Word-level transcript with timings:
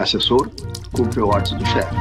Assessor 0.00 0.50
cumpre 0.92 1.20
ordens 1.20 1.58
do 1.58 1.66
chefe. 1.66 1.94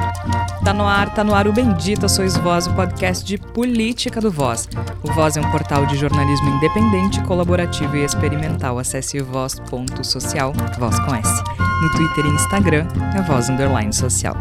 Tá 0.64 0.74
no 0.74 0.86
ar, 0.86 1.14
tá 1.14 1.24
no 1.24 1.36
ar 1.36 1.48
o 1.48 1.54
Bendita 1.54 2.08
Sois 2.08 2.38
Voz, 2.38 2.68
o 2.68 2.74
podcast 2.74 3.26
de 3.26 3.38
política 3.38 4.20
do 4.22 4.32
Voz. 4.32 4.68
O 5.04 5.12
Voz 5.14 5.38
é 5.38 5.42
um 5.42 5.52
portal 5.52 5.86
de 5.86 5.96
jornalismo 5.98 6.50
independente, 6.50 7.22
colaborativo 7.24 7.96
e 7.96 8.04
experimental. 8.04 8.80
Acesse 8.80 9.20
voz.social, 9.20 10.54
voz 10.78 11.00
com 11.00 11.16
S. 11.16 11.44
No 11.82 11.92
Twitter 11.92 12.26
e 12.26 12.30
Instagram 12.30 12.88
é 13.16 13.22
voz 13.22 13.50
underline 13.50 13.94
social. 13.94 14.36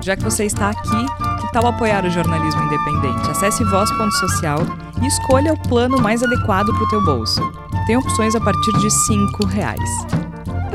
Já 0.00 0.16
que 0.16 0.22
você 0.22 0.44
está 0.44 0.70
aqui, 0.70 1.06
que 1.40 1.52
tal 1.52 1.66
apoiar 1.66 2.04
o 2.04 2.10
jornalismo 2.10 2.62
independente? 2.62 3.30
Acesse 3.30 3.64
voz.social 3.64 4.58
e 5.02 5.06
escolha 5.06 5.52
o 5.52 5.68
plano 5.68 6.00
mais 6.00 6.22
adequado 6.22 6.66
para 6.66 6.84
o 6.84 6.88
teu 6.88 7.04
bolso. 7.04 7.40
Tem 7.86 7.96
opções 7.96 8.34
a 8.34 8.40
partir 8.40 8.72
de 8.78 8.86
R$ 8.86 9.46
reais. 9.52 10.25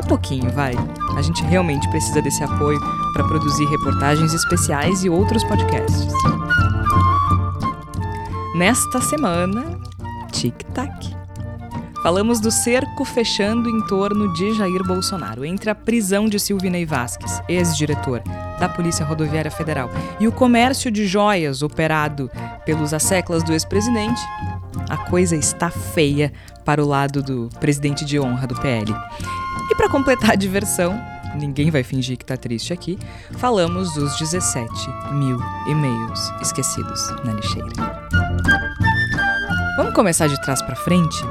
Pouquinho, 0.08 0.50
vai. 0.50 0.74
A 1.16 1.22
gente 1.22 1.42
realmente 1.44 1.88
precisa 1.90 2.20
desse 2.20 2.42
apoio 2.42 2.78
para 3.12 3.24
produzir 3.24 3.64
reportagens 3.66 4.32
especiais 4.32 5.04
e 5.04 5.10
outros 5.10 5.44
podcasts. 5.44 6.08
Nesta 8.54 9.00
semana, 9.00 9.80
tic-tac. 10.32 11.16
Falamos 12.02 12.40
do 12.40 12.50
cerco 12.50 13.04
fechando 13.04 13.68
em 13.70 13.86
torno 13.86 14.32
de 14.32 14.52
Jair 14.54 14.82
Bolsonaro, 14.84 15.44
entre 15.44 15.70
a 15.70 15.74
prisão 15.74 16.28
de 16.28 16.38
Silvinei 16.40 16.84
Vasques, 16.84 17.40
ex-diretor 17.48 18.20
da 18.58 18.68
Polícia 18.68 19.06
Rodoviária 19.06 19.50
Federal, 19.50 19.88
e 20.18 20.26
o 20.26 20.32
comércio 20.32 20.90
de 20.90 21.06
joias 21.06 21.62
operado 21.62 22.28
pelos 22.66 22.92
asseclas 22.92 23.44
do 23.44 23.52
ex-presidente. 23.52 24.20
A 24.88 24.96
coisa 24.96 25.36
está 25.36 25.70
feia 25.70 26.32
para 26.64 26.82
o 26.82 26.86
lado 26.86 27.22
do 27.22 27.48
presidente 27.60 28.04
de 28.04 28.18
honra 28.18 28.48
do 28.48 28.60
PL. 28.60 28.92
E 29.70 29.74
para 29.74 29.88
completar 29.88 30.32
a 30.32 30.34
diversão, 30.34 31.00
ninguém 31.34 31.70
vai 31.70 31.82
fingir 31.82 32.16
que 32.16 32.24
tá 32.24 32.36
triste 32.36 32.72
aqui, 32.72 32.98
falamos 33.38 33.94
dos 33.94 34.16
17 34.18 34.68
mil 35.12 35.38
e-mails 35.68 36.32
esquecidos 36.40 37.10
na 37.24 37.32
lixeira. 37.32 37.72
Vamos 39.76 39.94
começar 39.94 40.28
de 40.28 40.40
trás 40.42 40.60
para 40.60 40.76
frente? 40.76 41.24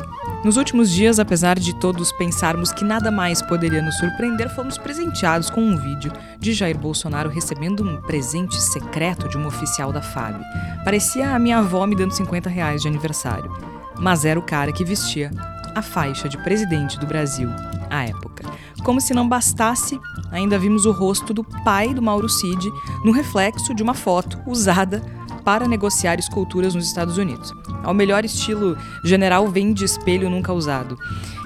Nos 0.43 0.57
últimos 0.57 0.89
dias, 0.89 1.19
apesar 1.19 1.59
de 1.59 1.75
todos 1.75 2.11
pensarmos 2.13 2.71
que 2.71 2.83
nada 2.83 3.11
mais 3.11 3.43
poderia 3.43 3.81
nos 3.83 3.95
surpreender, 3.97 4.49
fomos 4.49 4.75
presenteados 4.75 5.51
com 5.51 5.61
um 5.61 5.77
vídeo 5.77 6.11
de 6.39 6.51
Jair 6.51 6.75
Bolsonaro 6.75 7.29
recebendo 7.29 7.83
um 7.83 8.01
presente 8.01 8.59
secreto 8.59 9.29
de 9.29 9.37
um 9.37 9.45
oficial 9.45 9.93
da 9.93 10.01
FAB. 10.01 10.41
Parecia 10.83 11.35
a 11.35 11.37
minha 11.37 11.59
avó 11.59 11.85
me 11.85 11.95
dando 11.95 12.15
50 12.15 12.49
reais 12.49 12.81
de 12.81 12.87
aniversário. 12.87 13.51
Mas 13.99 14.25
era 14.25 14.39
o 14.39 14.43
cara 14.43 14.71
que 14.71 14.83
vestia 14.83 15.29
a 15.75 15.83
faixa 15.83 16.27
de 16.27 16.39
presidente 16.39 16.99
do 16.99 17.05
Brasil 17.05 17.49
à 17.91 18.05
época. 18.05 18.45
Como 18.83 18.99
se 18.99 19.13
não 19.13 19.27
bastasse, 19.27 19.99
ainda 20.31 20.57
vimos 20.57 20.85
o 20.85 20.91
rosto 20.91 21.33
do 21.33 21.43
pai 21.43 21.93
do 21.93 22.01
Mauro 22.01 22.29
Cid 22.29 22.71
no 23.03 23.11
reflexo 23.11 23.75
de 23.75 23.83
uma 23.83 23.93
foto 23.93 24.39
usada 24.47 25.03
para 25.43 25.67
negociar 25.67 26.19
esculturas 26.19 26.73
nos 26.73 26.87
Estados 26.87 27.17
Unidos. 27.17 27.53
Ao 27.83 27.93
melhor 27.93 28.23
estilo 28.23 28.77
general 29.03 29.47
vem 29.47 29.73
de 29.73 29.83
espelho 29.83 30.29
nunca 30.29 30.53
usado. 30.53 30.97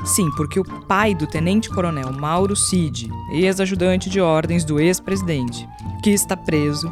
Sim, 0.05 0.29
porque 0.37 0.59
o 0.59 0.63
pai 0.63 1.15
do 1.15 1.25
tenente-coronel 1.25 2.11
Mauro 2.13 2.55
Cid, 2.55 3.09
ex-ajudante 3.31 4.09
de 4.09 4.21
ordens 4.21 4.63
do 4.63 4.79
ex-presidente, 4.79 5.67
que 6.03 6.11
está 6.11 6.37
preso, 6.37 6.91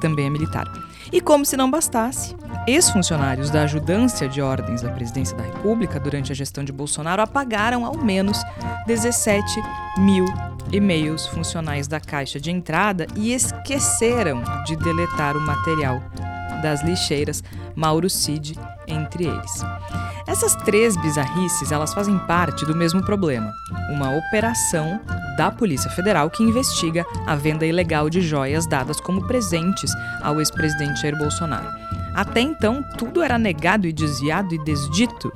também 0.00 0.26
é 0.26 0.30
militar. 0.30 0.66
E 1.12 1.20
como 1.20 1.44
se 1.44 1.56
não 1.56 1.70
bastasse, 1.70 2.34
ex-funcionários 2.66 3.50
da 3.50 3.62
ajudância 3.62 4.28
de 4.28 4.42
ordens 4.42 4.82
da 4.82 4.90
presidência 4.90 5.36
da 5.36 5.44
República 5.44 6.00
durante 6.00 6.32
a 6.32 6.34
gestão 6.34 6.64
de 6.64 6.72
Bolsonaro 6.72 7.22
apagaram 7.22 7.86
ao 7.86 7.96
menos 7.96 8.38
17 8.86 9.44
mil 9.98 10.24
e-mails 10.72 11.26
funcionais 11.26 11.86
da 11.86 12.00
caixa 12.00 12.40
de 12.40 12.50
entrada 12.50 13.06
e 13.14 13.32
esqueceram 13.32 14.42
de 14.64 14.74
deletar 14.76 15.36
o 15.36 15.40
material 15.40 16.02
das 16.60 16.82
lixeiras 16.82 17.42
Mauro 17.74 18.10
Cid 18.10 18.58
entre 18.88 19.26
eles. 19.26 19.64
Essas 20.26 20.56
três 20.56 20.96
bizarrices, 21.00 21.70
elas 21.70 21.94
fazem 21.94 22.18
parte 22.20 22.64
do 22.64 22.74
mesmo 22.74 23.04
problema, 23.04 23.52
uma 23.90 24.16
operação 24.16 25.00
da 25.36 25.50
Polícia 25.50 25.90
Federal 25.90 26.30
que 26.30 26.42
investiga 26.42 27.04
a 27.26 27.36
venda 27.36 27.66
ilegal 27.66 28.10
de 28.10 28.20
joias 28.20 28.66
dadas 28.66 29.00
como 29.00 29.26
presentes 29.26 29.92
ao 30.22 30.40
ex-presidente 30.40 31.00
Jair 31.02 31.16
Bolsonaro. 31.16 31.68
Até 32.16 32.40
então, 32.40 32.82
tudo 32.96 33.22
era 33.22 33.36
negado 33.36 33.86
e 33.86 33.92
desviado 33.92 34.54
e 34.54 34.64
desdito. 34.64 35.30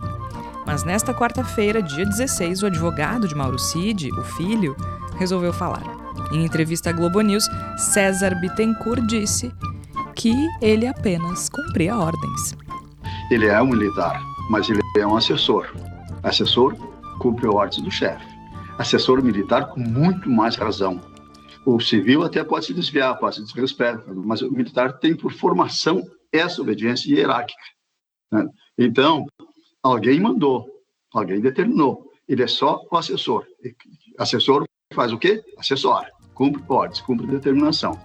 Mas 0.66 0.82
nesta 0.82 1.12
quarta-feira, 1.12 1.82
dia 1.82 2.06
16, 2.06 2.62
o 2.62 2.66
advogado 2.66 3.28
de 3.28 3.34
Mauro 3.34 3.58
Cid, 3.58 4.10
o 4.12 4.22
filho, 4.22 4.74
resolveu 5.18 5.52
falar. 5.52 5.84
Em 6.32 6.42
entrevista 6.42 6.88
à 6.88 6.92
Globo 6.94 7.20
News, 7.20 7.46
César 7.76 8.34
Bittencourt 8.40 9.02
disse 9.06 9.52
que 10.16 10.32
ele 10.62 10.86
apenas 10.86 11.50
cumpria 11.50 11.98
ordens. 11.98 12.56
Ele 13.30 13.46
é 13.46 13.60
um 13.60 13.66
militar, 13.66 14.18
mas 14.48 14.70
ele 14.70 14.80
é 14.96 15.06
um 15.06 15.18
assessor. 15.18 15.66
Assessor 16.22 16.74
cumpre 17.18 17.46
ordens 17.46 17.82
do 17.82 17.90
chefe. 17.90 18.24
Assessor 18.78 19.22
militar 19.22 19.68
com 19.68 19.80
muito 19.80 20.30
mais 20.30 20.56
razão. 20.56 20.98
O 21.66 21.78
civil 21.78 22.22
até 22.22 22.42
pode 22.42 22.64
se 22.64 22.72
desviar, 22.72 23.18
pode 23.18 23.46
se 23.46 23.74
pés, 23.74 24.00
mas 24.24 24.40
o 24.40 24.50
militar 24.50 24.94
tem 24.94 25.14
por 25.14 25.30
formação 25.30 26.02
essa 26.32 26.60
obediência 26.62 27.12
hierárquica. 27.12 27.62
Né? 28.32 28.48
Então, 28.78 29.26
alguém 29.82 30.20
mandou, 30.20 30.66
alguém 31.12 31.40
determinou. 31.40 32.10
Ele 32.28 32.42
é 32.42 32.46
só 32.46 32.80
o 32.90 32.96
assessor. 32.96 33.46
Assessor 34.18 34.64
faz 34.94 35.12
o 35.12 35.18
quê? 35.18 35.42
Assessora. 35.58 36.10
Cumpre 36.34 36.62
ordens, 36.68 37.00
cumpre 37.00 37.26
determinação. 37.26 37.98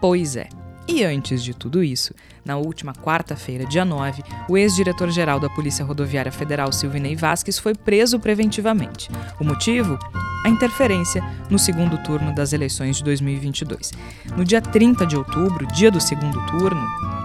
Pois 0.00 0.36
é. 0.36 0.48
E 0.88 1.04
antes 1.04 1.44
de 1.44 1.52
tudo 1.52 1.84
isso, 1.84 2.14
na 2.42 2.56
última 2.56 2.94
quarta-feira, 2.94 3.66
dia 3.66 3.84
9, 3.84 4.22
o 4.48 4.56
ex-diretor-geral 4.56 5.38
da 5.38 5.50
Polícia 5.50 5.84
Rodoviária 5.84 6.32
Federal, 6.32 6.72
Silvinei 6.72 7.14
Vasques, 7.14 7.58
foi 7.58 7.74
preso 7.74 8.18
preventivamente. 8.18 9.10
O 9.38 9.44
motivo? 9.44 9.98
A 10.46 10.48
interferência 10.48 11.22
no 11.50 11.58
segundo 11.58 12.02
turno 12.02 12.34
das 12.34 12.54
eleições 12.54 12.96
de 12.96 13.04
2022. 13.04 13.92
No 14.34 14.46
dia 14.46 14.62
30 14.62 15.06
de 15.06 15.14
outubro, 15.14 15.66
dia 15.74 15.90
do 15.90 16.00
segundo 16.00 16.40
turno, 16.46 16.80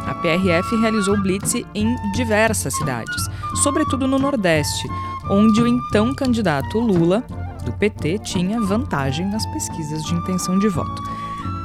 a 0.05 0.13
PRF 0.15 0.75
realizou 0.81 1.17
blitz 1.21 1.55
em 1.73 1.95
diversas 2.11 2.75
cidades, 2.75 3.29
sobretudo 3.63 4.09
no 4.09 4.19
Nordeste, 4.19 4.89
onde 5.29 5.61
o 5.61 5.67
então 5.67 6.13
candidato 6.13 6.79
Lula, 6.79 7.23
do 7.63 7.71
PT, 7.71 8.19
tinha 8.19 8.59
vantagem 8.59 9.25
nas 9.29 9.45
pesquisas 9.45 10.03
de 10.03 10.13
intenção 10.13 10.59
de 10.59 10.67
voto. 10.67 11.01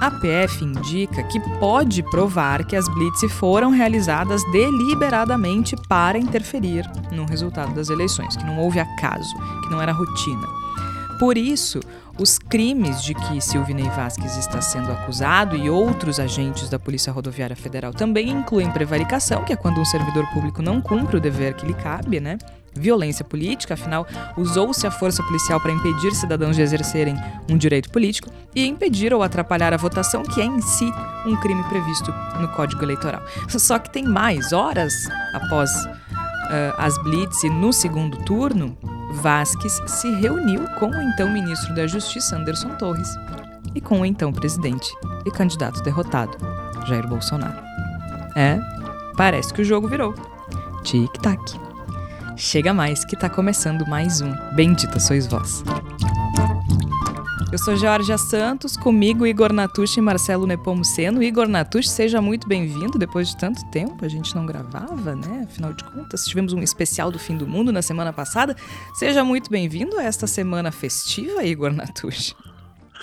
A 0.01 0.13
PF 0.13 0.65
indica 0.65 1.25
que 1.25 1.41
pode 1.59 2.05
provar 2.05 2.65
que 2.65 2.77
as 2.77 2.89
blitz 2.89 3.33
foram 3.33 3.71
realizadas 3.71 4.45
deliberadamente 4.53 5.75
para 5.89 6.17
interferir 6.17 6.89
no 7.11 7.27
resultado 7.27 7.75
das 7.75 7.91
eleições, 7.91 8.37
que 8.37 8.45
não 8.45 8.61
houve 8.61 8.79
acaso, 8.79 9.35
que 9.63 9.71
não 9.71 9.83
era 9.83 9.91
rotina. 9.91 10.58
Por 11.19 11.37
isso, 11.37 11.81
os 12.19 12.39
crimes 12.39 13.03
de 13.03 13.15
que 13.15 13.41
Silvinei 13.41 13.89
Vasquez 13.91 14.37
está 14.37 14.61
sendo 14.61 14.91
acusado 14.93 15.57
e 15.57 15.69
outros 15.69 16.21
agentes 16.21 16.69
da 16.69 16.79
Polícia 16.79 17.13
Rodoviária 17.13 17.57
Federal 17.57 17.93
também 17.93 18.29
incluem 18.31 18.71
prevaricação, 18.71 19.45
que 19.45 19.53
é 19.53 19.57
quando 19.57 19.81
um 19.81 19.85
servidor 19.85 20.27
público 20.33 20.63
não 20.63 20.81
cumpre 20.81 21.17
o 21.17 21.21
dever 21.21 21.55
que 21.55 21.67
lhe 21.67 21.75
cabe, 21.75 22.21
né? 22.21 22.39
Violência 22.75 23.25
política, 23.25 23.75
afinal, 23.75 24.07
usou-se 24.37 24.87
a 24.87 24.91
força 24.91 25.23
policial 25.25 25.61
para 25.61 25.73
impedir 25.73 26.15
cidadãos 26.15 26.55
de 26.55 26.63
exercerem 26.63 27.17
um 27.49 27.57
direito 27.57 27.91
político 27.91 28.31
e 28.55 28.65
impedir 28.67 29.13
ou 29.13 29.23
atrapalhar 29.23 29.73
a 29.75 29.77
votação, 29.77 30.23
que 30.23 30.41
é 30.41 30.45
em 30.45 30.61
si 30.61 30.89
um 31.27 31.35
crime 31.37 31.63
previsto 31.65 32.13
no 32.41 32.49
Código 32.49 32.85
Eleitoral. 32.85 33.23
Só 33.49 33.79
que 33.79 33.91
tem 33.91 34.05
mais, 34.05 34.53
horas 34.53 34.93
após 35.35 35.71
uh, 36.49 36.75
as 36.79 36.97
blitz 37.03 37.43
e 37.43 37.51
no 37.51 37.73
segundo 37.73 38.19
turno, 38.19 38.77
Vasques 39.15 39.81
se 39.87 40.11
reuniu 40.11 40.67
com 40.79 40.91
o 40.91 41.03
então 41.03 41.31
ministro 41.31 41.75
da 41.75 41.87
Justiça, 41.87 42.37
Anderson 42.37 42.71
Torres, 42.77 43.17
e 43.75 43.81
com 43.81 44.01
o 44.01 44.07
então 44.07 44.33
presidente 44.33 44.93
e 45.27 45.31
candidato 45.31 45.83
derrotado, 45.83 46.37
Jair 46.87 47.07
Bolsonaro. 47.07 47.59
É, 48.37 48.61
parece 49.17 49.53
que 49.53 49.63
o 49.63 49.65
jogo 49.65 49.89
virou. 49.89 50.15
Tic-tac. 50.85 51.41
Chega 52.37 52.73
mais 52.73 53.05
que 53.05 53.17
tá 53.17 53.29
começando 53.29 53.87
mais 53.87 54.21
um 54.21 54.33
Bendita 54.55 55.01
Sois 55.01 55.27
Vós. 55.27 55.65
Eu 57.51 57.57
sou 57.57 57.75
Georgia 57.75 58.19
Santos, 58.19 58.77
comigo 58.77 59.27
Igor 59.27 59.55
Natucci 59.55 60.01
e 60.01 60.03
Marcelo 60.03 60.47
Nepomuceno. 60.47 61.23
Igor 61.23 61.49
Natucci, 61.49 61.89
seja 61.89 62.21
muito 62.21 62.47
bem-vindo. 62.47 62.99
Depois 62.99 63.29
de 63.29 63.39
tanto 63.39 63.65
tempo, 63.71 64.05
a 64.05 64.09
gente 64.09 64.35
não 64.37 64.45
gravava, 64.45 65.17
né? 65.17 65.47
Afinal 65.49 65.73
de 65.73 65.83
contas, 65.83 66.27
tivemos 66.27 66.53
um 66.53 66.61
especial 66.61 67.11
do 67.11 67.19
fim 67.19 67.39
do 67.39 67.47
mundo 67.47 67.73
na 67.73 67.81
semana 67.81 68.13
passada. 68.13 68.55
Seja 68.93 69.25
muito 69.25 69.51
bem-vindo 69.51 69.99
a 69.99 70.03
esta 70.03 70.27
semana 70.27 70.71
festiva, 70.71 71.43
Igor 71.43 71.73
Natucci. 71.73 72.37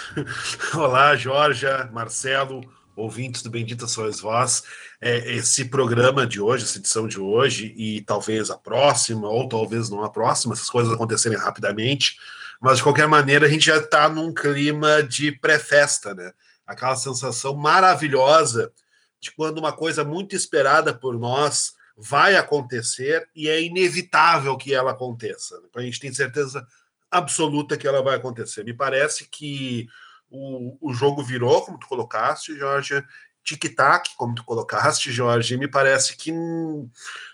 Olá, 0.76 1.16
Georgia, 1.16 1.90
Marcelo, 1.92 2.62
ouvintes 2.96 3.42
do 3.42 3.50
Bendita 3.50 3.88
Sois 3.88 4.20
Vós. 4.20 4.64
É, 5.02 5.38
esse 5.38 5.66
programa 5.66 6.28
de 6.28 6.40
hoje, 6.40 6.66
essa 6.66 6.78
edição 6.78 7.08
de 7.08 7.20
hoje, 7.20 7.74
e 7.76 8.02
talvez 8.02 8.52
a 8.52 8.58
próxima, 8.60 9.28
ou 9.28 9.50
talvez 9.50 9.90
não 9.90 10.04
a 10.04 10.10
próxima, 10.10 10.54
essas 10.54 10.70
coisas 10.70 10.94
acontecerem 10.94 11.36
rapidamente, 11.36 12.18
mas 12.62 12.78
de 12.78 12.84
qualquer 12.84 13.08
maneira 13.08 13.46
a 13.46 13.50
gente 13.50 13.66
já 13.66 13.78
está 13.78 14.10
num 14.10 14.34
clima 14.34 15.04
de 15.04 15.32
pré-festa, 15.32 16.14
né? 16.14 16.32
Aquela 16.66 16.96
sensação 16.96 17.56
maravilhosa 17.56 18.72
de 19.20 19.32
quando 19.32 19.58
uma 19.58 19.72
coisa 19.72 20.04
muito 20.04 20.36
esperada 20.36 20.94
por 20.94 21.18
nós 21.18 21.74
vai 21.98 22.36
acontecer 22.36 23.28
e 23.36 23.48
é 23.48 23.62
inevitável 23.62 24.58
que 24.58 24.74
ela 24.74 24.92
aconteça. 24.92 25.60
A 25.76 25.82
gente 25.82 26.00
tem 26.00 26.14
certeza 26.14 26.66
absoluta 27.10 27.78
que 27.78 27.88
ela 27.88 28.04
vai 28.04 28.16
acontecer. 28.16 28.64
Me 28.64 28.74
parece 28.74 29.28
que 29.30 29.88
o, 30.30 30.78
o 30.82 30.94
jogo 30.94 31.24
virou, 31.24 31.62
como 31.62 31.80
tu 31.80 31.88
colocaste, 31.88 32.58
Jorge, 32.58 33.04
tic-tac, 33.46 34.10
como 34.18 34.34
tu 34.34 34.44
colocaste, 34.44 35.12
Jorge, 35.12 35.56
me 35.56 35.68
parece 35.68 36.18
que 36.18 36.34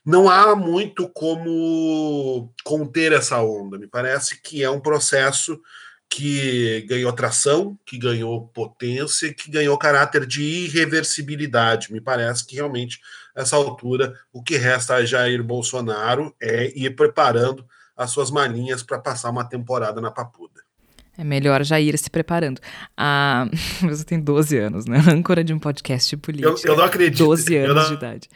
não 0.05 0.29
há 0.29 0.55
muito 0.55 1.07
como 1.07 2.53
conter 2.63 3.13
essa 3.13 3.41
onda. 3.41 3.79
Me 3.79 3.87
parece 3.87 4.41
que 4.41 4.61
é 4.61 4.69
um 4.69 4.79
processo 4.79 5.59
que 6.09 6.81
ganhou 6.89 7.13
tração, 7.13 7.79
que 7.85 7.97
ganhou 7.97 8.49
potência, 8.49 9.33
que 9.33 9.49
ganhou 9.49 9.77
caráter 9.77 10.25
de 10.25 10.43
irreversibilidade. 10.43 11.93
Me 11.93 12.01
parece 12.01 12.45
que 12.45 12.55
realmente, 12.55 12.99
nessa 13.33 13.55
altura, 13.55 14.13
o 14.33 14.43
que 14.43 14.57
resta 14.57 14.95
a 14.95 15.05
Jair 15.05 15.41
Bolsonaro 15.41 16.35
é 16.41 16.77
ir 16.77 16.93
preparando 16.97 17.65
as 17.95 18.11
suas 18.11 18.29
malinhas 18.29 18.83
para 18.83 18.99
passar 18.99 19.29
uma 19.29 19.47
temporada 19.47 20.01
na 20.01 20.11
Papuda. 20.11 20.50
É 21.21 21.23
melhor 21.23 21.63
já 21.63 21.79
ir 21.79 21.95
se 21.99 22.09
preparando. 22.09 22.59
Ah, 22.97 23.47
você 23.83 24.03
tem 24.03 24.19
12 24.19 24.57
anos, 24.57 24.87
né? 24.87 24.97
Âncora 25.07 25.43
de 25.43 25.53
um 25.53 25.59
podcast 25.59 26.17
político. 26.17 26.59
Eu, 26.65 26.71
eu 26.71 26.75
não 26.75 26.83
acredito. 26.83 27.23
12 27.23 27.57
anos 27.57 27.75
não, 27.75 27.87
de 27.89 27.93
idade. 27.93 28.29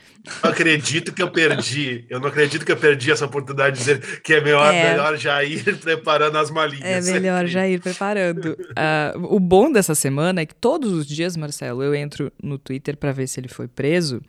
Eu 0.44 0.50
acredito 0.52 1.12
que 1.12 1.24
eu 1.24 1.32
perdi. 1.32 2.06
Eu 2.08 2.20
não 2.20 2.28
acredito 2.28 2.64
que 2.64 2.72
eu 2.72 2.78
perdi 2.78 3.10
essa 3.10 3.26
oportunidade 3.26 3.80
de 3.80 3.80
dizer 3.80 4.22
que 4.22 4.36
é 4.36 4.40
melhor, 4.40 4.72
é, 4.72 4.92
melhor 4.92 5.18
já 5.18 5.44
ir 5.44 5.64
preparando 5.82 6.38
as 6.38 6.52
malinhas. 6.52 7.08
É 7.08 7.12
melhor 7.12 7.48
já 7.48 7.68
ir 7.68 7.82
preparando. 7.82 8.52
Uh, 8.52 9.36
o 9.36 9.40
bom 9.40 9.72
dessa 9.72 9.96
semana 9.96 10.42
é 10.42 10.46
que 10.46 10.54
todos 10.54 10.92
os 10.92 11.08
dias, 11.08 11.36
Marcelo, 11.36 11.81
eu 11.81 11.96
entro 11.96 12.31
no 12.42 12.60
Twitter 12.60 12.96
para 12.96 13.12
ver 13.12 13.26
se 13.28 13.40
ele 13.40 13.48
foi 13.48 13.68
preso. 13.68 14.22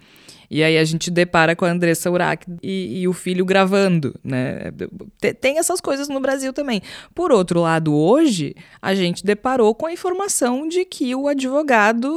E 0.50 0.62
aí 0.62 0.78
a 0.78 0.84
gente 0.84 1.10
depara 1.10 1.56
com 1.56 1.64
a 1.64 1.70
Andressa 1.70 2.10
Urach 2.10 2.46
e, 2.62 3.00
e, 3.00 3.08
o 3.08 3.12
filho 3.12 3.44
gravando, 3.44 4.14
né? 4.22 4.72
Tem 5.40 5.58
essas 5.58 5.81
coisas 5.81 6.08
no 6.08 6.20
Brasil 6.20 6.52
também. 6.52 6.81
Por 7.14 7.32
outro 7.32 7.60
lado, 7.60 7.94
hoje 7.94 8.54
a 8.81 8.94
gente 8.94 9.25
deparou 9.25 9.75
com 9.75 9.87
a 9.87 9.93
informação 9.93 10.69
de 10.69 10.84
que 10.84 11.14
o 11.14 11.28
advogado 11.28 12.12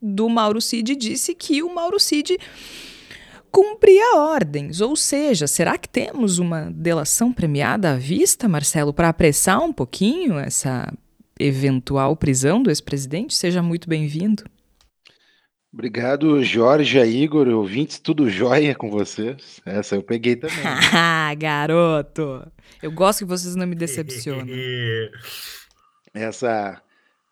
do 0.00 0.28
Mauro 0.28 0.60
Cid 0.60 0.94
disse 0.96 1.34
que 1.34 1.62
o 1.62 1.74
Mauro 1.74 1.98
Cid 1.98 2.36
cumpria 3.50 4.16
ordens. 4.16 4.80
Ou 4.80 4.96
seja, 4.96 5.46
será 5.46 5.78
que 5.78 5.88
temos 5.88 6.38
uma 6.38 6.70
delação 6.72 7.32
premiada 7.32 7.92
à 7.92 7.96
vista, 7.96 8.48
Marcelo, 8.48 8.92
para 8.92 9.08
apressar 9.08 9.62
um 9.62 9.72
pouquinho 9.72 10.38
essa 10.38 10.92
eventual 11.38 12.16
prisão 12.16 12.62
do 12.62 12.70
ex-presidente? 12.70 13.34
Seja 13.34 13.62
muito 13.62 13.88
bem-vindo. 13.88 14.44
Obrigado, 15.74 16.40
Jorge, 16.44 17.00
Igor, 17.00 17.48
ouvintes, 17.48 17.98
tudo 17.98 18.30
jóia 18.30 18.76
com 18.76 18.88
vocês. 18.88 19.60
Essa 19.66 19.96
eu 19.96 20.04
peguei 20.04 20.36
também. 20.36 20.54
Ah, 20.94 21.34
garoto! 21.34 22.46
Eu 22.80 22.92
gosto 22.92 23.20
que 23.20 23.24
vocês 23.24 23.56
não 23.56 23.66
me 23.66 23.74
decepcionem. 23.74 24.54
essa, 26.14 26.80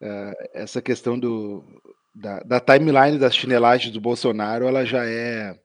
uh, 0.00 0.48
essa 0.52 0.82
questão 0.82 1.16
do, 1.16 1.62
da, 2.12 2.40
da, 2.40 2.58
timeline 2.58 3.16
das 3.16 3.36
chinelagens 3.36 3.92
do 3.92 4.00
Bolsonaro, 4.00 4.66
ela 4.66 4.84
já 4.84 5.06
é 5.06 5.56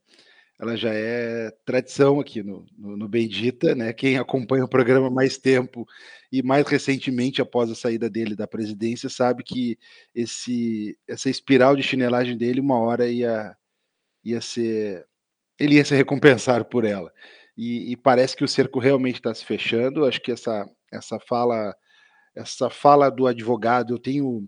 ela 0.60 0.76
já 0.76 0.92
é 0.94 1.52
tradição 1.66 2.20
aqui 2.20 2.42
no, 2.42 2.66
no, 2.78 2.98
no 2.98 3.08
Bendita, 3.08 3.76
né? 3.76 3.94
Quem 3.94 4.18
acompanha 4.18 4.66
o 4.66 4.70
programa 4.70 5.10
mais 5.10 5.38
tempo 5.38 5.86
e 6.32 6.42
mais 6.42 6.68
recentemente 6.68 7.42
após 7.42 7.70
a 7.70 7.76
saída 7.76 8.10
dele 8.10 8.36
da 8.36 8.48
presidência 8.48 9.10
sabe 9.10 9.44
que 9.44 9.78
esse 10.16 10.98
essa 11.08 11.30
espiral 11.30 11.76
de 11.76 11.84
chinelagem 11.84 12.36
dele 12.38 12.60
uma 12.60 12.80
hora 12.80 13.08
ia 13.08 13.56
ia 14.24 14.42
ser 14.42 15.06
ele 15.60 15.76
ia 15.76 15.86
ser 15.86 15.96
recompensado 15.98 16.66
por 16.66 16.86
ela 16.86 17.12
e, 17.58 17.92
e 17.92 17.98
parece 17.98 18.36
que 18.36 18.44
o 18.44 18.48
cerco 18.48 18.80
realmente 18.80 19.16
está 19.16 19.34
se 19.34 19.46
fechando. 19.46 20.06
Acho 20.06 20.22
que 20.22 20.32
essa 20.32 20.68
essa 20.92 21.20
fala 21.20 21.76
essa 22.36 22.70
fala 22.70 23.10
do 23.10 23.28
advogado 23.28 23.94
eu 23.94 24.00
tenho 24.00 24.48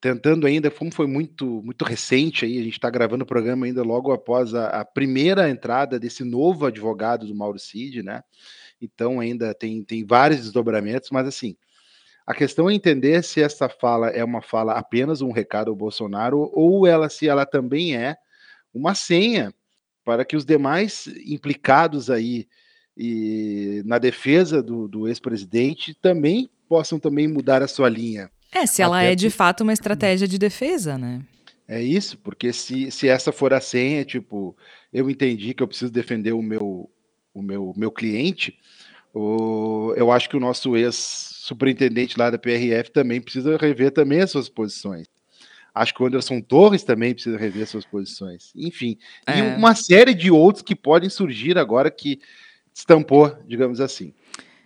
tentando 0.00 0.46
ainda, 0.46 0.70
como 0.70 0.92
foi 0.92 1.06
muito 1.06 1.62
muito 1.62 1.84
recente 1.84 2.44
aí, 2.44 2.58
a 2.58 2.62
gente 2.62 2.74
está 2.74 2.88
gravando 2.88 3.24
o 3.24 3.26
programa 3.26 3.66
ainda 3.66 3.82
logo 3.82 4.12
após 4.12 4.54
a, 4.54 4.68
a, 4.68 4.84
primeira 4.84 5.50
entrada 5.50 5.98
desse 5.98 6.22
novo 6.22 6.66
advogado 6.66 7.26
do 7.26 7.34
Mauro 7.34 7.58
Cid, 7.58 8.02
né? 8.02 8.22
Então 8.80 9.18
ainda 9.18 9.54
tem, 9.54 9.82
tem 9.82 10.04
vários 10.04 10.42
desdobramentos, 10.42 11.10
mas 11.10 11.26
assim, 11.26 11.56
a 12.26 12.34
questão 12.34 12.70
é 12.70 12.74
entender 12.74 13.22
se 13.24 13.42
essa 13.42 13.68
fala 13.68 14.08
é 14.10 14.22
uma 14.22 14.40
fala 14.40 14.74
apenas 14.74 15.20
um 15.20 15.32
recado 15.32 15.70
ao 15.70 15.76
Bolsonaro 15.76 16.50
ou 16.52 16.86
ela 16.86 17.08
se 17.08 17.28
ela 17.28 17.44
também 17.44 17.96
é 17.96 18.16
uma 18.72 18.94
senha 18.94 19.52
para 20.04 20.24
que 20.24 20.36
os 20.36 20.44
demais 20.44 21.06
implicados 21.26 22.10
aí 22.10 22.46
e 22.96 23.82
na 23.84 23.98
defesa 23.98 24.62
do, 24.62 24.86
do 24.86 25.08
ex-presidente 25.08 25.94
também 25.94 26.48
possam 26.68 26.98
também 26.98 27.26
mudar 27.26 27.62
a 27.62 27.68
sua 27.68 27.88
linha. 27.88 28.30
É, 28.54 28.66
se 28.66 28.80
ela 28.80 28.98
Até 28.98 29.12
é 29.12 29.14
de 29.16 29.28
fato 29.30 29.62
uma 29.62 29.72
estratégia 29.72 30.28
de 30.28 30.38
defesa, 30.38 30.96
né? 30.96 31.20
É 31.66 31.82
isso, 31.82 32.16
porque 32.18 32.52
se, 32.52 32.90
se 32.90 33.08
essa 33.08 33.32
for 33.32 33.52
a 33.52 33.60
senha, 33.60 34.04
tipo, 34.04 34.56
eu 34.92 35.10
entendi 35.10 35.54
que 35.54 35.62
eu 35.62 35.66
preciso 35.66 35.90
defender 35.90 36.32
o 36.32 36.42
meu, 36.42 36.88
o 37.32 37.42
meu, 37.42 37.74
meu 37.76 37.90
cliente, 37.90 38.56
o, 39.12 39.92
eu 39.96 40.12
acho 40.12 40.28
que 40.28 40.36
o 40.36 40.40
nosso 40.40 40.76
ex-superintendente 40.76 42.18
lá 42.18 42.30
da 42.30 42.38
PRF 42.38 42.90
também 42.92 43.20
precisa 43.20 43.56
rever 43.56 43.90
também 43.90 44.20
as 44.20 44.30
suas 44.30 44.48
posições. 44.48 45.08
Acho 45.74 45.92
que 45.92 46.02
o 46.02 46.06
Anderson 46.06 46.40
Torres 46.40 46.84
também 46.84 47.12
precisa 47.12 47.36
rever 47.36 47.66
suas 47.66 47.84
posições. 47.84 48.52
Enfim, 48.54 48.96
é. 49.26 49.38
e 49.38 49.42
uma 49.56 49.74
série 49.74 50.14
de 50.14 50.30
outros 50.30 50.62
que 50.62 50.76
podem 50.76 51.10
surgir 51.10 51.58
agora 51.58 51.90
que 51.90 52.20
estampou, 52.72 53.36
digamos 53.48 53.80
assim. 53.80 54.12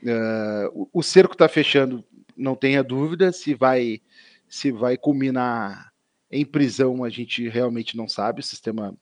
Uh, 0.03 0.69
o, 0.93 1.01
o 1.01 1.03
cerco 1.03 1.33
está 1.33 1.49
fechando 1.49 2.05
não 2.39 2.55
tenha 2.55 2.83
dúvida 2.83 3.33
se 3.33 3.55
vai 3.55 4.01
se 4.49 4.73
vai 4.73 4.97
culminar 4.97 5.93
em 6.31 6.45
prisão, 6.45 7.05
a 7.05 7.11
gente 7.11 7.49
realmente 7.49 7.97
não 7.97 8.09
sabe. 8.09 8.41
O 8.41 8.45
sistema, 8.45 8.95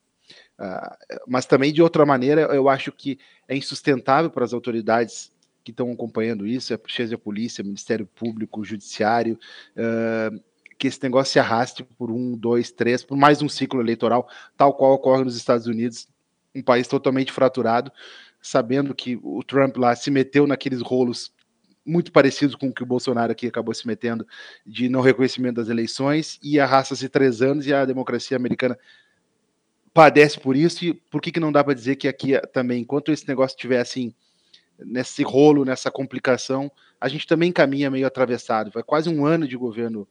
uh, 0.59 1.21
mas 1.27 1.47
também 1.47 1.73
de 1.73 1.83
outra 1.83 2.05
maneira, 2.05 2.43
eu 2.55 2.69
acho 2.69 2.91
que 2.91 3.19
é 3.47 3.56
insustentável 3.56 4.31
para 4.31 4.44
as 4.44 4.53
autoridades 4.53 5.33
que 5.62 5.71
estão 5.71 5.91
acompanhando 5.91 6.47
isso, 6.47 6.73
a 6.73 6.77
a 6.77 7.19
polícia, 7.19 7.65
Ministério 7.65 8.06
Público, 8.06 8.65
Judiciário, 8.65 9.38
uh, 9.77 10.41
que 10.79 10.87
esse 10.87 11.03
negócio 11.03 11.33
se 11.33 11.38
arraste 11.38 11.83
por 11.83 12.11
um, 12.11 12.37
dois, 12.37 12.71
três, 12.71 13.02
por 13.02 13.16
mais 13.16 13.43
um 13.43 13.49
ciclo 13.49 13.81
eleitoral, 13.81 14.28
tal 14.57 14.75
qual 14.75 14.93
ocorre 14.93 15.25
nos 15.25 15.37
Estados 15.37 15.66
Unidos, 15.66 16.09
um 16.55 16.62
país 16.62 16.87
totalmente 16.87 17.33
fraturado, 17.33 17.90
sabendo 18.40 18.95
que 18.95 19.19
o 19.23 19.43
Trump 19.43 19.76
lá 19.76 19.97
se 19.97 20.11
meteu 20.11 20.47
naqueles 20.47 20.81
rolos 20.81 21.33
muito 21.87 22.11
parecido 22.11 22.59
com 22.59 22.69
o 22.69 22.75
que 22.75 22.83
o 22.83 22.87
Bolsonaro 22.87 23.33
aqui 23.33 23.47
acabou 23.47 23.73
se 23.73 23.87
metendo 23.87 24.26
de 24.66 24.88
não 24.88 25.00
reconhecimento 25.00 25.57
das 25.57 25.69
eleições 25.69 26.38
e 26.43 26.59
arrasta-se 26.59 27.09
três 27.09 27.40
anos 27.40 27.66
e 27.66 27.73
a 27.73 27.85
democracia 27.85 28.37
americana 28.37 28.76
padece 29.95 30.38
por 30.38 30.57
isso 30.57 30.85
e 30.85 30.93
por 30.93 31.23
que, 31.23 31.33
que 31.33 31.40
não 31.40 31.52
dá 31.52 31.64
para 31.64 31.73
dizer 31.73 31.97
que 31.97 32.09
aqui 32.09 32.38
também, 32.52 32.83
enquanto 32.83 33.12
esse 33.12 33.26
negócio 33.26 33.55
estiver 33.55 33.81
assim, 33.81 34.12
nesse 34.78 35.23
rolo, 35.23 35.64
nessa 35.64 35.90
complicação, 35.90 36.71
a 37.00 37.09
gente 37.09 37.26
também 37.26 37.52
caminha 37.52 37.90
meio 37.90 38.07
atravessado. 38.07 38.71
Vai 38.71 38.83
quase 38.83 39.09
um 39.09 39.25
ano 39.25 39.47
de 39.49 39.57
governo, 39.57 40.07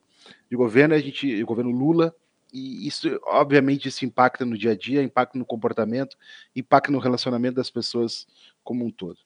de 0.50 0.58
governo, 0.58 0.96
a 0.96 1.00
gente, 1.00 1.44
governo 1.44 1.72
Lula, 1.72 2.16
e 2.54 2.88
isso, 2.88 3.20
obviamente, 3.26 3.88
isso 3.88 4.06
impacta 4.06 4.46
no 4.46 4.58
dia 4.58 4.72
a 4.72 4.76
dia, 4.76 5.04
impacta 5.04 5.38
no 5.38 5.46
comportamento, 5.46 6.18
impacta 6.56 6.92
no 6.92 7.00
relacionamento 7.00 7.56
das 7.56 7.70
pessoas 7.70 8.26
como 8.64 8.86
um 8.86 8.90
todo. 8.90 9.20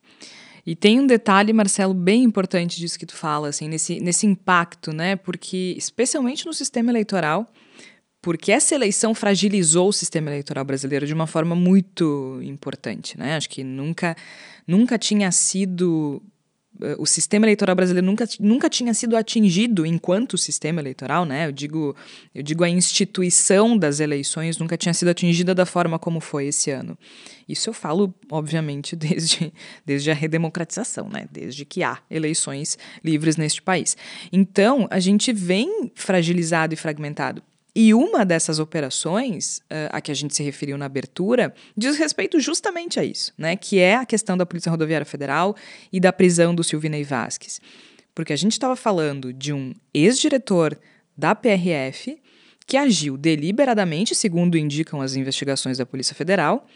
E 0.66 0.76
tem 0.76 1.00
um 1.00 1.06
detalhe, 1.06 1.52
Marcelo, 1.52 1.94
bem 1.94 2.22
importante 2.22 2.78
disso 2.78 2.98
que 2.98 3.06
tu 3.06 3.14
fala, 3.14 3.48
assim, 3.48 3.68
nesse, 3.68 4.00
nesse 4.00 4.26
impacto, 4.26 4.92
né? 4.92 5.16
Porque, 5.16 5.74
especialmente 5.76 6.46
no 6.46 6.52
sistema 6.52 6.90
eleitoral, 6.90 7.50
porque 8.22 8.52
essa 8.52 8.74
eleição 8.74 9.14
fragilizou 9.14 9.88
o 9.88 9.92
sistema 9.92 10.28
eleitoral 10.28 10.64
brasileiro 10.64 11.06
de 11.06 11.14
uma 11.14 11.26
forma 11.26 11.54
muito 11.54 12.38
importante, 12.42 13.18
né? 13.18 13.36
Acho 13.36 13.48
que 13.48 13.64
nunca, 13.64 14.14
nunca 14.66 14.98
tinha 14.98 15.32
sido 15.32 16.22
o 16.98 17.06
sistema 17.06 17.46
eleitoral 17.46 17.76
brasileiro 17.76 18.06
nunca, 18.06 18.28
nunca 18.38 18.68
tinha 18.68 18.92
sido 18.94 19.16
atingido 19.16 19.84
enquanto 19.86 20.38
sistema 20.38 20.80
eleitoral, 20.80 21.24
né? 21.24 21.46
Eu 21.46 21.52
digo, 21.52 21.94
eu 22.34 22.42
digo 22.42 22.64
a 22.64 22.68
instituição 22.68 23.76
das 23.76 24.00
eleições 24.00 24.58
nunca 24.58 24.76
tinha 24.76 24.94
sido 24.94 25.08
atingida 25.08 25.54
da 25.54 25.66
forma 25.66 25.98
como 25.98 26.20
foi 26.20 26.46
esse 26.46 26.70
ano. 26.70 26.98
Isso 27.48 27.68
eu 27.68 27.74
falo, 27.74 28.14
obviamente, 28.30 28.94
desde, 28.96 29.52
desde 29.84 30.10
a 30.10 30.14
redemocratização, 30.14 31.08
né? 31.08 31.26
Desde 31.30 31.64
que 31.64 31.82
há 31.82 31.98
eleições 32.10 32.78
livres 33.04 33.36
neste 33.36 33.60
país. 33.60 33.96
Então, 34.32 34.86
a 34.90 35.00
gente 35.00 35.32
vem 35.32 35.90
fragilizado 35.94 36.74
e 36.74 36.76
fragmentado. 36.76 37.42
E 37.74 37.94
uma 37.94 38.24
dessas 38.24 38.58
operações, 38.58 39.58
uh, 39.58 39.90
a 39.90 40.00
que 40.00 40.10
a 40.10 40.14
gente 40.14 40.34
se 40.34 40.42
referiu 40.42 40.76
na 40.76 40.86
abertura, 40.86 41.54
diz 41.76 41.96
respeito 41.96 42.40
justamente 42.40 42.98
a 42.98 43.04
isso, 43.04 43.32
né? 43.38 43.56
Que 43.56 43.78
é 43.78 43.94
a 43.94 44.04
questão 44.04 44.36
da 44.36 44.44
Polícia 44.44 44.70
Rodoviária 44.70 45.06
Federal 45.06 45.54
e 45.92 46.00
da 46.00 46.12
prisão 46.12 46.54
do 46.54 46.64
Silvinei 46.64 47.04
Vasques. 47.04 47.60
Porque 48.14 48.32
a 48.32 48.36
gente 48.36 48.52
estava 48.52 48.74
falando 48.74 49.32
de 49.32 49.52
um 49.52 49.72
ex-diretor 49.94 50.78
da 51.16 51.34
PRF 51.34 52.20
que 52.66 52.76
agiu 52.76 53.16
deliberadamente, 53.16 54.14
segundo 54.14 54.56
indicam 54.56 55.00
as 55.00 55.16
investigações 55.16 55.78
da 55.78 55.86
Polícia 55.86 56.14
Federal, 56.14 56.66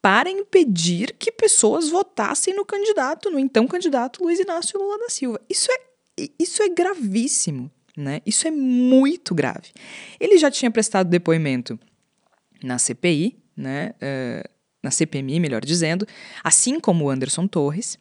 para 0.00 0.30
impedir 0.30 1.14
que 1.18 1.32
pessoas 1.32 1.88
votassem 1.88 2.54
no 2.54 2.64
candidato, 2.64 3.30
no 3.30 3.38
então 3.38 3.66
candidato 3.66 4.22
Luiz 4.22 4.38
Inácio 4.38 4.78
Lula 4.78 4.98
da 4.98 5.08
Silva. 5.08 5.40
Isso 5.48 5.70
é, 5.70 6.28
isso 6.38 6.62
é 6.62 6.68
gravíssimo. 6.68 7.70
Né? 7.98 8.20
Isso 8.24 8.46
é 8.46 8.50
muito 8.52 9.34
grave. 9.34 9.72
Ele 10.20 10.38
já 10.38 10.48
tinha 10.52 10.70
prestado 10.70 11.10
depoimento 11.10 11.76
na 12.62 12.78
CPI, 12.78 13.36
né? 13.56 13.92
Uh, 14.00 14.48
na 14.80 14.92
CPMI, 14.92 15.40
melhor 15.40 15.64
dizendo, 15.64 16.06
assim 16.44 16.78
como 16.78 17.04
o 17.04 17.10
Anderson 17.10 17.48
Torres. 17.48 17.98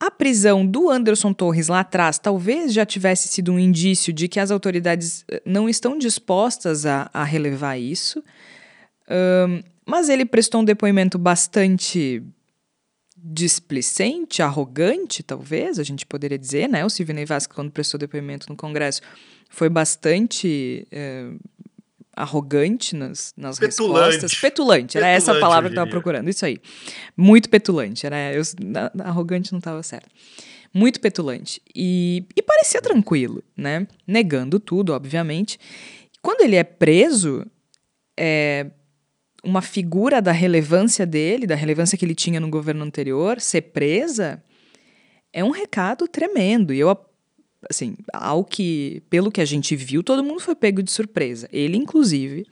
A 0.00 0.10
prisão 0.10 0.66
do 0.66 0.88
Anderson 0.88 1.34
Torres 1.34 1.68
lá 1.68 1.80
atrás 1.80 2.18
talvez 2.18 2.72
já 2.72 2.86
tivesse 2.86 3.28
sido 3.28 3.52
um 3.52 3.58
indício 3.58 4.10
de 4.10 4.26
que 4.26 4.40
as 4.40 4.50
autoridades 4.50 5.26
eh, 5.30 5.42
não 5.44 5.68
estão 5.68 5.98
dispostas 5.98 6.86
a, 6.86 7.10
a 7.12 7.22
relevar 7.22 7.76
isso, 7.76 8.24
um, 9.46 9.62
mas 9.84 10.08
ele 10.08 10.24
prestou 10.24 10.62
um 10.62 10.64
depoimento 10.64 11.18
bastante 11.18 12.22
displicente, 13.22 14.42
arrogante, 14.42 15.22
talvez, 15.22 15.78
a 15.78 15.82
gente 15.82 16.06
poderia 16.06 16.38
dizer, 16.38 16.68
né? 16.68 16.84
O 16.84 16.90
Silvinei 16.90 17.26
Vasco, 17.26 17.54
quando 17.54 17.70
prestou 17.70 17.98
depoimento 17.98 18.48
no 18.48 18.56
Congresso, 18.56 19.02
foi 19.48 19.68
bastante 19.68 20.86
é, 20.90 21.30
arrogante 22.16 22.96
nas, 22.96 23.34
nas 23.36 23.58
petulante. 23.58 24.12
respostas. 24.12 24.40
Petulante, 24.40 24.96
era 24.96 25.06
petulante, 25.06 25.22
essa 25.22 25.32
a 25.36 25.40
palavra 25.40 25.68
que 25.68 25.76
eu 25.76 25.82
estava 25.82 25.90
procurando, 25.90 26.28
isso 26.30 26.44
aí. 26.46 26.58
Muito 27.16 27.48
petulante, 27.48 28.06
era, 28.06 28.32
eu, 28.32 28.42
arrogante 29.04 29.52
não 29.52 29.58
estava 29.58 29.82
certo. 29.82 30.08
Muito 30.72 31.00
petulante. 31.00 31.60
E, 31.74 32.24
e 32.36 32.42
parecia 32.42 32.80
tranquilo, 32.80 33.42
né? 33.56 33.86
Negando 34.06 34.60
tudo, 34.60 34.92
obviamente. 34.92 35.58
Quando 36.22 36.42
ele 36.42 36.54
é 36.54 36.62
preso, 36.62 37.44
é, 38.16 38.70
uma 39.44 39.62
figura 39.62 40.20
da 40.20 40.32
relevância 40.32 41.06
dele, 41.06 41.46
da 41.46 41.54
relevância 41.54 41.96
que 41.96 42.04
ele 42.04 42.14
tinha 42.14 42.40
no 42.40 42.50
governo 42.50 42.84
anterior, 42.84 43.40
ser 43.40 43.62
presa, 43.62 44.42
é 45.32 45.42
um 45.42 45.50
recado 45.50 46.06
tremendo. 46.06 46.72
E 46.74 46.80
eu, 46.80 46.96
assim, 47.68 47.96
ao 48.12 48.44
que, 48.44 49.02
pelo 49.08 49.30
que 49.30 49.40
a 49.40 49.44
gente 49.44 49.74
viu, 49.74 50.02
todo 50.02 50.24
mundo 50.24 50.40
foi 50.40 50.54
pego 50.54 50.82
de 50.82 50.90
surpresa. 50.90 51.48
Ele, 51.52 51.76
inclusive, 51.76 52.46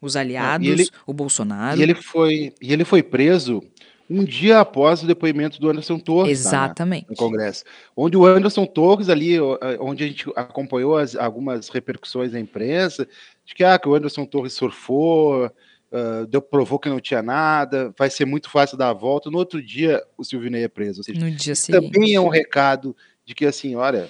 os 0.00 0.16
aliados, 0.16 0.66
ele, 0.66 0.88
o 1.06 1.12
Bolsonaro. 1.12 1.78
E 1.78 1.82
ele 1.82 1.94
foi, 1.94 2.54
e 2.60 2.72
ele 2.72 2.84
foi 2.84 3.02
preso 3.02 3.62
um 4.08 4.24
dia 4.24 4.58
após 4.58 5.02
o 5.02 5.06
depoimento 5.06 5.60
do 5.60 5.70
Anderson 5.70 5.98
Torres. 5.98 6.40
Exatamente. 6.40 7.04
Tá, 7.04 7.10
no 7.10 7.16
Congresso. 7.16 7.64
Onde 7.96 8.16
o 8.16 8.26
Anderson 8.26 8.66
Torres, 8.66 9.08
ali, 9.08 9.38
onde 9.78 10.02
a 10.02 10.06
gente 10.06 10.28
acompanhou 10.34 10.96
as, 10.96 11.14
algumas 11.14 11.68
repercussões 11.68 12.32
da 12.32 12.40
imprensa, 12.40 13.06
de 13.44 13.54
que, 13.54 13.62
ah, 13.62 13.78
que 13.78 13.88
o 13.88 13.94
Anderson 13.94 14.24
Torres 14.24 14.52
surfou, 14.52 15.48
Uh, 15.92 16.24
deu, 16.28 16.40
provou 16.40 16.78
que 16.78 16.88
não 16.88 17.00
tinha 17.00 17.20
nada, 17.20 17.92
vai 17.98 18.08
ser 18.08 18.24
muito 18.24 18.48
fácil 18.48 18.76
dar 18.76 18.90
a 18.90 18.94
volta. 18.94 19.30
No 19.30 19.38
outro 19.38 19.60
dia, 19.60 20.00
o 20.16 20.24
Silvinei 20.24 20.64
é 20.64 20.68
preso. 20.68 21.02
Seja, 21.02 21.18
no 21.18 21.30
dia 21.30 21.54
seguinte. 21.54 21.92
Também 21.92 22.14
é 22.14 22.20
um 22.20 22.28
recado 22.28 22.96
de 23.24 23.34
que, 23.34 23.44
assim, 23.44 23.74
olha, 23.74 24.08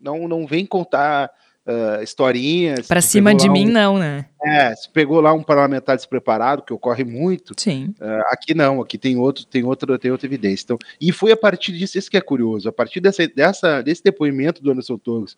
não, 0.00 0.26
não 0.26 0.46
vem 0.46 0.66
contar 0.66 1.30
uh, 1.66 2.02
historinhas. 2.02 2.86
Para 2.86 3.00
cima 3.00 3.34
de 3.34 3.48
mim, 3.48 3.68
um, 3.68 3.72
não, 3.72 3.98
né? 3.98 4.26
É, 4.44 4.74
se 4.74 4.88
pegou 4.90 5.20
lá 5.20 5.32
um 5.32 5.42
parlamentar 5.42 5.96
despreparado, 5.96 6.62
que 6.62 6.72
ocorre 6.72 7.04
muito. 7.04 7.54
Sim. 7.56 7.94
Uh, 8.00 8.22
aqui 8.28 8.54
não, 8.54 8.80
aqui 8.80 8.98
tem 8.98 9.16
outro, 9.16 9.44
tem 9.44 9.64
outra, 9.64 9.98
tem 9.98 10.10
outra 10.10 10.26
evidência. 10.26 10.64
Então, 10.64 10.78
e 11.00 11.12
foi 11.12 11.32
a 11.32 11.36
partir 11.36 11.72
disso, 11.72 11.98
isso 11.98 12.10
que 12.10 12.16
é 12.16 12.20
curioso, 12.20 12.68
a 12.68 12.72
partir 12.72 13.00
dessa, 13.00 13.26
dessa, 13.28 13.82
desse 13.82 14.02
depoimento 14.02 14.62
do 14.62 14.70
Anderson 14.70 14.98
Torres, 14.98 15.36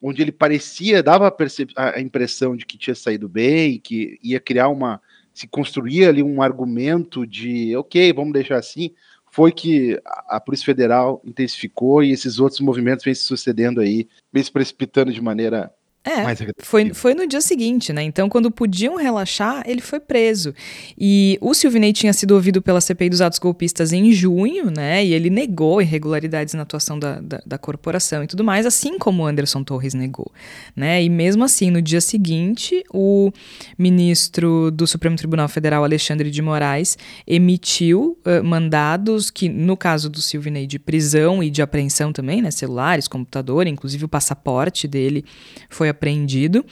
onde 0.00 0.20
ele 0.20 0.32
parecia, 0.32 1.02
dava 1.02 1.28
a, 1.76 1.96
a 1.96 2.00
impressão 2.00 2.56
de 2.56 2.66
que 2.66 2.76
tinha 2.76 2.94
saído 2.94 3.28
bem, 3.28 3.78
que 3.78 4.18
ia 4.22 4.40
criar 4.40 4.68
uma 4.68 5.00
se 5.32 5.46
construía 5.46 6.08
ali 6.08 6.22
um 6.22 6.42
argumento 6.42 7.26
de, 7.26 7.76
ok, 7.76 8.12
vamos 8.12 8.32
deixar 8.32 8.58
assim, 8.58 8.92
foi 9.30 9.50
que 9.50 10.00
a 10.28 10.38
Polícia 10.38 10.66
Federal 10.66 11.22
intensificou 11.24 12.02
e 12.02 12.12
esses 12.12 12.38
outros 12.38 12.60
movimentos 12.60 13.04
vêm 13.04 13.14
se 13.14 13.22
sucedendo 13.22 13.80
aí, 13.80 14.06
vêm 14.32 14.42
se 14.42 14.52
precipitando 14.52 15.12
de 15.12 15.22
maneira 15.22 15.72
é, 16.04 16.52
foi, 16.58 16.92
foi 16.92 17.14
no 17.14 17.28
dia 17.28 17.40
seguinte, 17.40 17.92
né? 17.92 18.02
Então, 18.02 18.28
quando 18.28 18.50
podiam 18.50 18.96
relaxar, 18.96 19.62
ele 19.64 19.80
foi 19.80 20.00
preso. 20.00 20.52
E 20.98 21.38
o 21.40 21.54
Silvinei 21.54 21.92
tinha 21.92 22.12
sido 22.12 22.32
ouvido 22.32 22.60
pela 22.60 22.80
CPI 22.80 23.08
dos 23.08 23.20
atos 23.20 23.38
golpistas 23.38 23.92
em 23.92 24.10
junho, 24.10 24.68
né? 24.68 25.04
E 25.04 25.14
ele 25.14 25.30
negou 25.30 25.80
irregularidades 25.80 26.54
na 26.54 26.62
atuação 26.62 26.98
da, 26.98 27.20
da, 27.20 27.40
da 27.46 27.56
corporação 27.56 28.24
e 28.24 28.26
tudo 28.26 28.42
mais, 28.42 28.66
assim 28.66 28.98
como 28.98 29.22
o 29.22 29.26
Anderson 29.26 29.62
Torres 29.62 29.94
negou, 29.94 30.32
né? 30.74 31.00
E 31.00 31.08
mesmo 31.08 31.44
assim, 31.44 31.70
no 31.70 31.80
dia 31.80 32.00
seguinte, 32.00 32.82
o 32.92 33.30
ministro 33.78 34.72
do 34.72 34.88
Supremo 34.88 35.14
Tribunal 35.14 35.48
Federal, 35.48 35.84
Alexandre 35.84 36.32
de 36.32 36.42
Moraes, 36.42 36.98
emitiu 37.24 38.18
uh, 38.26 38.42
mandados 38.42 39.30
que, 39.30 39.48
no 39.48 39.76
caso 39.76 40.10
do 40.10 40.20
Silvinei, 40.20 40.66
de 40.66 40.80
prisão 40.80 41.44
e 41.44 41.48
de 41.48 41.62
apreensão 41.62 42.12
também, 42.12 42.42
né? 42.42 42.50
Celulares, 42.50 43.06
computador, 43.06 43.68
inclusive 43.68 44.04
o 44.04 44.08
passaporte 44.08 44.88
dele 44.88 45.24
foi 45.70 45.91
apreendido, 45.92 46.64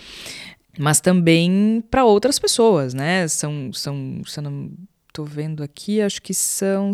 mas 0.78 1.00
também 1.00 1.82
para 1.90 2.04
outras 2.04 2.38
pessoas, 2.38 2.94
né? 2.94 3.28
São, 3.28 3.72
são, 3.72 4.22
se 4.26 4.38
eu 4.38 4.42
não 4.42 4.70
estou 5.08 5.24
vendo 5.24 5.62
aqui, 5.62 6.00
acho 6.00 6.20
que 6.20 6.34
são 6.34 6.92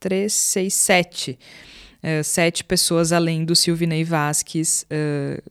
três, 0.00 0.32
seis, 0.32 0.74
sete. 0.74 1.38
Uh, 2.02 2.24
sete 2.24 2.64
pessoas 2.64 3.12
além 3.12 3.44
do 3.44 3.54
Silvinei 3.54 4.02
Vasques, 4.02 4.84
uh, 4.90 5.50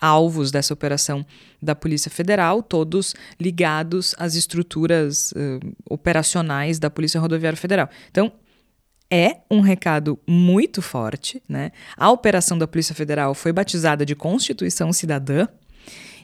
alvos 0.00 0.50
dessa 0.50 0.72
operação 0.72 1.26
da 1.60 1.74
Polícia 1.74 2.10
Federal, 2.10 2.62
todos 2.62 3.14
ligados 3.40 4.14
às 4.18 4.34
estruturas 4.34 5.32
uh, 5.32 5.74
operacionais 5.88 6.78
da 6.78 6.90
Polícia 6.90 7.20
Rodoviária 7.20 7.56
Federal. 7.56 7.88
Então, 8.10 8.32
é 9.10 9.38
um 9.50 9.60
recado 9.60 10.18
muito 10.26 10.82
forte, 10.82 11.42
né? 11.48 11.70
A 11.96 12.10
operação 12.10 12.58
da 12.58 12.66
Polícia 12.66 12.94
Federal 12.94 13.34
foi 13.34 13.52
batizada 13.52 14.04
de 14.04 14.14
Constituição 14.14 14.92
Cidadã. 14.92 15.46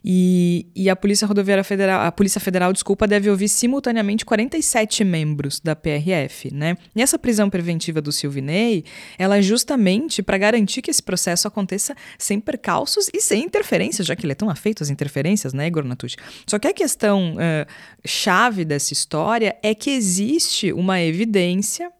E, 0.02 0.66
e 0.74 0.88
a 0.88 0.96
Polícia 0.96 1.26
Rodoviária 1.26 1.62
Federal, 1.62 2.00
a 2.00 2.10
Polícia 2.10 2.40
Federal, 2.40 2.72
desculpa, 2.72 3.06
deve 3.06 3.28
ouvir 3.28 3.50
simultaneamente 3.50 4.24
47 4.24 5.04
membros 5.04 5.60
da 5.60 5.76
PRF, 5.76 6.52
né? 6.54 6.74
E 6.96 7.02
essa 7.02 7.18
prisão 7.18 7.50
preventiva 7.50 8.00
do 8.00 8.10
Silvinei, 8.10 8.84
ela 9.18 9.36
é 9.36 9.42
justamente 9.42 10.22
para 10.22 10.38
garantir 10.38 10.80
que 10.80 10.90
esse 10.90 11.02
processo 11.02 11.46
aconteça 11.46 11.94
sem 12.18 12.40
percalços 12.40 13.10
e 13.12 13.20
sem 13.20 13.44
interferências, 13.44 14.06
já 14.06 14.16
que 14.16 14.24
ele 14.24 14.32
é 14.32 14.34
tão 14.34 14.48
afeito 14.48 14.82
às 14.82 14.88
interferências, 14.88 15.52
né, 15.52 15.66
Igor 15.66 15.84
Natucci? 15.84 16.16
Só 16.46 16.58
que 16.58 16.66
a 16.66 16.72
questão 16.72 17.34
uh, 17.34 17.66
chave 18.02 18.64
dessa 18.64 18.94
história 18.94 19.54
é 19.62 19.74
que 19.74 19.90
existe 19.90 20.72
uma 20.72 20.98
evidência 21.02 21.92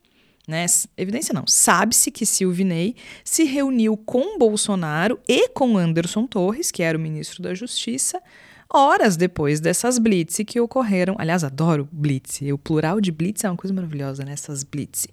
né? 0.50 0.66
Evidência 0.97 1.33
não. 1.33 1.47
Sabe-se 1.47 2.11
que 2.11 2.26
Silvinei 2.26 2.95
se 3.25 3.45
reuniu 3.45 3.97
com 3.97 4.38
Bolsonaro 4.38 5.19
e 5.28 5.49
com 5.49 5.78
Anderson 5.78 6.26
Torres, 6.26 6.71
que 6.71 6.83
era 6.83 6.99
o 6.99 7.00
ministro 7.00 7.42
da 7.42 7.54
Justiça, 7.54 8.21
horas 8.69 9.16
depois 9.16 9.61
dessas 9.61 9.99
blitz 9.99 10.40
que 10.47 10.61
ocorreram. 10.61 11.14
Aliás, 11.19 11.42
adoro 11.45 11.88
blitz. 11.90 12.40
O 12.52 12.59
plural 12.59 13.00
de 13.00 13.11
blitz 13.11 13.45
é 13.45 13.49
uma 13.50 13.57
coisa 13.57 13.73
maravilhosa, 13.73 14.25
né? 14.25 14.33
Essas 14.33 14.62
blitz. 14.62 15.07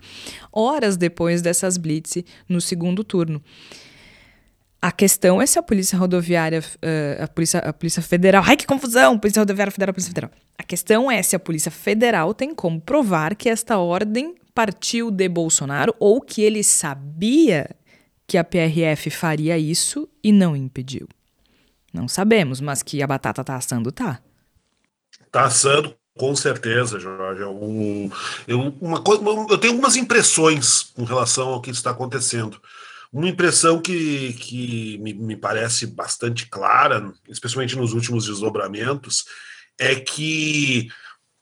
Horas 0.52 0.98
depois 0.98 1.42
dessas 1.42 1.78
blitz 1.78 2.18
no 2.50 2.60
segundo 2.60 3.04
turno. 3.04 3.42
A 4.80 4.92
questão 4.92 5.42
é 5.42 5.46
se 5.46 5.58
a 5.58 5.64
Polícia 5.64 5.98
Rodoviária, 5.98 6.60
uh, 6.60 7.24
a, 7.24 7.28
Polícia, 7.28 7.60
a 7.60 7.74
Polícia 7.74 8.02
Federal. 8.02 8.44
Ai, 8.46 8.56
que 8.56 8.68
confusão! 8.68 9.18
Polícia 9.18 9.42
Rodoviária 9.42 9.72
Federal, 9.72 9.94
Polícia 9.94 10.10
Federal. 10.10 10.32
A 10.58 10.64
questão 10.64 11.10
é 11.10 11.22
se 11.24 11.36
a 11.36 11.40
Polícia 11.40 11.72
Federal 11.72 12.34
tem 12.34 12.54
como 12.54 12.80
provar 12.80 13.36
que 13.36 13.50
esta 13.50 13.80
ordem 13.80 14.36
partiu 14.58 15.12
de 15.12 15.30
Bolsonaro 15.30 15.94
ou 16.00 16.20
que 16.20 16.42
ele 16.42 16.64
sabia 16.64 17.70
que 18.26 18.40
a 18.40 18.44
PRF 18.44 19.12
faria 19.12 19.56
isso 19.56 20.10
e 20.24 20.32
não 20.32 20.56
impediu. 20.56 21.08
Não 21.94 22.08
sabemos, 22.08 22.60
mas 22.60 22.82
que 22.82 23.04
a 23.04 23.06
batata 23.06 23.44
tá 23.44 23.56
assando, 23.56 23.92
tá. 23.92 24.20
Tá 25.32 25.46
assando, 25.46 25.96
com 26.18 26.36
certeza, 26.36 27.00
Jorge. 27.00 27.44
Um, 27.44 28.10
eu, 28.48 28.76
uma 28.82 29.04
eu 29.48 29.60
tenho 29.60 29.74
algumas 29.74 29.96
impressões 29.96 30.92
com 30.96 31.04
relação 31.04 31.50
ao 31.50 31.62
que 31.62 31.70
está 31.70 31.92
acontecendo. 31.92 32.60
Uma 33.14 33.30
impressão 33.30 33.80
que, 33.80 34.34
que 34.34 34.98
me, 34.98 35.14
me 35.14 35.36
parece 35.36 35.86
bastante 35.86 36.48
clara, 36.48 37.14
especialmente 37.30 37.76
nos 37.76 37.94
últimos 37.94 38.26
desdobramentos, 38.26 39.24
é 39.78 39.94
que 39.94 40.90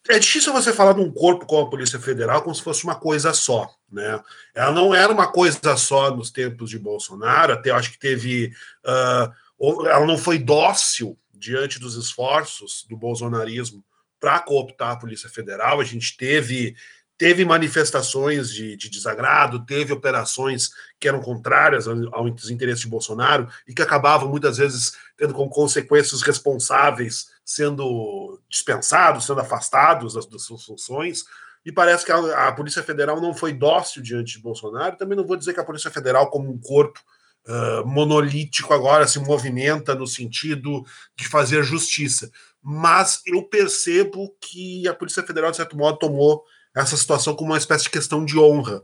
é 0.08 0.20
difícil 0.20 0.54
você 0.54 0.72
falar 0.72 0.94
de 0.94 1.02
um 1.02 1.12
corpo 1.12 1.46
como 1.46 1.66
a 1.66 1.70
Polícia 1.70 2.00
Federal 2.00 2.42
como 2.42 2.54
se 2.54 2.62
fosse 2.62 2.84
uma 2.84 2.96
coisa 2.96 3.34
só, 3.34 3.74
né? 3.92 4.22
Ela 4.54 4.72
não 4.72 4.94
era 4.94 5.12
uma 5.12 5.32
coisa 5.32 5.76
só 5.78 6.16
nos 6.16 6.30
tempos 6.30 6.70
de 6.70 6.78
Bolsonaro, 6.78 7.54
até 7.54 7.72
acho 7.72 7.92
que 7.92 8.00
teve. 8.00 8.54
Uh, 8.86 9.88
ela 9.88 10.06
não 10.06 10.18
foi 10.18 10.38
dócil 10.38 11.18
diante 11.34 11.80
dos 11.80 11.96
esforços 11.96 12.86
do 12.90 12.96
bolsonarismo 12.96 13.84
para 14.20 14.40
cooptar 14.40 14.92
a 14.92 14.96
Polícia 14.98 15.30
Federal. 15.30 15.80
A 15.80 15.84
gente 15.84 16.16
teve 16.18 16.76
teve 17.18 17.46
manifestações 17.46 18.50
de, 18.50 18.76
de, 18.76 18.90
desagrado, 18.90 19.66
teve 19.66 19.94
operações 19.94 20.72
que 21.00 21.08
eram 21.08 21.22
contrárias 21.22 21.88
aos 21.88 22.50
interesses 22.50 22.82
de 22.82 22.88
Bolsonaro 22.88 23.48
e 23.68 23.74
que 23.74 23.82
acabavam 23.82 24.30
muitas 24.30 24.58
vezes 24.58 24.94
tendo 25.18 25.34
como 25.34 25.50
consequências 25.50 26.22
responsáveis 26.22 27.28
sendo 27.44 28.42
dispensados, 28.50 29.26
sendo 29.26 29.40
afastados 29.40 30.16
das, 30.16 30.26
das 30.26 30.42
suas 30.42 30.66
funções. 30.66 31.24
E 31.64 31.72
parece 31.72 32.06
que 32.06 32.12
a, 32.12 32.48
a, 32.48 32.52
Polícia 32.52 32.84
Federal 32.84 33.22
não 33.22 33.34
foi 33.34 33.54
dócil 33.54 34.02
diante 34.02 34.34
de 34.34 34.42
Bolsonaro. 34.42 34.98
Também 34.98 35.18
não 35.18 35.26
vou 35.26 35.38
dizer 35.38 35.54
que 35.54 35.60
a 35.60 35.66
Polícia 35.66 35.92
Federal, 35.92 36.30
como 36.30 36.52
um 36.52 36.60
corpo 36.60 37.00
uh, 37.48 37.88
monolítico, 37.88 38.74
agora 38.74 39.08
se 39.08 39.20
movimenta 39.20 39.96
no 39.96 40.06
sentido 40.06 40.84
de 41.16 41.28
fazer 41.28 41.64
justiça. 41.64 42.30
Mas 42.62 43.22
eu 43.26 43.44
percebo 43.44 44.36
que 44.42 44.88
a 44.88 44.94
Polícia 44.94 45.24
Federal, 45.24 45.52
de 45.52 45.58
certo 45.58 45.78
modo, 45.78 45.98
tomou 45.98 46.44
essa 46.76 46.98
situação 46.98 47.34
como 47.34 47.52
uma 47.52 47.58
espécie 47.58 47.86
de 47.86 47.90
questão 47.90 48.26
de 48.26 48.38
honra. 48.38 48.84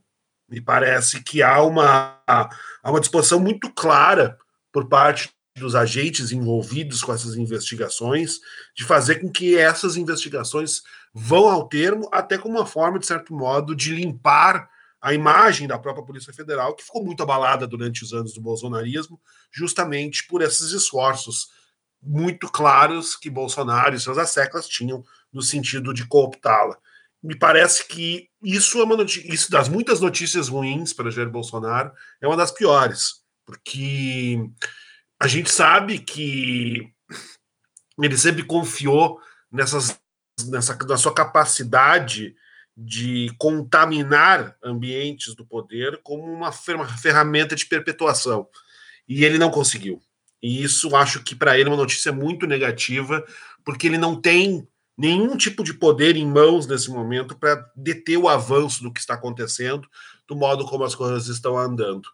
Me 0.49 0.61
parece 0.61 1.21
que 1.21 1.43
há 1.43 1.61
uma, 1.61 2.17
há 2.25 2.49
uma 2.85 2.99
disposição 2.99 3.39
muito 3.39 3.69
clara 3.71 4.37
por 4.71 4.87
parte 4.87 5.29
dos 5.57 5.75
agentes 5.75 6.31
envolvidos 6.31 7.03
com 7.03 7.13
essas 7.13 7.35
investigações 7.35 8.39
de 8.75 8.85
fazer 8.85 9.15
com 9.15 9.29
que 9.29 9.57
essas 9.57 9.97
investigações 9.97 10.81
vão 11.13 11.49
ao 11.49 11.67
termo, 11.67 12.09
até 12.11 12.37
como 12.37 12.57
uma 12.57 12.65
forma, 12.65 12.97
de 12.97 13.05
certo 13.05 13.33
modo, 13.33 13.75
de 13.75 13.93
limpar 13.93 14.69
a 15.01 15.13
imagem 15.13 15.67
da 15.67 15.77
própria 15.77 16.05
Polícia 16.05 16.31
Federal, 16.31 16.75
que 16.75 16.83
ficou 16.83 17.03
muito 17.03 17.21
abalada 17.21 17.67
durante 17.67 18.03
os 18.03 18.13
anos 18.13 18.33
do 18.33 18.41
bolsonarismo, 18.41 19.19
justamente 19.51 20.25
por 20.27 20.41
esses 20.41 20.71
esforços 20.71 21.49
muito 22.01 22.49
claros 22.49 23.15
que 23.15 23.29
Bolsonaro 23.29 23.95
e 23.95 23.99
seus 23.99 24.17
asseclas 24.17 24.67
tinham 24.67 25.03
no 25.33 25.41
sentido 25.41 25.93
de 25.93 26.07
cooptá-la 26.07 26.77
me 27.23 27.35
parece 27.35 27.87
que 27.87 28.29
isso 28.41 28.79
é 28.79 28.83
uma 28.83 28.97
notícia, 28.97 29.33
isso 29.33 29.51
das 29.51 29.69
muitas 29.69 29.99
notícias 29.99 30.47
ruins 30.47 30.93
para 30.93 31.11
Jair 31.11 31.29
Bolsonaro 31.29 31.91
é 32.19 32.27
uma 32.27 32.37
das 32.37 32.51
piores, 32.51 33.21
porque 33.45 34.39
a 35.19 35.27
gente 35.27 35.51
sabe 35.51 35.99
que 35.99 36.91
ele 38.01 38.17
sempre 38.17 38.43
confiou 38.43 39.19
nessas, 39.51 39.99
nessa 40.47 40.75
na 40.87 40.97
sua 40.97 41.13
capacidade 41.13 42.35
de 42.75 43.31
contaminar 43.37 44.55
ambientes 44.63 45.35
do 45.35 45.45
poder 45.45 45.99
como 46.01 46.23
uma 46.23 46.51
ferramenta 46.51 47.55
de 47.55 47.65
perpetuação. 47.65 48.47
E 49.07 49.25
ele 49.25 49.37
não 49.37 49.51
conseguiu. 49.51 50.01
E 50.41 50.63
isso 50.63 50.95
acho 50.95 51.21
que 51.21 51.35
para 51.35 51.59
ele 51.59 51.69
é 51.69 51.71
uma 51.71 51.77
notícia 51.77 52.11
muito 52.11 52.47
negativa, 52.47 53.23
porque 53.63 53.85
ele 53.85 53.97
não 53.97 54.19
tem 54.19 54.67
nenhum 54.97 55.35
tipo 55.37 55.63
de 55.63 55.73
poder 55.73 56.15
em 56.15 56.25
mãos 56.25 56.67
nesse 56.67 56.89
momento 56.89 57.37
para 57.37 57.65
deter 57.75 58.17
o 58.17 58.29
avanço 58.29 58.83
do 58.83 58.91
que 58.91 58.99
está 58.99 59.15
acontecendo, 59.15 59.87
do 60.27 60.35
modo 60.35 60.65
como 60.65 60.83
as 60.83 60.95
coisas 60.95 61.27
estão 61.27 61.57
andando. 61.57 62.07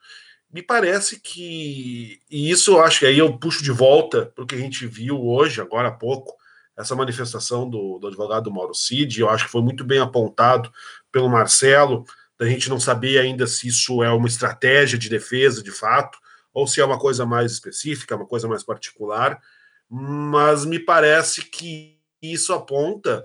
Me 0.52 0.62
parece 0.62 1.20
que, 1.20 2.20
e 2.30 2.50
isso 2.50 2.72
eu 2.72 2.82
acho 2.82 3.00
que 3.00 3.06
aí 3.06 3.18
eu 3.18 3.38
puxo 3.38 3.62
de 3.62 3.72
volta 3.72 4.28
para 4.28 4.44
o 4.44 4.48
que 4.48 4.56
a 4.56 4.60
gente 4.60 4.88
viu 4.88 5.22
hoje, 5.22 5.60
agora 5.60 5.90
há 5.90 5.92
pouco, 5.92 6.34
essa 6.78 6.96
manifestação 6.96 7.70
do, 7.70 7.98
do 8.00 8.08
advogado 8.08 8.52
Mauro 8.52 8.74
Cid, 8.74 9.20
eu 9.20 9.30
acho 9.30 9.46
que 9.46 9.52
foi 9.52 9.62
muito 9.62 9.84
bem 9.84 10.00
apontado 10.00 10.72
pelo 11.12 11.28
Marcelo, 11.28 12.06
da 12.40 12.48
gente 12.48 12.70
não 12.70 12.80
saber 12.80 13.18
ainda 13.18 13.48
se 13.48 13.68
isso 13.68 14.04
é 14.04 14.12
uma 14.12 14.28
estratégia 14.28 14.98
de 14.98 15.10
defesa 15.10 15.64
de 15.64 15.72
fato, 15.72 16.20
ou 16.54 16.68
se 16.68 16.80
é 16.80 16.86
uma 16.86 17.00
coisa 17.00 17.26
mais 17.26 17.52
específica, 17.52 18.16
uma 18.16 18.28
coisa 18.28 18.48
mais 18.48 18.64
particular, 18.64 19.42
mas 19.90 20.66
me 20.66 20.80
parece 20.80 21.44
que 21.44 21.97
isso 22.34 22.54
aponta 22.54 23.24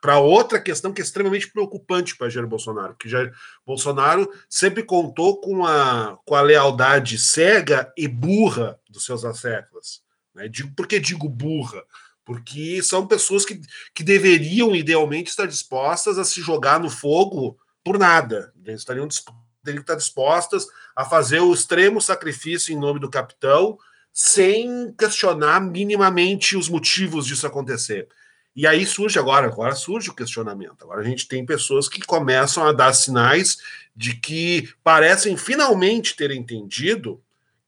para 0.00 0.18
outra 0.18 0.60
questão 0.60 0.92
que 0.92 1.00
é 1.00 1.04
extremamente 1.04 1.50
preocupante 1.50 2.16
para 2.16 2.28
Jair 2.28 2.46
Bolsonaro, 2.46 2.94
que 2.94 3.08
Jair 3.08 3.32
Bolsonaro 3.66 4.30
sempre 4.48 4.82
contou 4.82 5.40
com 5.40 5.66
a, 5.66 6.18
com 6.24 6.34
a 6.34 6.42
lealdade 6.42 7.18
cega 7.18 7.92
e 7.96 8.06
burra 8.06 8.78
dos 8.88 9.04
seus 9.04 9.24
asseclas. 9.24 10.02
Né? 10.34 10.48
Digo, 10.48 10.72
por 10.76 10.86
que 10.86 11.00
digo 11.00 11.28
burra? 11.28 11.82
Porque 12.24 12.82
são 12.82 13.06
pessoas 13.06 13.44
que, 13.44 13.60
que 13.94 14.02
deveriam, 14.02 14.74
idealmente, 14.74 15.30
estar 15.30 15.46
dispostas 15.46 16.18
a 16.18 16.24
se 16.24 16.40
jogar 16.40 16.78
no 16.78 16.90
fogo 16.90 17.58
por 17.82 17.98
nada. 17.98 18.52
Eles 18.64 18.80
estariam 18.80 19.08
teriam 19.64 19.82
que 19.82 19.90
estar 19.90 19.96
dispostas 19.96 20.66
a 20.94 21.04
fazer 21.04 21.40
o 21.40 21.52
extremo 21.52 22.00
sacrifício 22.00 22.72
em 22.72 22.78
nome 22.78 23.00
do 23.00 23.10
capitão 23.10 23.76
sem 24.18 24.94
questionar 24.98 25.60
minimamente 25.60 26.56
os 26.56 26.70
motivos 26.70 27.26
disso 27.26 27.46
acontecer. 27.46 28.08
E 28.56 28.66
aí 28.66 28.86
surge 28.86 29.18
agora, 29.18 29.46
agora 29.46 29.74
surge 29.74 30.08
o 30.08 30.14
questionamento. 30.14 30.82
Agora 30.82 31.02
a 31.02 31.04
gente 31.04 31.28
tem 31.28 31.44
pessoas 31.44 31.86
que 31.86 32.00
começam 32.00 32.66
a 32.66 32.72
dar 32.72 32.94
sinais 32.94 33.58
de 33.94 34.16
que 34.16 34.70
parecem 34.82 35.36
finalmente 35.36 36.16
ter 36.16 36.30
entendido 36.30 37.22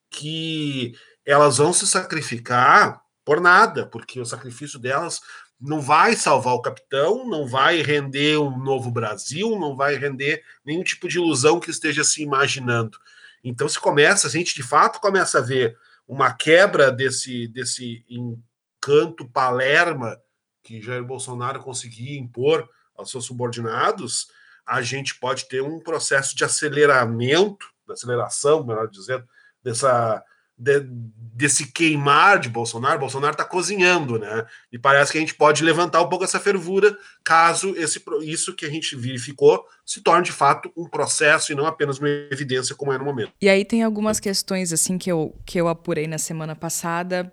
que 0.09 0.95
elas 1.27 1.59
vão 1.59 1.71
se 1.71 1.87
sacrificar 1.87 3.03
por 3.27 3.43
nada, 3.43 3.85
porque 3.85 4.19
o 4.19 4.25
sacrifício 4.25 4.79
delas 4.79 5.21
não 5.61 5.83
vai 5.83 6.17
salvar 6.17 6.55
o 6.55 6.63
capitão, 6.63 7.29
não 7.29 7.47
vai 7.47 7.83
render 7.83 8.39
um 8.39 8.57
novo 8.59 8.91
Brasil, 8.91 9.51
não 9.59 9.77
vai 9.77 9.97
render 9.97 10.43
nenhum 10.65 10.83
tipo 10.83 11.09
de 11.09 11.19
ilusão 11.19 11.61
que 11.61 11.71
esteja 11.71 12.03
se 12.03 12.23
imaginando. 12.23 12.97
Então 13.45 13.69
se 13.69 13.79
começa, 13.79 14.27
a 14.27 14.31
gente 14.31 14.55
de 14.55 14.63
fato 14.63 14.99
começa 14.99 15.37
a 15.37 15.43
ver 15.43 15.77
uma 16.09 16.33
quebra 16.33 16.91
desse, 16.91 17.47
desse 17.49 18.05
encanto 18.09 19.29
palerma 19.29 20.19
que 20.63 20.81
Jair 20.81 21.05
Bolsonaro 21.05 21.61
conseguia 21.61 22.19
impor 22.19 22.69
aos 22.97 23.11
seus 23.11 23.27
subordinados, 23.27 24.29
a 24.67 24.81
gente 24.81 25.19
pode 25.19 25.47
ter 25.47 25.63
um 25.63 25.79
processo 25.79 26.35
de 26.35 26.45
aceleramento, 26.45 27.67
de 27.87 27.93
aceleração, 27.93 28.65
melhor 28.65 28.89
dizendo, 28.89 29.29
dessa, 29.63 30.25
de, 30.59 30.81
desse 30.81 31.71
queimar 31.71 32.41
de 32.41 32.49
Bolsonaro. 32.49 32.99
Bolsonaro 32.99 33.33
está 33.33 33.45
cozinhando, 33.45 34.19
né? 34.19 34.45
E 34.73 34.79
parece 34.79 35.13
que 35.13 35.19
a 35.19 35.21
gente 35.21 35.35
pode 35.35 35.63
levantar 35.63 36.03
um 36.03 36.09
pouco 36.09 36.25
essa 36.25 36.41
fervura 36.41 36.97
caso 37.23 37.75
esse, 37.77 38.03
isso 38.23 38.55
que 38.55 38.67
a 38.67 38.71
gente 38.71 38.97
verificou 38.97 39.65
se 39.87 40.01
torne 40.01 40.25
de 40.25 40.33
fato 40.33 40.71
um 40.77 40.89
processo 40.89 41.53
e 41.53 41.55
não 41.55 41.65
apenas 41.65 41.99
uma 41.99 42.09
evidência 42.09 42.75
como 42.75 42.93
é 42.93 42.99
no 42.99 43.05
momento. 43.05 43.33
E 43.41 43.49
aí 43.49 43.65
tem 43.65 43.85
algumas 43.85 44.19
questões 44.19 44.73
assim 44.73 44.99
que 44.99 45.11
eu, 45.11 45.35
que 45.47 45.61
eu 45.61 45.69
apurei 45.69 46.09
na 46.09 46.19
semana 46.19 46.57
passada, 46.57 47.33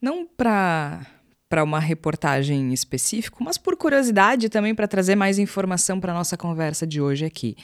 não 0.00 0.26
para 0.26 1.06
para 1.48 1.62
uma 1.62 1.78
reportagem 1.78 2.72
específica, 2.74 3.36
mas 3.40 3.56
por 3.56 3.76
curiosidade 3.76 4.48
também 4.48 4.74
para 4.74 4.88
trazer 4.88 5.14
mais 5.14 5.38
informação 5.38 6.00
para 6.00 6.12
nossa 6.12 6.36
conversa 6.36 6.84
de 6.84 7.00
hoje 7.00 7.24
aqui. 7.24 7.56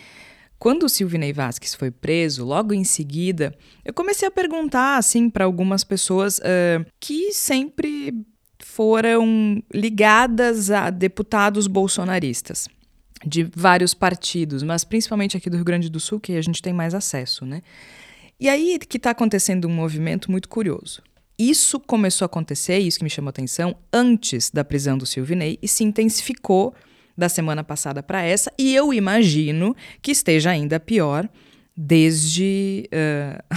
Quando 0.62 0.84
o 0.84 0.88
Silvinei 0.88 1.32
Vasquez 1.32 1.74
foi 1.74 1.90
preso, 1.90 2.44
logo 2.44 2.72
em 2.72 2.84
seguida, 2.84 3.52
eu 3.84 3.92
comecei 3.92 4.28
a 4.28 4.30
perguntar 4.30 4.96
assim 4.96 5.28
para 5.28 5.44
algumas 5.44 5.82
pessoas 5.82 6.38
uh, 6.38 6.86
que 7.00 7.32
sempre 7.32 8.14
foram 8.60 9.60
ligadas 9.74 10.70
a 10.70 10.88
deputados 10.88 11.66
bolsonaristas 11.66 12.68
de 13.26 13.42
vários 13.42 13.92
partidos, 13.92 14.62
mas 14.62 14.84
principalmente 14.84 15.36
aqui 15.36 15.50
do 15.50 15.56
Rio 15.56 15.64
Grande 15.64 15.90
do 15.90 15.98
Sul, 15.98 16.20
que 16.20 16.36
a 16.36 16.42
gente 16.42 16.62
tem 16.62 16.72
mais 16.72 16.94
acesso, 16.94 17.44
né? 17.44 17.60
E 18.38 18.48
aí 18.48 18.78
que 18.78 18.98
está 18.98 19.10
acontecendo 19.10 19.66
um 19.66 19.74
movimento 19.74 20.30
muito 20.30 20.48
curioso. 20.48 21.02
Isso 21.36 21.80
começou 21.80 22.24
a 22.24 22.26
acontecer, 22.26 22.78
isso 22.78 22.98
que 22.98 23.04
me 23.04 23.10
chamou 23.10 23.30
a 23.30 23.30
atenção, 23.30 23.74
antes 23.92 24.48
da 24.48 24.62
prisão 24.62 24.96
do 24.96 25.06
Silvinei 25.06 25.58
e 25.60 25.66
se 25.66 25.82
intensificou 25.82 26.72
da 27.16 27.28
semana 27.28 27.62
passada 27.62 28.02
para 28.02 28.22
essa, 28.22 28.52
e 28.58 28.74
eu 28.74 28.92
imagino 28.92 29.76
que 30.00 30.10
esteja 30.10 30.50
ainda 30.50 30.80
pior 30.80 31.28
desde 31.76 32.88
uh, 32.92 33.56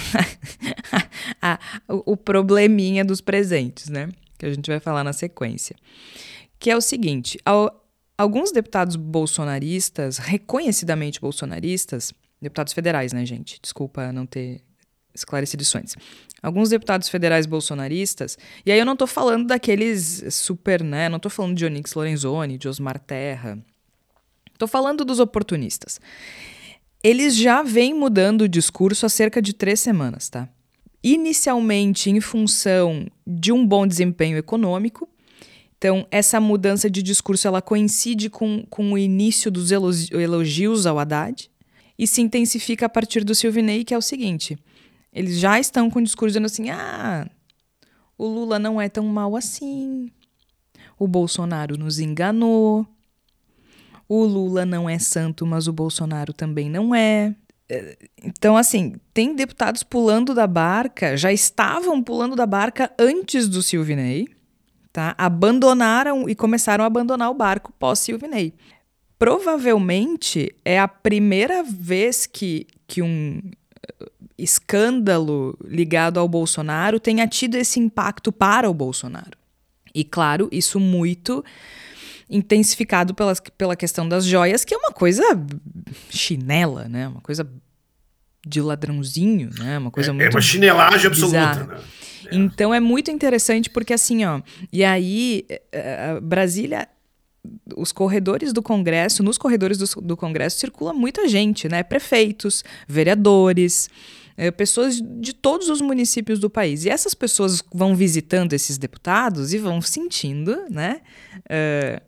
a, 1.41 1.59
o, 1.87 2.15
probleminha 2.15 3.03
dos 3.03 3.21
presentes, 3.21 3.89
né? 3.89 4.09
Que 4.37 4.45
a 4.45 4.53
gente 4.53 4.69
vai 4.69 4.79
falar 4.79 5.03
na 5.03 5.13
sequência. 5.13 5.75
Que 6.59 6.69
é 6.69 6.77
o 6.77 6.81
seguinte: 6.81 7.37
ao, 7.45 7.85
alguns 8.17 8.51
deputados 8.51 8.95
bolsonaristas, 8.95 10.17
reconhecidamente 10.17 11.19
bolsonaristas, 11.19 12.13
deputados 12.41 12.73
federais, 12.73 13.13
né, 13.13 13.25
gente? 13.25 13.59
Desculpa 13.61 14.11
não 14.11 14.25
ter 14.25 14.61
esclarecido 15.15 15.63
isso 15.63 15.77
antes. 15.77 15.95
Alguns 16.43 16.69
deputados 16.69 17.09
federais 17.09 17.45
bolsonaristas, 17.45 18.37
e 18.65 18.71
aí 18.71 18.77
eu 18.77 18.85
não 18.85 18.93
estou 18.93 19.07
falando 19.07 19.47
daqueles 19.47 20.23
super, 20.29 20.83
né? 20.83 21.09
Não 21.09 21.17
estou 21.17 21.31
falando 21.31 21.55
de 21.55 21.65
Onyx 21.65 21.93
Lorenzoni, 21.93 22.57
de 22.57 22.67
Osmar 22.67 22.99
Terra. 22.99 23.57
Estou 24.53 24.67
falando 24.67 25.03
dos 25.03 25.19
oportunistas. 25.19 25.99
Eles 27.03 27.35
já 27.35 27.61
vêm 27.61 27.93
mudando 27.93 28.41
o 28.41 28.49
discurso 28.49 29.05
há 29.05 29.09
cerca 29.09 29.41
de 29.41 29.53
três 29.53 29.79
semanas, 29.79 30.29
tá? 30.29 30.49
Inicialmente 31.03 32.09
em 32.09 32.19
função 32.19 33.07
de 33.25 33.51
um 33.51 33.65
bom 33.65 33.85
desempenho 33.85 34.37
econômico. 34.37 35.07
Então, 35.77 36.07
essa 36.09 36.39
mudança 36.39 36.89
de 36.89 37.03
discurso 37.03 37.47
ela 37.47 37.61
coincide 37.61 38.29
com, 38.29 38.65
com 38.69 38.93
o 38.93 38.97
início 38.97 39.51
dos 39.51 39.71
elogios 39.71 40.85
ao 40.87 40.97
Haddad 40.97 41.49
e 41.97 42.07
se 42.07 42.21
intensifica 42.21 42.85
a 42.87 42.89
partir 42.89 43.23
do 43.23 43.35
Silvinei, 43.35 43.83
que 43.83 43.93
é 43.93 43.97
o 43.97 44.01
seguinte: 44.01 44.57
eles 45.15 45.39
já 45.39 45.57
estão 45.57 45.89
com 45.89 45.99
o 45.99 46.03
discurso 46.03 46.31
dizendo 46.33 46.45
assim: 46.45 46.69
ah, 46.69 47.25
o 48.17 48.27
Lula 48.27 48.59
não 48.59 48.81
é 48.81 48.89
tão 48.89 49.05
mal 49.07 49.35
assim, 49.37 50.11
o 50.99 51.07
Bolsonaro 51.07 51.77
nos 51.77 51.99
enganou, 51.99 52.85
o 54.09 54.25
Lula 54.25 54.65
não 54.65 54.89
é 54.89 54.99
santo, 54.99 55.45
mas 55.45 55.67
o 55.67 55.73
Bolsonaro 55.73 56.33
também 56.33 56.69
não 56.69 56.93
é. 56.93 57.33
é 57.69 57.97
então, 58.21 58.57
assim, 58.57 58.95
tem 59.13 59.33
deputados 59.33 59.83
pulando 59.83 60.33
da 60.33 60.45
barca, 60.45 61.15
já 61.15 61.31
estavam 61.31 62.03
pulando 62.03 62.35
da 62.35 62.45
barca 62.45 62.91
antes 62.99 63.47
do 63.47 63.63
Silvinei, 63.63 64.27
tá? 64.91 65.15
Abandonaram 65.17 66.27
e 66.29 66.35
começaram 66.35 66.83
a 66.83 66.87
abandonar 66.87 67.31
o 67.31 67.33
barco 67.33 67.71
pós-Silvinei. 67.79 68.53
Provavelmente 69.17 70.53
é 70.65 70.77
a 70.77 70.89
primeira 70.89 71.63
vez 71.63 72.25
que, 72.25 72.67
que 72.85 73.01
um 73.01 73.41
escândalo 74.37 75.57
ligado 75.63 76.19
ao 76.19 76.27
Bolsonaro 76.27 76.99
tenha 76.99 77.27
tido 77.27 77.55
esse 77.55 77.79
impacto 77.79 78.31
para 78.31 78.69
o 78.69 78.73
Bolsonaro. 78.73 79.37
E 79.93 80.03
claro, 80.03 80.49
isso 80.51 80.79
muito 80.79 81.43
intensificado 82.29 83.13
pela, 83.13 83.33
pela 83.57 83.75
questão 83.75 84.07
das 84.07 84.25
joias, 84.25 84.65
que 84.65 84.73
é 84.73 84.77
uma 84.77 84.91
coisa 84.91 85.23
chinela, 86.09 86.87
né? 86.89 87.07
Uma 87.07 87.21
coisa 87.21 87.47
de 88.45 88.61
ladrãozinho, 88.61 89.49
né? 89.57 89.77
Uma 89.77 89.91
coisa 89.91 90.09
é, 90.09 90.13
muito 90.13 90.27
É 90.27 90.29
uma 90.29 90.41
chinelagem 90.41 91.07
absoluta, 91.07 91.63
né? 91.65 91.79
É. 92.31 92.35
Então 92.35 92.73
é 92.73 92.79
muito 92.79 93.11
interessante 93.11 93.69
porque 93.69 93.93
assim, 93.93 94.25
ó, 94.25 94.41
e 94.73 94.83
aí 94.83 95.45
uh, 95.51 96.19
Brasília 96.21 96.87
os 97.75 97.91
corredores 97.91 98.53
do 98.53 98.61
Congresso, 98.61 99.23
nos 99.23 99.37
corredores 99.37 99.77
do, 99.77 100.01
do 100.01 100.17
Congresso 100.17 100.59
circula 100.59 100.93
muita 100.93 101.27
gente, 101.27 101.67
né? 101.67 101.83
Prefeitos, 101.83 102.63
vereadores, 102.87 103.89
é, 104.37 104.51
pessoas 104.51 105.01
de 105.01 105.33
todos 105.33 105.69
os 105.69 105.81
municípios 105.81 106.39
do 106.39 106.49
país. 106.49 106.85
E 106.85 106.89
essas 106.89 107.13
pessoas 107.13 107.63
vão 107.73 107.95
visitando 107.95 108.53
esses 108.53 108.77
deputados 108.77 109.53
e 109.53 109.57
vão 109.57 109.81
sentindo, 109.81 110.65
né? 110.69 111.01
É, 111.49 112.01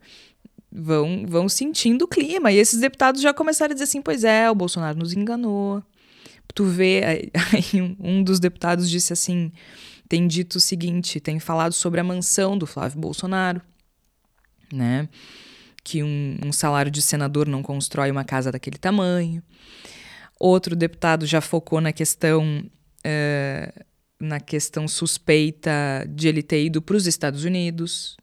vão, 0.72 1.26
vão 1.28 1.48
sentindo 1.48 2.06
o 2.06 2.08
clima. 2.08 2.52
E 2.52 2.58
esses 2.58 2.80
deputados 2.80 3.22
já 3.22 3.34
começaram 3.34 3.72
a 3.72 3.74
dizer 3.74 3.86
assim: 3.86 4.02
pois 4.02 4.24
é, 4.24 4.50
o 4.50 4.56
Bolsonaro 4.56 4.98
nos 4.98 5.14
enganou. 5.14 5.82
Tu 6.54 6.66
vê, 6.66 7.02
aí 7.54 7.96
um 8.00 8.24
dos 8.24 8.40
deputados 8.40 8.90
disse 8.90 9.14
assim: 9.14 9.52
tem 10.08 10.28
dito 10.28 10.56
o 10.56 10.62
seguinte, 10.62 11.20
tem 11.20 11.40
falado 11.40 11.74
sobre 11.74 12.00
a 12.00 12.04
mansão 12.04 12.58
do 12.58 12.66
Flávio 12.66 13.00
Bolsonaro, 13.00 13.62
né? 14.72 15.08
Que 15.84 16.04
um, 16.04 16.38
um 16.46 16.52
salário 16.52 16.92
de 16.92 17.02
senador 17.02 17.48
não 17.48 17.64
constrói 17.64 18.12
uma 18.12 18.24
casa 18.24 18.52
daquele 18.52 18.78
tamanho. 18.78 19.42
Outro 20.40 20.76
deputado 20.76 21.26
já 21.26 21.42
focou 21.42 21.82
na 21.82 21.92
questão 21.92 22.64
uh, 23.00 23.86
na 24.20 24.40
questão 24.40 24.88
suspeita 24.88 25.72
de 26.10 26.28
ele 26.28 26.42
ter 26.42 26.66
ido 26.66 26.82
para 26.82 26.96
os 26.96 27.06
Estados 27.06 27.44
Unidos, 27.44 28.18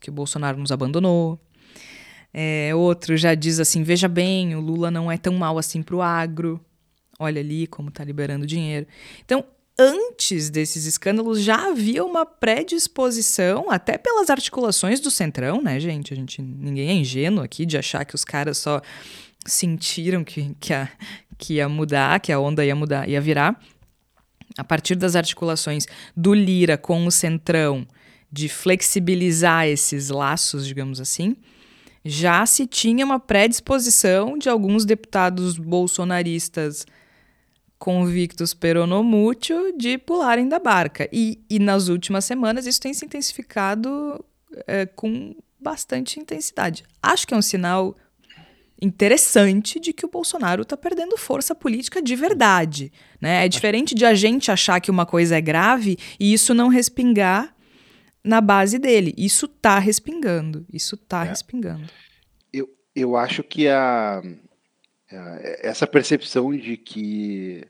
que 0.00 0.10
o 0.10 0.12
Bolsonaro 0.12 0.58
nos 0.58 0.70
abandonou. 0.70 1.40
É, 2.32 2.72
outro 2.74 3.16
já 3.16 3.34
diz 3.34 3.58
assim: 3.58 3.82
veja 3.82 4.08
bem, 4.08 4.54
o 4.54 4.60
Lula 4.60 4.90
não 4.90 5.10
é 5.10 5.16
tão 5.16 5.34
mal 5.34 5.58
assim 5.58 5.82
para 5.82 5.96
o 5.96 6.02
agro. 6.02 6.60
Olha 7.18 7.40
ali 7.40 7.66
como 7.66 7.88
está 7.88 8.04
liberando 8.04 8.46
dinheiro. 8.46 8.86
Então, 9.24 9.44
antes 9.80 10.50
desses 10.50 10.84
escândalos, 10.84 11.40
já 11.40 11.70
havia 11.70 12.04
uma 12.04 12.26
predisposição, 12.26 13.70
até 13.70 13.96
pelas 13.96 14.28
articulações 14.28 15.00
do 15.00 15.10
Centrão, 15.10 15.62
né, 15.62 15.80
gente? 15.80 16.12
A 16.12 16.16
gente 16.16 16.42
ninguém 16.42 16.90
é 16.90 16.92
ingênuo 16.92 17.42
aqui 17.42 17.64
de 17.64 17.78
achar 17.78 18.04
que 18.04 18.14
os 18.14 18.22
caras 18.22 18.58
só 18.58 18.82
sentiram 19.46 20.22
que, 20.22 20.54
que, 20.60 20.74
a, 20.74 20.86
que 21.38 21.54
ia 21.54 21.68
mudar, 21.68 22.20
que 22.20 22.30
a 22.30 22.38
onda 22.38 22.62
ia 22.62 22.76
mudar, 22.76 23.08
ia 23.08 23.20
virar. 23.22 23.58
A 24.58 24.64
partir 24.64 24.96
das 24.96 25.16
articulações 25.16 25.86
do 26.14 26.34
Lira 26.34 26.76
com 26.76 27.06
o 27.06 27.10
Centrão, 27.10 27.86
de 28.30 28.48
flexibilizar 28.48 29.66
esses 29.66 30.10
laços, 30.10 30.66
digamos 30.66 31.00
assim, 31.00 31.36
já 32.04 32.44
se 32.44 32.66
tinha 32.66 33.04
uma 33.04 33.18
predisposição 33.18 34.36
de 34.36 34.48
alguns 34.48 34.84
deputados 34.84 35.56
bolsonaristas 35.56 36.84
convictos 37.80 38.52
peronomútil 38.52 39.74
de 39.76 39.96
pularem 39.96 40.46
da 40.46 40.58
barca. 40.58 41.08
E, 41.10 41.40
e 41.48 41.58
nas 41.58 41.88
últimas 41.88 42.26
semanas 42.26 42.66
isso 42.66 42.80
tem 42.80 42.92
se 42.92 43.06
intensificado 43.06 44.22
é, 44.66 44.84
com 44.84 45.34
bastante 45.58 46.20
intensidade. 46.20 46.84
Acho 47.02 47.26
que 47.26 47.32
é 47.32 47.36
um 47.36 47.42
sinal 47.42 47.96
interessante 48.82 49.80
de 49.80 49.94
que 49.94 50.04
o 50.04 50.10
Bolsonaro 50.10 50.62
está 50.62 50.76
perdendo 50.76 51.16
força 51.16 51.54
política 51.54 52.02
de 52.02 52.14
verdade. 52.14 52.92
Né? 53.18 53.46
É 53.46 53.48
diferente 53.48 53.94
de 53.94 54.04
a 54.04 54.14
gente 54.14 54.50
achar 54.50 54.78
que 54.78 54.90
uma 54.90 55.06
coisa 55.06 55.36
é 55.36 55.40
grave 55.40 55.96
e 56.18 56.34
isso 56.34 56.52
não 56.52 56.68
respingar 56.68 57.56
na 58.22 58.42
base 58.42 58.78
dele. 58.78 59.14
Isso 59.16 59.46
está 59.46 59.78
respingando. 59.78 60.66
Isso 60.70 60.96
está 60.96 61.24
é. 61.24 61.28
respingando. 61.30 61.86
Eu, 62.52 62.68
eu 62.94 63.16
acho 63.16 63.42
que 63.42 63.68
a, 63.68 64.18
a, 64.18 64.22
essa 65.62 65.86
percepção 65.86 66.56
de 66.56 66.76
que 66.76 67.66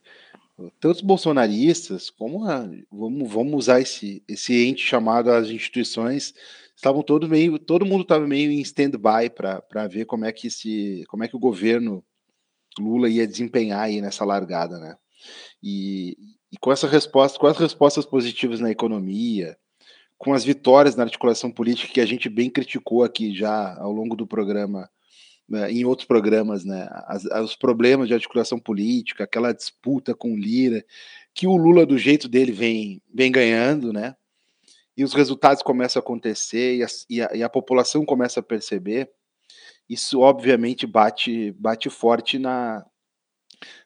tanto 0.78 0.96
os 0.96 1.00
bolsonaristas 1.00 2.10
como 2.10 2.44
a, 2.44 2.68
vamos, 2.90 3.32
vamos 3.32 3.54
usar 3.54 3.80
esse, 3.80 4.22
esse 4.28 4.66
ente 4.66 4.84
chamado 4.84 5.30
as 5.30 5.48
instituições 5.48 6.34
estavam 6.76 7.02
todo 7.02 7.28
meio, 7.28 7.58
todo 7.58 7.86
mundo 7.86 8.02
estava 8.02 8.26
meio 8.26 8.50
em 8.50 8.60
stand-by 8.60 9.30
para 9.30 9.86
ver 9.88 10.04
como 10.04 10.24
é 10.24 10.32
que 10.32 10.50
se, 10.50 11.04
como 11.08 11.24
é 11.24 11.28
que 11.28 11.36
o 11.36 11.40
governo 11.40 12.04
Lula 12.78 13.08
ia 13.08 13.26
desempenhar 13.26 13.82
aí 13.82 14.00
nessa 14.00 14.24
largada, 14.24 14.78
né? 14.78 14.96
E, 15.62 16.16
e 16.52 16.56
com 16.58 16.72
essa 16.72 16.86
resposta, 16.86 17.38
com 17.38 17.46
as 17.46 17.58
respostas 17.58 18.06
positivas 18.06 18.60
na 18.60 18.70
economia, 18.70 19.56
com 20.16 20.32
as 20.32 20.44
vitórias 20.44 20.96
na 20.96 21.02
articulação 21.02 21.50
política 21.50 21.92
que 21.92 22.00
a 22.00 22.06
gente 22.06 22.28
bem 22.28 22.48
criticou 22.48 23.02
aqui 23.02 23.34
já 23.34 23.76
ao 23.78 23.92
longo 23.92 24.16
do 24.16 24.26
programa, 24.26 24.88
em 25.68 25.84
outros 25.84 26.06
programas, 26.06 26.64
né? 26.64 26.88
As, 27.06 27.24
os 27.24 27.56
problemas 27.56 28.08
de 28.08 28.14
articulação 28.14 28.58
política, 28.58 29.24
aquela 29.24 29.52
disputa 29.52 30.14
com 30.14 30.36
Lira, 30.36 30.84
que 31.34 31.46
o 31.46 31.56
Lula 31.56 31.84
do 31.84 31.98
jeito 31.98 32.28
dele 32.28 32.52
vem, 32.52 33.02
vem 33.12 33.32
ganhando, 33.32 33.92
né? 33.92 34.14
e 35.00 35.04
os 35.04 35.14
resultados 35.14 35.62
começam 35.62 35.98
a 35.98 36.02
acontecer 36.02 36.76
e 36.76 36.82
a, 36.82 36.86
e 37.08 37.22
a, 37.22 37.30
e 37.36 37.42
a 37.42 37.48
população 37.48 38.04
começa 38.04 38.40
a 38.40 38.42
perceber, 38.42 39.10
isso 39.88 40.20
obviamente 40.20 40.86
bate, 40.86 41.52
bate 41.52 41.88
forte 41.88 42.38
na, 42.38 42.84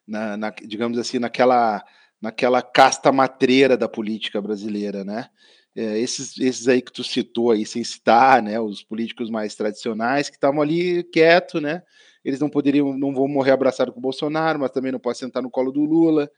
na, 0.04 0.36
na, 0.36 0.50
digamos 0.50 0.98
assim, 0.98 1.20
naquela, 1.20 1.84
naquela 2.20 2.60
casta 2.60 3.12
matreira 3.12 3.76
da 3.76 3.88
política 3.88 4.42
brasileira, 4.42 5.04
né? 5.04 5.30
É, 5.76 5.98
esses, 5.98 6.38
esses 6.38 6.68
aí 6.68 6.80
que 6.80 6.92
tu 6.92 7.02
citou 7.02 7.50
aí, 7.50 7.66
sem 7.66 7.82
citar, 7.82 8.42
né? 8.42 8.60
Os 8.60 8.82
políticos 8.82 9.28
mais 9.30 9.54
tradicionais 9.54 10.30
que 10.30 10.36
estavam 10.36 10.62
ali 10.62 11.02
quieto, 11.04 11.60
né? 11.60 11.82
Eles 12.24 12.40
não 12.40 12.48
poderiam, 12.48 12.96
não 12.96 13.12
vão 13.12 13.28
morrer 13.28 13.50
abraçado 13.50 13.92
com 13.92 13.98
o 13.98 14.02
Bolsonaro, 14.02 14.60
mas 14.60 14.70
também 14.70 14.92
não 14.92 15.00
podem 15.00 15.18
sentar 15.18 15.42
no 15.42 15.50
colo 15.50 15.72
do 15.72 15.84
Lula, 15.84 16.30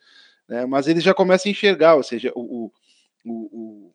né? 0.48 0.66
Mas 0.66 0.88
eles 0.88 1.02
já 1.02 1.12
começam 1.14 1.50
a 1.50 1.52
enxergar, 1.52 1.96
ou 1.96 2.02
seja, 2.02 2.32
o, 2.34 2.70
o, 3.24 3.32
o 3.34 3.92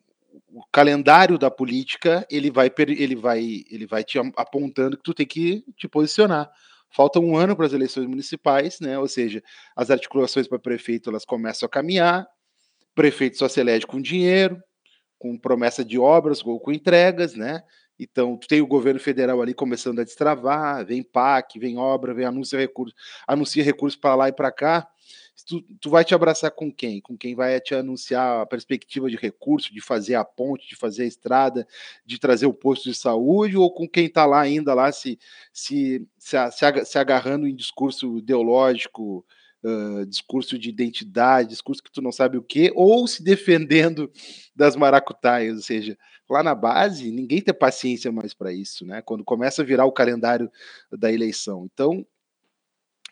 o 0.54 0.62
calendário 0.70 1.38
da 1.38 1.50
política 1.50 2.26
ele 2.30 2.50
vai 2.50 2.70
ele 2.88 3.16
vai 3.16 3.64
ele 3.70 3.86
vai 3.86 4.04
te 4.04 4.18
apontando 4.36 4.96
que 4.96 5.02
tu 5.02 5.14
tem 5.14 5.26
que 5.26 5.64
te 5.76 5.88
posicionar. 5.88 6.50
Falta 6.90 7.18
um 7.18 7.36
ano 7.36 7.56
para 7.56 7.66
as 7.66 7.72
eleições 7.72 8.06
municipais, 8.06 8.78
né? 8.78 8.98
Ou 8.98 9.08
seja, 9.08 9.42
as 9.74 9.90
articulações 9.90 10.46
para 10.46 10.58
prefeito 10.58 11.08
elas 11.08 11.24
começam 11.24 11.66
a 11.66 11.70
caminhar. 11.70 12.26
Prefeito 12.94 13.38
só 13.38 13.48
se 13.48 13.60
elege 13.60 13.86
com 13.86 14.00
dinheiro, 14.00 14.62
com 15.22 15.38
promessa 15.38 15.84
de 15.84 15.98
obras 15.98 16.44
ou 16.44 16.58
com 16.58 16.72
entregas, 16.72 17.34
né? 17.36 17.62
Então, 17.98 18.36
tem 18.36 18.60
o 18.60 18.66
governo 18.66 18.98
federal 18.98 19.40
ali 19.40 19.54
começando 19.54 20.00
a 20.00 20.04
destravar, 20.04 20.84
vem 20.84 21.02
PAC, 21.02 21.58
vem 21.58 21.78
obra, 21.78 22.12
vem 22.12 22.24
anuncia 22.24 22.58
recursos, 22.58 22.94
anuncia 23.28 23.62
recursos 23.62 23.98
para 23.98 24.16
lá 24.16 24.28
e 24.28 24.32
para 24.32 24.50
cá 24.50 24.88
tu, 25.46 25.62
tu 25.80 25.90
vai 25.90 26.04
te 26.04 26.14
abraçar 26.14 26.50
com 26.50 26.72
quem? 26.72 27.00
Com 27.00 27.16
quem 27.16 27.34
vai 27.34 27.60
te 27.60 27.74
anunciar 27.74 28.42
a 28.42 28.46
perspectiva 28.46 29.10
de 29.10 29.16
recurso, 29.16 29.72
de 29.72 29.80
fazer 29.80 30.14
a 30.14 30.24
ponte, 30.24 30.68
de 30.68 30.76
fazer 30.76 31.04
a 31.04 31.06
estrada, 31.06 31.66
de 32.04 32.18
trazer 32.18 32.46
o 32.46 32.54
posto 32.54 32.88
de 32.88 32.94
saúde, 32.94 33.56
ou 33.56 33.72
com 33.72 33.88
quem 33.88 34.06
está 34.06 34.26
lá 34.26 34.40
ainda 34.40 34.74
lá 34.74 34.92
se, 34.92 35.18
se, 35.52 36.06
se, 36.18 36.36
se 36.84 36.98
agarrando 36.98 37.46
em 37.46 37.54
discurso 37.54 38.18
ideológico, 38.18 39.24
Uh, 39.64 40.04
discurso 40.06 40.58
de 40.58 40.68
identidade, 40.68 41.50
discurso 41.50 41.80
que 41.80 41.92
tu 41.92 42.02
não 42.02 42.10
sabe 42.10 42.36
o 42.36 42.42
que, 42.42 42.72
ou 42.74 43.06
se 43.06 43.22
defendendo 43.22 44.10
das 44.56 44.74
maracutaias, 44.74 45.54
ou 45.54 45.62
seja, 45.62 45.96
lá 46.28 46.42
na 46.42 46.54
base 46.54 47.12
ninguém 47.12 47.40
tem 47.40 47.54
paciência 47.54 48.10
mais 48.10 48.34
para 48.34 48.52
isso, 48.52 48.84
né? 48.84 49.02
Quando 49.02 49.24
começa 49.24 49.62
a 49.62 49.64
virar 49.64 49.84
o 49.84 49.92
calendário 49.92 50.50
da 50.90 51.12
eleição. 51.12 51.68
Então, 51.72 52.04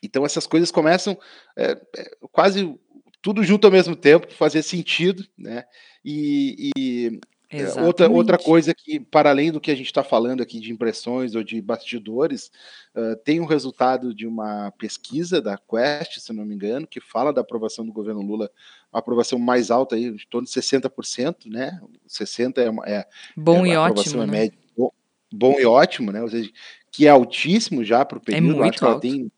então 0.03 0.25
essas 0.25 0.45
coisas 0.45 0.71
começam 0.71 1.17
é, 1.55 1.71
é, 1.95 2.11
quase 2.31 2.77
tudo 3.21 3.43
junto 3.43 3.65
ao 3.65 3.71
mesmo 3.71 3.95
tempo, 3.95 4.33
fazer 4.33 4.63
sentido, 4.63 5.25
né? 5.37 5.63
E, 6.03 6.71
e, 6.75 7.19
É, 7.53 7.81
outra, 7.81 8.09
outra 8.09 8.37
coisa 8.37 8.73
que, 8.73 8.97
para 8.97 9.29
além 9.29 9.51
do 9.51 9.59
que 9.59 9.69
a 9.69 9.75
gente 9.75 9.87
está 9.87 10.05
falando 10.05 10.41
aqui 10.41 10.57
de 10.57 10.71
impressões 10.71 11.35
ou 11.35 11.43
de 11.43 11.61
bastidores, 11.61 12.49
uh, 12.95 13.17
tem 13.25 13.41
um 13.41 13.45
resultado 13.45 14.15
de 14.15 14.25
uma 14.25 14.71
pesquisa 14.77 15.41
da 15.41 15.57
Quest, 15.57 16.19
se 16.19 16.31
não 16.31 16.45
me 16.45 16.55
engano, 16.55 16.87
que 16.87 17.01
fala 17.01 17.33
da 17.33 17.41
aprovação 17.41 17.85
do 17.85 17.91
governo 17.91 18.21
Lula, 18.21 18.49
a 18.91 18.99
aprovação 18.99 19.37
mais 19.37 19.69
alta, 19.69 19.97
aí, 19.97 20.05
em 20.05 20.17
torno 20.29 20.47
de 20.47 20.53
60%, 20.53 21.47
né? 21.47 21.77
60% 22.07 22.57
é, 22.57 22.99
é 22.99 23.07
bom 23.35 23.65
é, 23.65 23.71
e 23.71 23.75
ótimo. 23.75 24.23
É 24.23 24.25
né? 24.25 24.31
média, 24.31 24.57
bom, 24.77 24.91
bom, 25.29 25.59
e 25.59 25.65
ótimo, 25.65 26.09
né? 26.13 26.21
Ou 26.21 26.29
seja, 26.29 26.49
que 26.89 27.05
é 27.05 27.09
altíssimo 27.09 27.83
já 27.83 28.05
para 28.05 28.17
o 28.17 28.21
é 28.21 28.25
período. 28.25 28.53
É 28.53 28.55
muito 28.59 28.75
acho 28.75 28.85
alto. 28.85 29.01
que 29.01 29.07
ela 29.07 29.17
tem 29.17 29.31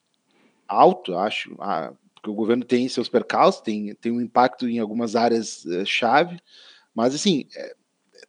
alto, 0.67 1.17
acho, 1.17 1.55
ah, 1.59 1.91
porque 2.13 2.29
o 2.29 2.35
governo 2.35 2.63
tem 2.63 2.87
seus 2.87 3.09
percalços, 3.09 3.61
tem, 3.61 3.95
tem 3.95 4.11
um 4.11 4.21
impacto 4.21 4.69
em 4.69 4.77
algumas 4.77 5.15
áreas-chave, 5.15 6.35
uh, 6.35 6.41
mas 6.93 7.15
assim. 7.15 7.47
É, 7.55 7.75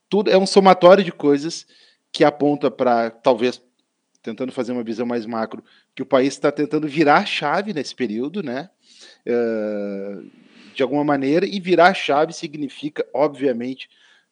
tudo 0.09 0.31
é 0.31 0.39
um 0.39 0.47
somatório 0.47 1.03
de 1.03 1.13
coisas 1.13 1.67
que 2.13 2.25
aponta 2.25 2.71
para, 2.71 3.11
talvez, 3.11 3.61
tentando 4.23 4.53
fazer 4.53 4.73
uma 4.73 4.83
visão 4.83 5.05
mais 5.05 5.27
macro, 5.27 5.63
que 5.95 6.03
o 6.03 6.07
país 6.07 6.35
está 6.35 6.51
tentando 6.51 6.89
virar 6.89 7.19
a 7.19 7.27
chave 7.27 7.75
nesse 7.75 7.95
período, 7.95 8.43
né? 8.43 8.71
Uh, 9.27 10.31
de 10.75 10.83
alguma 10.83 11.05
maneira, 11.05 11.47
e 11.47 11.61
virar 11.61 11.89
a 11.89 11.95
chave 11.95 12.33
significa, 12.33 13.07
obviamente, 13.13 13.89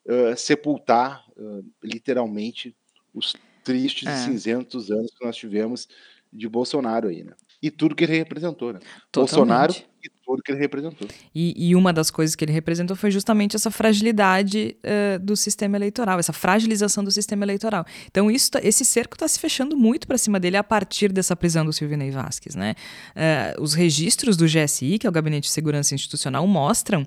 uh, 0.06 0.36
sepultar 0.36 1.24
uh, 1.36 1.64
literalmente 1.82 2.74
os 3.14 3.34
tristes 3.62 4.08
é. 4.08 4.14
e 4.14 4.18
cinzentos 4.24 4.90
anos 4.90 5.12
que 5.16 5.24
nós 5.24 5.36
tivemos 5.36 5.88
de 6.32 6.48
Bolsonaro 6.48 7.08
aí, 7.08 7.22
né? 7.22 7.34
E 7.62 7.70
tudo 7.70 7.94
que 7.94 8.04
ele 8.04 8.16
representou, 8.16 8.72
né? 8.72 8.80
Bolsonaro 9.14 9.72
e 10.02 10.10
tudo 10.32 10.42
que 10.42 10.52
ele 10.52 10.58
representou. 10.58 11.08
E, 11.34 11.68
e, 11.68 11.76
uma 11.76 11.92
das 11.92 12.10
coisas 12.10 12.34
que 12.34 12.44
ele 12.44 12.52
representou 12.52 12.96
foi 12.96 13.10
justamente 13.10 13.54
essa 13.56 13.70
fragilidade 13.70 14.76
uh, 14.82 15.18
do 15.18 15.36
sistema 15.36 15.76
eleitoral, 15.76 16.18
essa 16.18 16.32
fragilização 16.32 17.04
do 17.04 17.10
sistema 17.10 17.44
eleitoral. 17.44 17.84
Então, 18.10 18.30
isso, 18.30 18.50
tá, 18.50 18.60
esse 18.62 18.84
cerco 18.84 19.14
está 19.14 19.28
se 19.28 19.38
fechando 19.38 19.76
muito 19.76 20.06
para 20.06 20.18
cima 20.18 20.40
dele 20.40 20.56
a 20.56 20.64
partir 20.64 21.12
dessa 21.12 21.36
prisão 21.36 21.64
do 21.64 21.72
Silvinei 21.72 22.10
Vasquez. 22.10 22.54
Né? 22.54 22.74
Uh, 23.14 23.62
os 23.62 23.74
registros 23.74 24.36
do 24.36 24.46
GSI, 24.46 24.98
que 24.98 25.06
é 25.06 25.10
o 25.10 25.12
Gabinete 25.12 25.44
de 25.44 25.50
Segurança 25.50 25.94
Institucional, 25.94 26.46
mostram 26.46 27.06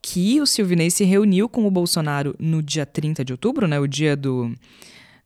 que 0.00 0.40
o 0.40 0.46
Silvinei 0.46 0.90
se 0.90 1.04
reuniu 1.04 1.48
com 1.48 1.66
o 1.66 1.70
Bolsonaro 1.70 2.34
no 2.38 2.62
dia 2.62 2.86
30 2.86 3.24
de 3.24 3.32
outubro, 3.32 3.66
né, 3.66 3.80
o 3.80 3.86
dia 3.86 4.16
do 4.16 4.54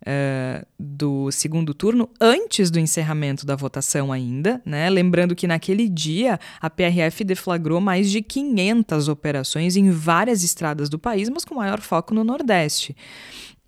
uh, 0.03 0.67
do 0.79 1.31
segundo 1.31 1.73
turno, 1.73 2.09
antes 2.21 2.71
do 2.71 2.79
encerramento 2.79 3.47
da 3.47 3.57
votação 3.57 4.13
ainda, 4.13 4.61
né? 4.65 4.91
Lembrando 4.91 5.35
que 5.35 5.47
naquele 5.47 5.89
dia 5.89 6.39
a 6.61 6.69
PRF 6.69 7.25
deflagrou 7.25 7.81
mais 7.81 8.11
de 8.11 8.23
500 8.23 9.09
operações 9.09 9.77
em 9.77 9.91
várias 9.91 10.43
estradas 10.43 10.89
do 10.89 10.99
país, 10.99 11.29
mas 11.29 11.45
com 11.45 11.55
maior 11.55 11.81
foco 11.81 12.15
no 12.15 12.25
Nordeste. 12.25 12.97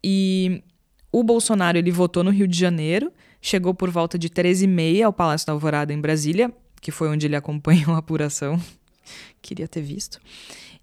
E 0.03 0.63
o 1.13 1.23
Bolsonaro 1.23 1.79
ele 1.79 1.91
votou 1.91 2.25
no 2.25 2.31
Rio 2.31 2.49
de 2.49 2.59
Janeiro, 2.59 3.13
chegou 3.41 3.73
por 3.75 3.91
volta 3.91 4.19
de 4.19 4.29
13h30 4.29 5.03
ao 5.03 5.13
Palácio 5.13 5.47
da 5.47 5.53
Alvorada 5.53 5.93
em 5.93 6.01
Brasília, 6.01 6.53
que 6.81 6.91
foi 6.91 7.09
onde 7.09 7.27
ele 7.27 7.37
acompanhou 7.37 7.95
a 7.95 7.99
apuração. 7.99 8.61
Queria 9.41 9.69
ter 9.69 9.83
visto. 9.83 10.19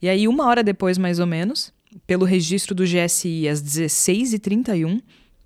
E 0.01 0.09
aí, 0.09 0.27
uma 0.27 0.45
hora 0.45 0.63
depois, 0.63 0.97
mais 0.97 1.19
ou 1.19 1.27
menos, 1.27 1.73
pelo 2.07 2.25
registro 2.25 2.73
do 2.73 2.83
GSI, 2.83 3.47
às 3.47 3.61
16h31, 3.61 5.01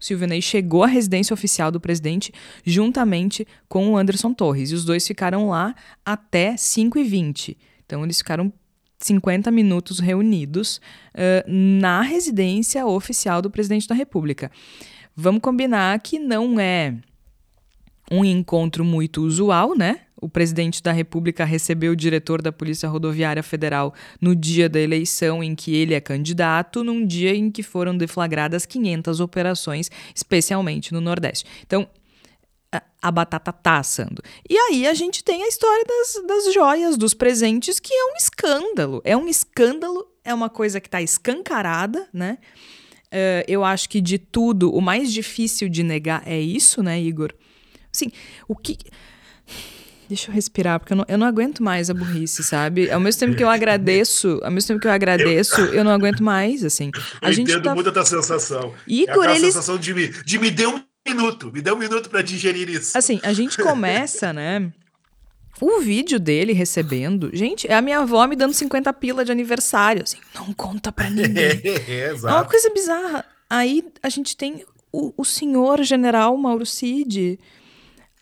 Silvinei 0.06 0.42
chegou 0.42 0.84
à 0.84 0.88
residência 0.88 1.34
oficial 1.34 1.72
do 1.72 1.80
presidente 1.80 2.32
juntamente 2.64 3.48
com 3.68 3.92
o 3.92 3.98
Anderson 3.98 4.34
Torres. 4.34 4.72
E 4.72 4.76
os 4.76 4.86
dois 4.86 5.06
ficaram 5.06 5.50
lá 5.50 5.74
até 6.06 6.56
5h20. 6.56 7.58
Então, 7.86 8.04
eles 8.04 8.18
ficaram 8.18 8.52
50 9.00 9.52
minutos 9.52 10.00
reunidos 10.00 10.78
uh, 11.14 11.44
na 11.48 12.02
residência 12.02 12.86
oficial 12.86 13.42
do 13.42 13.50
presidente 13.50 13.88
da 13.88 13.96
República. 13.96 14.52
Vamos 15.16 15.42
combinar 15.42 16.00
que 16.00 16.20
não 16.20 16.60
é 16.60 16.96
um 18.12 18.24
encontro 18.24 18.86
muito 18.86 19.22
usual, 19.24 19.76
né? 19.76 20.02
O 20.26 20.30
presidente 20.30 20.82
da 20.82 20.92
República 20.92 21.46
recebeu 21.46 21.92
o 21.92 21.96
diretor 21.96 22.42
da 22.42 22.52
Polícia 22.52 22.90
Rodoviária 22.90 23.44
Federal 23.44 23.94
no 24.20 24.36
dia 24.36 24.68
da 24.68 24.80
eleição 24.80 25.44
em 25.44 25.54
que 25.54 25.76
ele 25.76 25.94
é 25.94 26.02
candidato, 26.02 26.84
num 26.84 27.06
dia 27.06 27.36
em 27.36 27.52
que 27.52 27.62
foram 27.62 27.96
deflagradas 27.96 28.66
500 28.66 29.20
operações, 29.20 29.92
especialmente 30.16 30.92
no 30.92 31.00
Nordeste. 31.00 31.46
Então, 31.64 31.88
a 33.00 33.12
batata 33.12 33.54
tá 33.54 33.78
assando. 33.78 34.20
E 34.50 34.58
aí 34.58 34.88
a 34.88 34.96
gente 34.96 35.24
tem 35.24 35.44
a 35.44 35.48
história 35.48 35.86
das, 35.86 36.26
das 36.26 36.54
joias, 36.56 36.98
dos 36.98 37.14
presentes, 37.14 37.80
que 37.80 37.94
é 37.94 38.06
um 38.06 38.16
escândalo. 38.18 39.02
É 39.06 39.16
um 39.16 39.28
escândalo, 39.28 40.08
é 40.24 40.34
uma 40.34 40.50
coisa 40.50 40.82
que 40.82 40.88
está 40.88 41.04
escancarada, 41.04 42.10
né? 42.12 42.40
Uh, 43.14 43.46
eu 43.48 43.64
acho 43.64 43.88
que 43.88 44.02
de 44.02 44.18
tudo, 44.18 44.74
o 44.74 44.82
mais 44.82 45.14
difícil 45.14 45.70
de 45.70 45.84
negar 45.84 46.24
é 46.26 46.40
isso, 46.40 46.82
né, 46.82 47.00
Igor? 47.00 47.32
Assim, 47.94 48.12
o 48.48 48.56
que. 48.56 48.76
Deixa 50.08 50.30
eu 50.30 50.36
respirar, 50.36 50.80
porque 50.80 50.94
eu 50.94 50.98
não, 50.98 51.06
eu 51.08 51.18
não 51.18 51.26
aguento 51.26 51.64
mais 51.64 51.90
a 51.90 51.94
burrice, 51.94 52.44
sabe? 52.44 52.92
Ao 52.92 53.00
mesmo 53.00 53.20
tempo 53.20 53.36
que 53.36 53.44
eu 53.44 53.50
agradeço, 53.50 54.40
ao 54.44 54.52
mesmo 54.52 54.68
tempo 54.68 54.80
que 54.80 54.88
eu 54.88 54.92
agradeço, 54.92 55.60
eu 55.62 55.84
não 55.84 55.92
aguento 55.92 56.24
mais, 56.24 56.64
assim. 56.64 56.92
A 57.22 57.30
eu 57.30 57.34
gente 57.34 57.52
entendo 57.52 57.64
tá... 57.64 57.76
muito 57.76 57.92
da 57.92 58.06
sensação. 58.06 58.74
Igor, 58.88 59.26
é 59.26 59.30
a 59.30 59.32
eles... 59.32 59.42
sensação 59.42 59.78
de 59.78 59.94
me, 59.94 60.10
de 60.10 60.38
me 60.38 60.52
dê 60.52 60.68
um 60.68 60.82
minuto, 61.08 61.52
me 61.52 61.62
dê 61.62 61.72
um 61.72 61.78
minuto 61.78 62.10
para 62.10 62.22
digerir 62.22 62.70
isso. 62.70 62.98
Assim, 62.98 63.20
a 63.24 63.34
gente 63.34 63.58
começa, 63.58 64.32
né? 64.32 64.72
O 65.62 65.80
vídeo 65.80 66.20
dele 66.20 66.52
recebendo, 66.52 67.30
gente, 67.34 67.66
é 67.68 67.76
a 67.76 67.82
minha 67.82 68.00
avó 68.00 68.28
me 68.28 68.36
dando 68.36 68.54
50 68.54 68.92
pila 68.94 69.24
de 69.24 69.32
aniversário, 69.32 70.04
assim, 70.04 70.18
não 70.34 70.54
conta 70.54 70.92
pra 70.92 71.10
ninguém. 71.10 71.62
é, 71.64 72.10
é 72.10 72.14
uma 72.14 72.44
coisa 72.44 72.70
bizarra. 72.72 73.26
Aí 73.50 73.86
a 74.04 74.10
gente 74.10 74.36
tem 74.36 74.66
o, 74.92 75.14
o 75.16 75.24
senhor 75.24 75.82
general 75.84 76.36
Mauro 76.36 76.66
Cid 76.66 77.40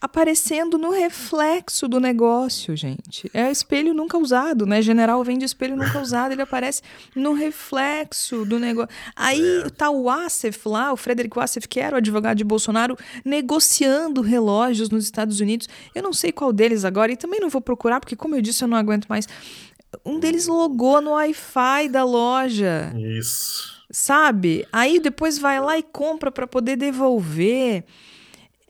aparecendo 0.04 0.78
no 0.78 0.92
reflexo 0.92 1.88
do 1.88 1.98
negócio, 1.98 2.76
gente. 2.76 3.32
É 3.34 3.50
espelho 3.50 3.94
nunca 3.94 4.18
usado, 4.18 4.66
né? 4.66 4.82
General 4.82 5.24
vende 5.24 5.46
espelho 5.46 5.78
nunca 5.78 6.02
usado, 6.02 6.34
ele 6.34 6.42
aparece 6.42 6.82
no 7.16 7.32
reflexo 7.32 8.44
do 8.44 8.60
negócio. 8.60 8.94
Aí 9.16 9.62
é. 9.66 9.70
tá 9.70 9.90
o 9.90 10.10
Assef 10.10 10.68
lá, 10.68 10.92
o 10.92 10.98
Frederico 10.98 11.40
Assef, 11.40 11.70
que 11.70 11.80
era 11.80 11.96
o 11.96 12.00
advogado 12.00 12.38
de 12.38 12.44
Bolsonaro, 12.44 12.98
negociando 13.24 14.20
relógios 14.20 14.90
nos 14.90 15.06
Estados 15.06 15.40
Unidos. 15.40 15.70
Eu 15.96 16.04
não 16.04 16.12
sei 16.12 16.34
qual 16.34 16.52
deles 16.52 16.84
agora 16.84 17.14
e 17.14 17.16
também 17.16 17.40
não 17.40 17.50
vou 17.50 17.62
procurar, 17.62 18.02
porque 18.02 18.18
como 18.18 18.36
eu 18.36 18.42
disse, 18.42 18.62
eu 18.62 18.68
não 18.68 18.78
aguento 18.78 19.06
mais. 19.08 19.26
Um 20.04 20.20
deles 20.20 20.48
logou 20.48 21.00
no 21.00 21.12
Wi-Fi 21.12 21.88
da 21.88 22.04
loja. 22.04 22.94
Isso. 22.98 23.72
Sabe? 23.90 24.68
Aí 24.70 25.00
depois 25.00 25.38
vai 25.38 25.62
lá 25.62 25.78
e 25.78 25.84
compra 25.84 26.30
para 26.30 26.46
poder 26.46 26.76
devolver 26.76 27.86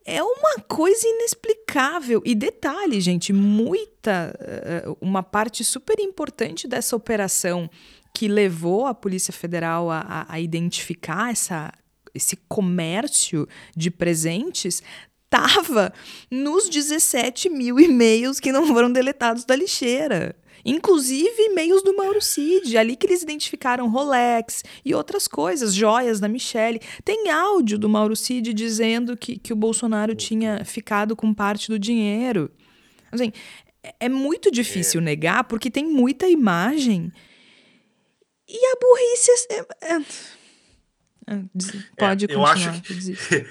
é 0.05 0.21
uma 0.21 0.55
coisa 0.67 1.07
inexplicável. 1.07 2.21
E 2.25 2.35
detalhe, 2.35 2.99
gente, 2.99 3.31
muita. 3.31 4.35
Eh, 4.39 4.83
uma 5.01 5.23
parte 5.23 5.63
super 5.63 5.99
importante 5.99 6.67
dessa 6.67 6.95
operação 6.95 7.69
que 8.13 8.27
levou 8.27 8.85
a 8.85 8.93
Polícia 8.93 9.33
Federal 9.33 9.89
a, 9.89 10.25
a 10.29 10.39
identificar 10.39 11.31
essa, 11.31 11.71
esse 12.13 12.35
comércio 12.47 13.47
de 13.75 13.89
presentes 13.89 14.83
estava 15.25 15.91
nos 16.29 16.69
17 16.69 17.49
mil 17.49 17.79
e-mails 17.79 18.39
que 18.39 18.51
não 18.51 18.67
foram 18.67 18.91
deletados 18.91 19.45
da 19.45 19.55
lixeira. 19.55 20.35
Inclusive 20.65 21.33
e-mails 21.37 21.83
do 21.83 21.95
Mauro 21.95 22.21
Cid, 22.21 22.77
ali 22.77 22.95
que 22.95 23.05
eles 23.05 23.21
identificaram 23.21 23.89
Rolex 23.89 24.63
e 24.83 24.95
outras 24.95 25.27
coisas, 25.27 25.73
joias 25.73 26.19
da 26.19 26.27
Michelle. 26.27 26.79
Tem 27.03 27.29
áudio 27.29 27.77
do 27.77 27.89
Mauro 27.89 28.15
Cid 28.15 28.53
dizendo 28.53 29.17
que, 29.17 29.37
que 29.37 29.51
o 29.51 29.55
Bolsonaro 29.55 30.15
tinha 30.15 30.63
ficado 30.63 31.15
com 31.15 31.33
parte 31.33 31.69
do 31.69 31.77
dinheiro. 31.77 32.49
Assim, 33.11 33.31
é 33.99 34.07
muito 34.07 34.49
difícil 34.49 35.01
é. 35.01 35.03
negar 35.03 35.43
porque 35.43 35.69
tem 35.69 35.85
muita 35.85 36.27
imagem. 36.27 37.11
E 38.47 38.65
a 38.65 38.75
burrice 38.79 39.31
é, 39.49 39.95
é... 39.95 40.05
é 41.27 41.39
pode 41.97 42.25
é, 42.25 42.35
eu. 42.35 42.45
Acho 42.45 42.81
que... 42.81 43.47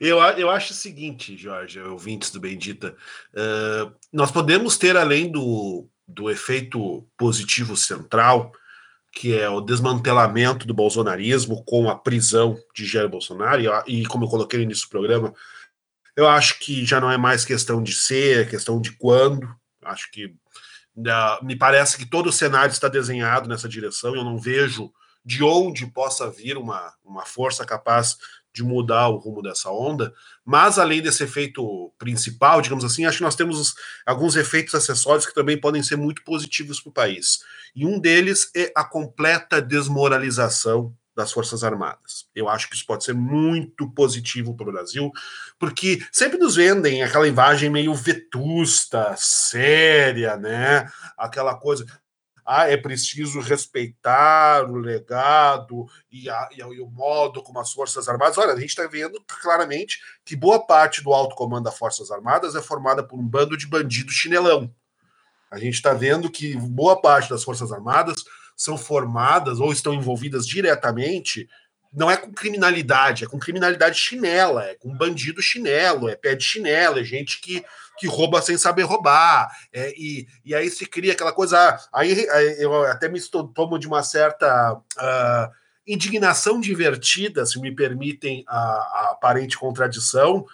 eu, 0.00 0.18
eu 0.38 0.50
acho 0.50 0.72
o 0.72 0.76
seguinte, 0.76 1.36
Jorge, 1.36 1.80
ouvintes 1.80 2.30
do 2.30 2.40
Bendita, 2.40 2.96
uh, 3.32 3.92
nós 4.12 4.30
podemos 4.30 4.76
ter, 4.76 4.96
além 4.96 5.30
do, 5.30 5.88
do 6.06 6.30
efeito 6.30 7.06
positivo 7.16 7.76
central, 7.76 8.52
que 9.12 9.36
é 9.38 9.48
o 9.48 9.60
desmantelamento 9.60 10.66
do 10.66 10.74
bolsonarismo 10.74 11.64
com 11.64 11.88
a 11.88 11.96
prisão 11.96 12.58
de 12.74 12.84
Jair 12.84 13.08
Bolsonaro, 13.08 13.62
e, 13.86 14.02
e 14.02 14.06
como 14.06 14.24
eu 14.24 14.28
coloquei 14.28 14.58
no 14.58 14.64
início 14.64 14.86
do 14.86 14.90
programa, 14.90 15.32
eu 16.16 16.28
acho 16.28 16.58
que 16.60 16.84
já 16.84 17.00
não 17.00 17.10
é 17.10 17.16
mais 17.16 17.44
questão 17.44 17.82
de 17.82 17.92
ser, 17.94 18.42
é 18.42 18.44
questão 18.44 18.80
de 18.80 18.92
quando. 18.92 19.48
Acho 19.82 20.10
que 20.10 20.26
uh, 20.26 21.44
me 21.44 21.56
parece 21.56 21.96
que 21.96 22.06
todo 22.06 22.28
o 22.28 22.32
cenário 22.32 22.70
está 22.70 22.88
desenhado 22.88 23.48
nessa 23.48 23.68
direção. 23.68 24.14
Eu 24.14 24.24
não 24.24 24.38
vejo 24.38 24.92
de 25.24 25.42
onde 25.42 25.86
possa 25.86 26.30
vir 26.30 26.58
uma, 26.58 26.92
uma 27.04 27.24
força 27.24 27.64
capaz 27.64 28.16
de 28.52 28.62
mudar 28.62 29.08
o 29.08 29.16
rumo 29.16 29.42
dessa 29.42 29.68
onda, 29.68 30.14
mas 30.44 30.78
além 30.78 31.02
desse 31.02 31.24
efeito 31.24 31.92
principal, 31.98 32.62
digamos 32.62 32.84
assim, 32.84 33.04
acho 33.04 33.18
que 33.18 33.24
nós 33.24 33.34
temos 33.34 33.74
alguns 34.06 34.36
efeitos 34.36 34.74
acessórios 34.76 35.26
que 35.26 35.34
também 35.34 35.60
podem 35.60 35.82
ser 35.82 35.96
muito 35.96 36.22
positivos 36.22 36.80
para 36.80 36.90
o 36.90 36.94
país. 36.94 37.40
E 37.74 37.84
um 37.84 37.98
deles 37.98 38.50
é 38.54 38.70
a 38.76 38.84
completa 38.84 39.60
desmoralização 39.60 40.94
das 41.16 41.32
Forças 41.32 41.62
Armadas. 41.62 42.26
Eu 42.34 42.48
acho 42.48 42.68
que 42.68 42.74
isso 42.74 42.86
pode 42.86 43.04
ser 43.04 43.14
muito 43.14 43.90
positivo 43.92 44.56
para 44.56 44.68
o 44.68 44.72
Brasil, 44.72 45.10
porque 45.58 46.04
sempre 46.12 46.38
nos 46.38 46.56
vendem 46.56 47.02
aquela 47.02 47.26
imagem 47.26 47.70
meio 47.70 47.94
vetusta, 47.94 49.14
séria, 49.16 50.36
né? 50.36 50.88
Aquela 51.16 51.54
coisa 51.54 51.86
ah, 52.46 52.68
é 52.68 52.76
preciso 52.76 53.40
respeitar 53.40 54.70
o 54.70 54.76
legado 54.76 55.86
e, 56.10 56.28
a, 56.28 56.48
e, 56.54 56.62
o 56.62 56.90
modo 56.90 57.42
como 57.42 57.58
as 57.58 57.72
Forças 57.72 58.08
Armadas. 58.08 58.36
Olha, 58.36 58.52
a 58.52 58.60
gente 58.60 58.70
está 58.70 58.86
vendo 58.86 59.22
claramente 59.26 59.98
que 60.24 60.36
boa 60.36 60.66
parte 60.66 61.02
do 61.02 61.12
alto 61.12 61.34
comando 61.34 61.64
das 61.64 61.78
Forças 61.78 62.10
Armadas 62.10 62.54
é 62.54 62.62
formada 62.62 63.02
por 63.02 63.18
um 63.18 63.26
bando 63.26 63.56
de 63.56 63.66
bandidos 63.66 64.14
chinelão. 64.14 64.72
A 65.50 65.58
gente 65.58 65.74
está 65.74 65.94
vendo 65.94 66.30
que 66.30 66.56
boa 66.56 67.00
parte 67.00 67.30
das 67.30 67.44
Forças 67.44 67.72
Armadas 67.72 68.24
são 68.56 68.76
formadas 68.76 69.58
ou 69.58 69.72
estão 69.72 69.94
envolvidas 69.94 70.46
diretamente 70.46 71.48
não 71.94 72.10
é 72.10 72.16
com 72.16 72.32
criminalidade, 72.32 73.24
é 73.24 73.26
com 73.26 73.38
criminalidade 73.38 73.96
chinela, 73.96 74.64
é 74.64 74.74
com 74.74 74.92
bandido 74.96 75.40
chinelo, 75.40 76.08
é 76.08 76.16
pé 76.16 76.34
de 76.34 76.42
chinelo, 76.42 76.98
é 76.98 77.04
gente 77.04 77.40
que 77.40 77.64
que 77.98 78.06
rouba 78.06 78.42
sem 78.42 78.56
saber 78.58 78.82
roubar. 78.82 79.50
É, 79.72 79.92
e, 79.96 80.26
e 80.44 80.54
aí 80.54 80.70
se 80.70 80.86
cria 80.86 81.12
aquela 81.12 81.32
coisa. 81.32 81.58
Ah, 81.58 81.80
aí, 81.92 82.28
aí 82.30 82.62
eu 82.62 82.84
até 82.84 83.08
me 83.08 83.20
tomo 83.54 83.78
de 83.78 83.86
uma 83.86 84.02
certa. 84.02 84.74
Uh, 84.74 85.64
indignação 85.86 86.60
divertida, 86.60 87.44
se 87.44 87.60
me 87.60 87.74
permitem 87.74 88.44
a, 88.48 88.58
a, 88.58 89.10
aparente 89.12 89.58
contradição, 89.58 90.46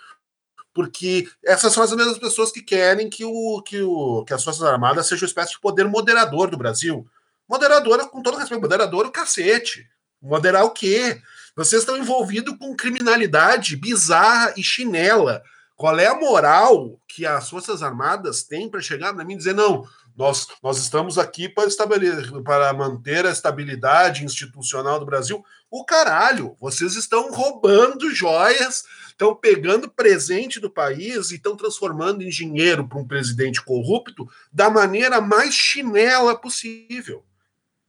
porque 0.75 1.29
essas 1.45 1.73
são 1.73 1.83
as 1.83 1.95
mesmas 1.95 2.19
pessoas 2.19 2.51
que 2.51 2.63
querem 2.63 3.09
que, 3.09 3.25
o, 3.25 3.63
que, 3.63 3.81
o, 3.81 4.25
que 4.25 4.35
as 4.35 4.43
Forças 4.43 4.63
Armadas 4.63 5.07
sejam 5.07 5.25
uma 5.25 5.29
espécie 5.29 5.53
de 5.53 5.61
poder 5.61 5.87
moderador 5.87 6.51
do 6.51 6.57
Brasil. 6.57 7.09
Moderadora, 7.49 8.07
com 8.07 8.23
todo 8.23 8.37
respeito, 8.37 8.61
moderador 8.61 9.07
o 9.07 9.11
cacete. 9.11 9.89
Moderar 10.23 10.65
o 10.65 10.71
quê? 10.71 11.21
Vocês 11.57 11.83
estão 11.83 11.97
envolvidos 11.97 12.57
com 12.59 12.77
criminalidade 12.77 13.77
bizarra 13.77 14.53
e 14.57 14.63
chinela. 14.63 15.43
Qual 15.81 15.99
é 15.99 16.09
a 16.09 16.15
moral 16.15 17.01
que 17.09 17.25
as 17.25 17.49
Forças 17.49 17.83
Armadas 17.83 18.43
têm 18.43 18.69
para 18.69 18.83
chegar 18.83 19.15
para 19.15 19.25
mim 19.25 19.33
e 19.33 19.39
dizer, 19.39 19.55
não, 19.55 19.89
nós, 20.15 20.47
nós 20.63 20.77
estamos 20.77 21.17
aqui 21.17 21.49
para, 21.49 21.67
estabelecer, 21.67 22.31
para 22.43 22.71
manter 22.75 23.25
a 23.25 23.31
estabilidade 23.31 24.23
institucional 24.23 25.01
do 25.01 25.07
Brasil? 25.07 25.43
O 25.71 25.83
caralho, 25.83 26.55
vocês 26.61 26.97
estão 26.97 27.33
roubando 27.33 28.15
joias, 28.15 28.85
estão 29.09 29.35
pegando 29.35 29.91
presente 29.91 30.61
do 30.61 30.69
país 30.69 31.31
e 31.31 31.37
estão 31.37 31.57
transformando 31.57 32.23
em 32.23 32.29
dinheiro 32.29 32.87
para 32.87 32.99
um 32.99 33.09
presidente 33.09 33.65
corrupto 33.65 34.29
da 34.53 34.69
maneira 34.69 35.19
mais 35.19 35.55
chinela 35.55 36.37
possível. 36.39 37.25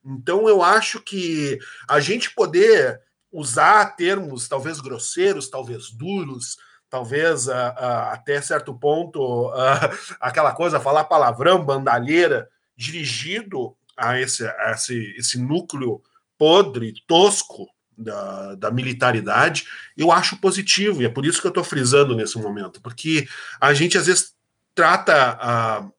Então 0.05 0.47
eu 0.47 0.63
acho 0.63 1.01
que 1.01 1.59
a 1.89 1.99
gente 1.99 2.33
poder 2.33 3.01
usar 3.29 3.97
termos 3.97 4.47
talvez 4.47 4.79
grosseiros, 4.79 5.49
talvez 5.49 5.91
duros, 5.91 6.55
talvez 6.91 7.47
uh, 7.47 7.51
uh, 7.51 8.11
até 8.11 8.41
certo 8.41 8.75
ponto 8.75 9.47
uh, 9.47 9.89
aquela 10.19 10.51
coisa, 10.51 10.77
falar 10.77 11.05
palavrão, 11.05 11.63
bandalheira, 11.63 12.49
dirigido 12.75 13.75
a 13.95 14.19
esse, 14.19 14.45
a 14.45 14.73
esse, 14.73 15.15
esse 15.17 15.39
núcleo 15.39 16.03
podre, 16.37 16.93
tosco 17.07 17.67
da, 17.97 18.55
da 18.55 18.71
militaridade, 18.71 19.65
eu 19.95 20.11
acho 20.11 20.37
positivo, 20.37 21.01
e 21.01 21.05
é 21.05 21.09
por 21.09 21.25
isso 21.25 21.39
que 21.39 21.47
eu 21.47 21.51
estou 21.51 21.63
frisando 21.63 22.15
nesse 22.15 22.37
momento, 22.37 22.81
porque 22.81 23.27
a 23.59 23.73
gente 23.73 23.97
às 23.97 24.07
vezes 24.07 24.33
trata 24.73 25.91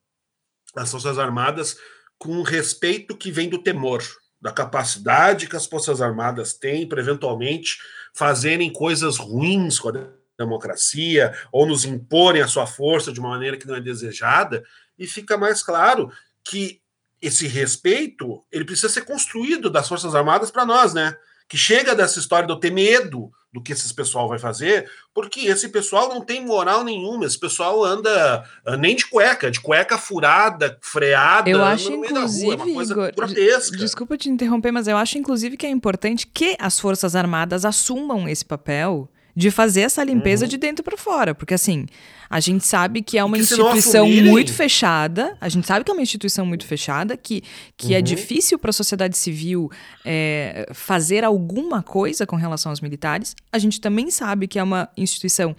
as 0.74 0.90
Forças 0.90 1.18
Armadas 1.18 1.76
com 2.18 2.33
um 2.33 2.42
respeito 2.42 3.16
que 3.16 3.31
vem 3.31 3.48
do 3.48 3.62
temor, 3.62 4.02
da 4.40 4.50
capacidade 4.50 5.46
que 5.46 5.57
as 5.57 5.66
Forças 5.66 6.02
Armadas 6.02 6.52
têm 6.52 6.88
para 6.88 7.00
eventualmente 7.00 7.78
fazerem 8.12 8.72
coisas 8.72 9.16
ruins 9.16 9.78
com 9.78 9.90
a 9.90 10.22
democracia 10.38 11.33
ou 11.51 11.66
nos 11.66 11.85
imporem 11.85 12.42
a 12.42 12.49
sua 12.49 12.66
força 12.66 13.12
de 13.12 13.21
uma 13.21 13.31
maneira 13.31 13.57
que 13.57 13.66
não 13.66 13.77
é 13.77 13.81
desejada, 13.81 14.62
e 14.99 15.07
fica 15.07 15.37
mais 15.37 15.62
claro 15.62 16.11
que 16.45 16.81
esse 17.21 17.47
respeito 17.47 18.45
ele 18.51 18.64
precisa 18.64 18.88
ser 18.88 19.03
construído 19.03 19.71
das 19.71 19.88
Forças 19.88 20.14
Armadas 20.14 20.51
para 20.51 20.66
nós, 20.66 20.92
né? 20.92 21.14
Que 21.49 21.57
chega 21.57 21.95
dessa 21.95 22.18
história 22.18 22.47
de 22.47 22.53
eu 22.53 22.59
ter 22.59 22.73
medo 22.73 23.31
do 23.53 23.62
que 23.62 23.73
esse 23.73 23.92
pessoal 23.95 24.29
vai 24.29 24.38
fazer, 24.38 24.90
porque 25.12 25.40
esse 25.40 25.68
pessoal 25.68 26.09
não 26.09 26.25
tem 26.25 26.45
moral 26.45 26.83
nenhuma, 26.83 27.27
esse 27.27 27.38
pessoal 27.38 27.85
anda 27.85 28.42
uh, 28.66 28.77
nem 28.77 28.97
de 28.97 29.07
cueca, 29.07 29.51
de 29.51 29.61
cueca 29.61 29.99
furada, 29.99 30.79
freada, 30.81 31.51
eu 31.51 31.62
acho 31.62 31.92
inclusive, 31.92 32.57
rua, 32.57 32.83
é 32.83 32.85
Igor, 32.85 33.12
grotesca. 33.14 33.77
Desculpa 33.77 34.16
te 34.16 34.31
interromper, 34.31 34.73
mas 34.73 34.88
eu 34.88 34.97
acho 34.97 35.18
inclusive 35.18 35.59
que 35.59 35.66
é 35.66 35.71
importante 35.71 36.27
que 36.27 36.57
as 36.59 36.81
Forças 36.81 37.14
Armadas 37.14 37.66
assumam 37.66 38.27
esse 38.27 38.45
papel 38.45 39.12
de 39.35 39.51
fazer 39.51 39.83
essa 39.83 40.05
limpeza 40.05 40.45
uhum. 40.45 40.49
de 40.49 40.57
dentro 40.57 40.85
para 40.85 40.97
fora, 40.97 41.35
porque 41.35 41.55
assim, 41.55 41.87
a 42.29 42.40
gente 42.40 42.66
sabe 42.66 43.03
que 43.03 43.18
é 43.18 43.25
uma 43.25 43.37
instituição 43.37 44.09
muito 44.09 44.53
fechada, 44.53 45.37
a 45.40 45.49
gente 45.49 45.66
sabe 45.66 45.85
que 45.85 45.90
é 45.90 45.95
uma 45.95 46.03
instituição 46.03 46.47
muito 46.47 46.66
fechada, 46.66 47.16
que, 47.16 47.42
que 47.77 47.88
é 47.88 47.97
uhum. 47.97 47.99
é 47.99 48.03
difícil 48.03 48.59
para 48.59 48.71
a 48.71 48.73
sociedade 48.73 49.16
civil 49.16 49.71
é, 50.05 50.66
fazer 50.73 51.25
alguma 51.25 51.83
coisa 51.83 52.27
com 52.27 52.37
relação 52.37 52.71
aos 52.71 52.81
militares. 52.81 53.35
A 53.53 53.59
gente 53.59 53.81
também 53.81 54.11
sabe 54.11 54.47
que 54.47 54.59
é 54.59 54.62
uma 54.62 54.88
instituição 54.97 55.55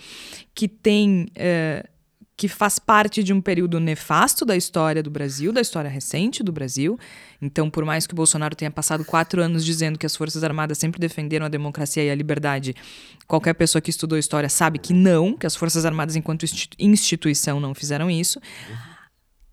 que 0.54 0.68
tem 0.68 1.28
é, 1.36 1.86
que 2.36 2.48
faz 2.48 2.80
parte 2.80 3.24
de 3.24 3.32
um 3.32 3.40
período 3.40 3.80
nefasto 3.80 4.44
da 4.44 4.56
história 4.56 5.04
do 5.04 5.10
Brasil, 5.10 5.54
da 5.54 5.62
história 5.62 5.90
recente 5.90 6.42
do 6.42 6.52
Brasil. 6.52 6.98
Então, 7.42 7.70
por 7.70 7.86
mais 7.86 8.08
que 8.08 8.14
o 8.14 8.16
Bolsonaro 8.16 8.56
tenha 8.56 8.72
passado 8.72 9.06
quatro 9.06 9.42
anos 9.42 9.64
dizendo 9.64 10.00
que 10.00 10.06
as 10.06 10.16
Forças 10.16 10.44
Armadas 10.44 10.78
sempre 10.78 11.00
defenderam 11.00 11.46
a 11.46 11.50
democracia 11.50 12.04
e 12.04 12.10
a 12.10 12.16
liberdade, 12.16 12.76
qualquer 13.28 13.54
pessoa 13.54 13.82
que 13.82 13.92
estudou 13.92 14.18
história 14.18 14.50
sabe 14.50 14.80
que 14.80 14.94
não, 14.94 15.38
que 15.38 15.46
as 15.46 15.56
Forças 15.56 15.86
Armadas, 15.86 16.16
enquanto 16.16 16.46
instituição, 16.80 17.60
não 17.60 17.76
fizeram 17.76 18.10
isso. 18.10 18.40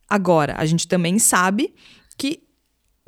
Agora, 0.09 0.55
a 0.57 0.65
gente 0.65 0.89
também 0.89 1.19
sabe 1.19 1.75
que 2.17 2.43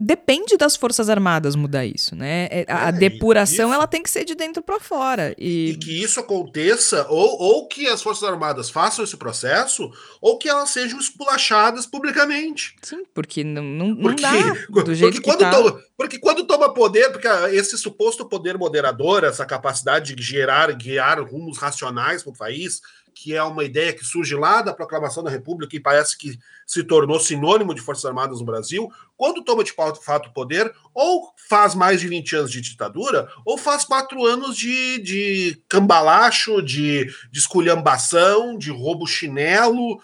depende 0.02 0.56
das 0.56 0.76
Forças 0.76 1.08
Armadas 1.08 1.54
mudar 1.54 1.86
isso, 1.86 2.16
né? 2.16 2.48
É, 2.50 2.66
a, 2.68 2.88
é, 2.88 2.92
depuração 2.92 3.68
isso, 3.68 3.74
ela 3.74 3.86
tem 3.86 4.02
que 4.02 4.10
ser 4.10 4.24
de 4.24 4.34
dentro 4.34 4.62
para 4.62 4.80
fora. 4.80 5.34
E... 5.38 5.70
e... 5.70 5.76
que 5.76 6.02
isso 6.02 6.18
aconteça, 6.18 7.06
ou, 7.08 7.40
ou 7.40 7.68
que 7.68 7.86
as 7.86 8.02
Forças 8.02 8.28
Armadas 8.28 8.68
façam 8.70 9.04
esse 9.04 9.16
processo, 9.16 9.90
ou 10.20 10.36
que 10.38 10.48
elas 10.48 10.70
sejam 10.70 10.98
esculachadas 10.98 11.86
publicamente. 11.86 12.74
Sim, 12.82 13.04
porque 13.14 13.44
não, 13.44 13.62
não, 13.62 13.96
porque, 13.96 14.22
não 14.22 14.30
dá 14.30 14.82
do 14.82 14.94
jeito 14.94 15.14
porque 15.14 15.30
quando 15.30 15.40
tá. 15.40 15.50
toma, 15.50 15.80
porque 15.96 16.18
quando 16.18 16.44
toma 16.44 16.74
poder, 16.74 17.10
porque 17.10 17.28
esse 17.52 17.78
suposto 17.78 18.28
poder 18.28 18.58
moderador, 18.58 19.24
essa 19.24 19.46
capacidade 19.46 20.14
de 20.14 20.22
gerar, 20.22 20.72
guiar 20.72 21.22
rumos 21.22 21.58
racionais 21.58 22.22
para 22.22 22.32
o 22.32 22.36
país, 22.36 22.80
que 23.14 23.34
é 23.34 23.42
uma 23.42 23.64
ideia 23.64 23.92
que 23.92 24.04
surge 24.04 24.34
lá 24.34 24.62
da 24.62 24.72
proclamação 24.72 25.22
da 25.22 25.30
República 25.30 25.76
e 25.76 25.80
parece 25.80 26.16
que 26.16 26.38
se 26.66 26.82
tornou 26.82 27.20
sinônimo 27.20 27.74
de 27.74 27.80
Forças 27.80 28.04
Armadas 28.04 28.40
no 28.40 28.46
Brasil, 28.46 28.90
quando 29.16 29.44
toma 29.44 29.62
de 29.62 29.72
fato 29.72 30.28
o 30.28 30.32
poder, 30.32 30.72
ou 30.94 31.32
faz 31.48 31.74
mais 31.74 32.00
de 32.00 32.08
20 32.08 32.36
anos 32.36 32.50
de 32.50 32.60
ditadura, 32.60 33.28
ou 33.44 33.58
faz 33.58 33.84
quatro 33.84 34.24
anos 34.24 34.56
de, 34.56 34.98
de 34.98 35.62
cambalacho, 35.68 36.62
de, 36.62 37.04
de 37.30 37.38
esculhambação, 37.38 38.56
de 38.56 38.70
roubo 38.70 39.06
chinelo. 39.06 40.00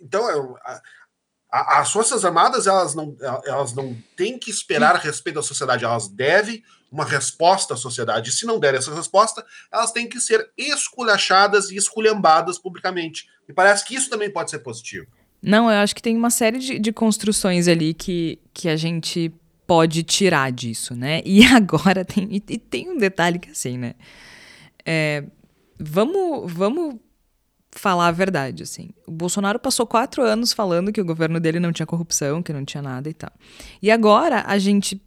Então, 0.00 0.56
é, 0.66 0.80
as 1.50 1.90
Forças 1.90 2.24
Armadas 2.24 2.66
elas 2.66 2.94
não, 2.94 3.16
elas 3.44 3.72
não 3.72 3.96
têm 4.16 4.38
que 4.38 4.50
esperar 4.50 4.96
a 4.96 4.98
respeito 4.98 5.36
da 5.36 5.42
sociedade, 5.42 5.84
elas 5.84 6.08
devem 6.08 6.62
uma 6.90 7.04
resposta 7.04 7.74
à 7.74 7.76
sociedade. 7.76 8.30
E 8.30 8.32
se 8.32 8.46
não 8.46 8.58
der 8.58 8.74
essa 8.74 8.94
resposta, 8.94 9.44
elas 9.72 9.92
têm 9.92 10.08
que 10.08 10.20
ser 10.20 10.50
esculhachadas 10.56 11.70
e 11.70 11.76
esculhambadas 11.76 12.58
publicamente. 12.58 13.28
E 13.48 13.52
parece 13.52 13.84
que 13.84 13.94
isso 13.94 14.08
também 14.08 14.30
pode 14.30 14.50
ser 14.50 14.60
positivo. 14.60 15.06
Não, 15.42 15.70
eu 15.70 15.78
acho 15.78 15.94
que 15.94 16.02
tem 16.02 16.16
uma 16.16 16.30
série 16.30 16.58
de, 16.58 16.78
de 16.78 16.92
construções 16.92 17.68
ali 17.68 17.94
que, 17.94 18.38
que 18.52 18.68
a 18.68 18.76
gente 18.76 19.32
pode 19.66 20.02
tirar 20.02 20.50
disso, 20.50 20.94
né? 20.94 21.20
E 21.24 21.44
agora 21.54 22.04
tem, 22.04 22.28
e, 22.30 22.36
e 22.36 22.58
tem 22.58 22.90
um 22.90 22.96
detalhe 22.96 23.38
que 23.38 23.50
assim, 23.50 23.76
né? 23.76 23.94
É, 24.84 25.24
vamos, 25.78 26.50
vamos 26.52 26.96
falar 27.70 28.08
a 28.08 28.12
verdade, 28.12 28.62
assim. 28.62 28.90
O 29.06 29.12
Bolsonaro 29.12 29.58
passou 29.58 29.86
quatro 29.86 30.22
anos 30.22 30.52
falando 30.52 30.90
que 30.90 31.00
o 31.00 31.04
governo 31.04 31.38
dele 31.38 31.60
não 31.60 31.72
tinha 31.72 31.86
corrupção, 31.86 32.42
que 32.42 32.52
não 32.52 32.64
tinha 32.64 32.82
nada 32.82 33.08
e 33.08 33.14
tal. 33.14 33.30
E 33.80 33.90
agora 33.90 34.42
a 34.46 34.58
gente 34.58 35.00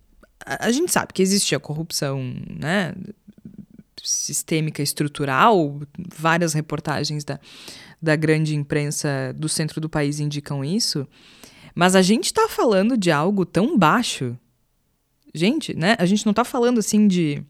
a, 0.45 0.71
gente 0.71 0.91
sabe 0.91 1.13
que 1.13 1.21
existia 1.21 1.59
corrupção, 1.59 2.21
né? 2.49 2.93
Sistêmica, 4.03 4.81
estrutural, 4.81 5.79
várias 6.15 6.53
reportagens 6.53 7.23
da, 7.23 7.39
da 8.01 8.15
grande 8.15 8.55
imprensa 8.55 9.33
do 9.35 9.47
centro 9.47 9.79
do 9.79 9.89
país 9.89 10.19
indicam 10.19 10.65
isso, 10.65 11.07
mas 11.75 11.95
a 11.95 12.01
gente 12.01 12.25
está 12.25 12.47
falando 12.47 12.97
de 12.97 13.11
algo 13.11 13.45
tão 13.45 13.77
baixo. 13.77 14.37
Gente, 15.33 15.75
né? 15.75 15.95
A 15.99 16.05
gente 16.05 16.25
não 16.25 16.31
está 16.31 16.43
falando 16.43 16.79
assim 16.79 17.07
de. 17.07 17.43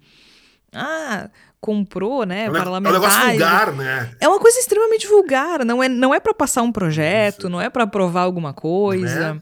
Ah, 0.73 1.29
comprou, 1.59 2.25
né, 2.25 2.45
É 2.45 2.49
um 2.49 2.53
parlamentares. 2.53 3.01
negócio 3.01 3.29
vulgar, 3.29 3.71
né? 3.73 4.15
É 4.19 4.27
uma 4.27 4.39
coisa 4.39 4.59
extremamente 4.59 5.07
vulgar, 5.07 5.63
não 5.63 5.81
é, 5.81 5.87
não 5.87 6.13
é 6.13 6.19
para 6.19 6.33
passar 6.33 6.63
um 6.63 6.71
projeto, 6.71 7.49
não 7.49 7.61
é 7.61 7.69
para 7.69 7.83
aprovar 7.83 8.23
alguma 8.23 8.51
coisa. 8.51 9.35
Né? 9.35 9.41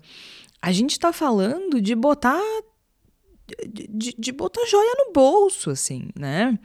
A 0.61 0.71
gente 0.73 0.99
tá 0.99 1.13
falando 1.13 1.79
de 1.81 1.95
botar 1.95 2.41
de, 3.67 4.15
de, 4.17 4.31
botar 4.31 4.65
joia 4.67 4.93
no 5.05 5.13
bolso, 5.13 5.69
assim, 5.69 6.09
né? 6.17 6.57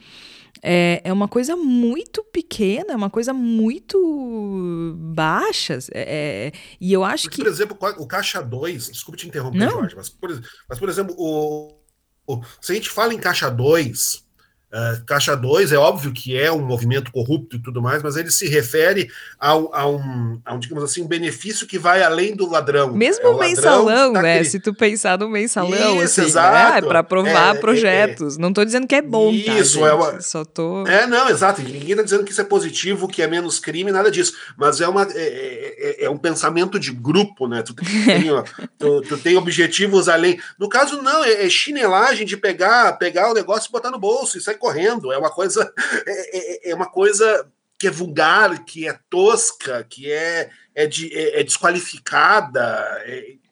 É, 0.63 1.03
é 1.05 1.13
uma 1.13 1.29
coisa 1.29 1.57
muito 1.57 2.25
pequena, 2.25 2.93
é 2.93 2.97
uma 2.97 3.11
coisa 3.11 3.35
muito 3.35 4.95
baixa. 4.97 5.79
É, 5.93 6.49
é, 6.49 6.53
e 6.81 6.93
eu 6.93 7.05
acho 7.05 7.25
Porque, 7.25 7.37
que. 7.37 7.43
por 7.43 7.49
exemplo, 7.49 7.77
o 7.99 8.07
Caixa 8.07 8.43
2, 8.43 8.89
desculpe 8.91 9.19
te 9.19 9.29
interromper, 9.29 9.59
Não. 9.59 9.71
Jorge, 9.71 9.97
mas 9.97 10.09
por, 10.09 10.31
mas, 10.69 10.79
por 10.79 10.89
exemplo, 10.89 11.15
o, 11.19 11.79
o- 12.27 12.43
se 12.61 12.73
a 12.73 12.75
gente 12.75 12.89
fala 12.91 13.13
em 13.15 13.19
Caixa 13.19 13.51
2, 13.51 14.24
eh, 14.75 15.01
Caixa 15.07 15.37
2 15.37 15.71
é 15.73 15.77
óbvio 15.79 16.13
que 16.13 16.37
é 16.37 16.51
um 16.51 16.61
movimento 16.65 17.13
corrupto 17.13 17.57
e 17.57 17.63
tudo 17.63 17.81
mais, 17.81 18.03
mas 18.03 18.17
ele 18.17 18.31
se 18.31 18.49
refere 18.49 19.09
ao- 19.39 19.73
a, 19.75 19.87
um, 19.89 20.41
a 20.45 20.55
um, 20.55 20.59
digamos 20.59 20.83
assim, 20.83 21.03
um 21.03 21.07
benefício 21.07 21.67
que 21.67 21.79
vai 21.79 22.03
além 22.03 22.35
do 22.35 22.51
ladrão. 22.51 22.93
Mesmo 22.93 23.25
É 23.25 23.29
o 23.29 23.39
mensalão, 23.39 24.13
tá 24.13 24.23
né? 24.23 24.39
cri- 24.41 24.51
Se 24.51 24.59
tu 24.59 24.75
pensar 24.75 25.17
no 25.19 25.29
mensalão, 25.29 26.03
Isso, 26.03 26.21
assim, 26.21 26.31
exato. 26.31 26.85
é 26.85 26.89
para 26.89 26.99
aprovar 26.99 27.55
É, 27.55 27.57
é, 27.57 27.61
projetos. 27.61 28.37
Não 28.37 28.53
tô 28.53 28.65
dizendo 28.65 28.87
que 28.87 28.95
é 28.97 29.03
bom, 29.03 29.31
tá, 29.31 29.53
Isso, 29.61 29.75
gente? 29.79 29.85
é 29.89 29.93
uma- 29.93 30.21
Só 30.21 30.45
tô. 30.45 30.87
É, 30.87 31.07
não, 31.07 31.29
exato. 31.29 31.63
Ninguém 31.63 31.91
está 31.93 32.03
dizendo 32.03 32.25
que 32.25 32.33
isso 32.33 32.41
é 32.41 32.45
positivo, 32.45 33.07
que 33.07 33.23
é 33.23 33.29
menos 33.29 33.59
crime, 33.61 33.93
nada 33.93 34.11
disso. 34.11 34.33
Mas 34.57 34.81
é, 34.81 34.89
uma, 34.89 35.03
é, 35.15 36.01
é- 36.03 36.05
é 36.07 36.11
um 36.11 36.19
pensamento 36.19 36.79
de 36.79 36.91
grupo, 36.91 37.47
né? 37.47 37.63
Tu 37.63 37.75
tem, 37.75 38.31
ó, 38.31 38.43
tu, 38.79 39.03
tu 39.03 39.19
tem 39.19 39.37
objetivos 39.37 40.09
além. 40.09 40.39
No 40.59 40.69
caso, 40.69 41.01
não, 41.03 41.23
é, 41.25 41.45
é 41.47 41.49
chinelagem 41.49 42.27
de 42.27 42.37
pegar, 42.37 42.93
pegar 42.99 43.31
o 43.31 43.35
negócio 43.35 43.69
e 43.69 43.73
botar 43.73 43.91
no 43.91 43.99
bolso 43.99 44.37
e 44.37 44.41
sair 44.41 44.57
correndo. 44.65 45.13
É 45.13 45.19
uma 45.19 45.31
coisa. 45.31 45.73
É, 46.07 46.69
é- 46.69 46.71
é 46.71 46.75
uma 46.75 46.91
coisa 46.91 47.47
que 47.79 47.87
é 47.89 47.91
vulgar, 47.91 48.65
que 48.65 48.89
é 48.89 48.99
tosca, 49.11 49.85
que 49.85 50.11
é, 50.11 50.49
é, 50.75 50.87
de- 50.87 51.13
é- 51.15 51.41
é 51.41 51.45
desqualificada. 51.45 52.63
é- 53.05 53.19
é- 53.19 53.31
é- 53.33 53.44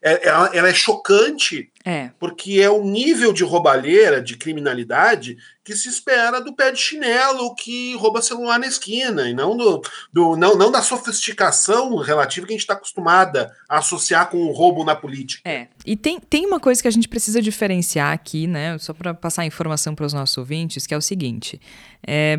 ela, 0.00 0.50
ela 0.54 0.68
é 0.68 0.74
chocante 0.74 1.70
É. 1.84 2.10
porque 2.18 2.60
é 2.60 2.70
um 2.70 2.84
nível 2.84 3.32
de 3.32 3.42
roubalheira, 3.44 4.20
de 4.22 4.36
criminalidade, 4.36 5.36
que 5.64 5.74
se 5.76 5.88
espera 5.88 6.40
do 6.40 6.54
pé 6.54 6.72
de 6.72 6.78
chinelo 6.78 7.54
que 7.54 7.94
rouba 7.96 8.20
celular 8.22 8.58
na 8.58 8.66
esquina, 8.66 9.28
e 9.28 9.34
não, 9.34 9.56
do, 9.56 9.80
do- 10.12 10.36
não, 10.36 10.56
não 10.56 10.70
da 10.70 10.82
sofisticação 10.82 11.96
relativa 11.96 12.46
que 12.46 12.52
a 12.52 12.54
gente 12.56 12.62
está 12.62 12.74
acostumada 12.74 13.54
a 13.68 13.78
associar 13.78 14.28
com 14.28 14.38
o 14.38 14.52
roubo 14.52 14.84
na 14.84 14.94
política. 14.96 15.48
É. 15.48 15.68
E 15.86 15.96
tem, 15.96 16.18
tem 16.18 16.46
uma 16.46 16.58
coisa 16.60 16.80
que 16.82 16.88
a 16.88 16.90
gente 16.90 17.08
precisa 17.08 17.40
diferenciar 17.40 18.12
aqui, 18.12 18.46
né? 18.46 18.76
Só 18.78 18.92
para 18.92 19.14
passar 19.14 19.42
a 19.42 19.46
informação 19.46 19.94
para 19.94 20.06
os 20.06 20.12
nossos 20.12 20.36
ouvintes, 20.36 20.86
que 20.86 20.94
é 20.94 20.96
o 20.96 21.00
seguinte: 21.02 21.60
é, 22.06 22.38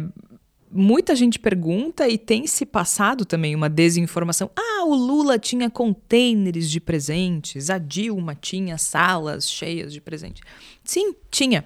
muita 0.73 1.15
gente 1.15 1.39
pergunta 1.39 2.07
e 2.07 2.17
tem 2.17 2.47
se 2.47 2.65
passado 2.65 3.25
também 3.25 3.55
uma 3.55 3.69
desinformação. 3.69 4.49
Ah, 4.55 4.85
o 4.85 4.95
Lula 4.95 5.37
tinha 5.37 5.69
containers 5.69 6.69
de 6.69 6.79
presentes, 6.79 7.69
a 7.69 7.77
Dilma 7.77 8.35
tinha 8.35 8.77
salas 8.77 9.49
cheias 9.49 9.93
de 9.93 10.01
presentes. 10.01 10.41
Sim, 10.83 11.15
tinha. 11.29 11.63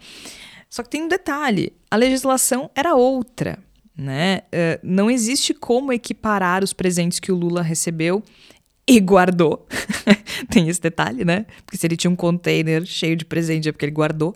Só 0.69 0.83
que 0.83 0.89
tem 0.89 1.03
um 1.03 1.07
detalhe: 1.07 1.73
a 1.89 1.95
legislação 1.95 2.69
era 2.75 2.95
outra. 2.95 3.59
Né? 3.95 4.41
É, 4.51 4.79
não 4.83 5.09
existe 5.09 5.55
como 5.55 5.91
equiparar 5.91 6.63
os 6.63 6.71
presentes 6.71 7.19
que 7.19 7.31
o 7.31 7.35
Lula 7.35 7.63
recebeu 7.63 8.21
e 8.87 8.99
guardou. 8.99 9.67
Tem 10.49 10.69
esse 10.69 10.79
detalhe, 10.79 11.25
né? 11.25 11.45
Porque 11.65 11.77
se 11.77 11.85
ele 11.85 11.97
tinha 11.97 12.09
um 12.09 12.15
container 12.15 12.85
cheio 12.85 13.15
de 13.15 13.25
presente 13.25 13.67
é 13.67 13.71
porque 13.71 13.85
ele 13.85 13.91
guardou. 13.91 14.35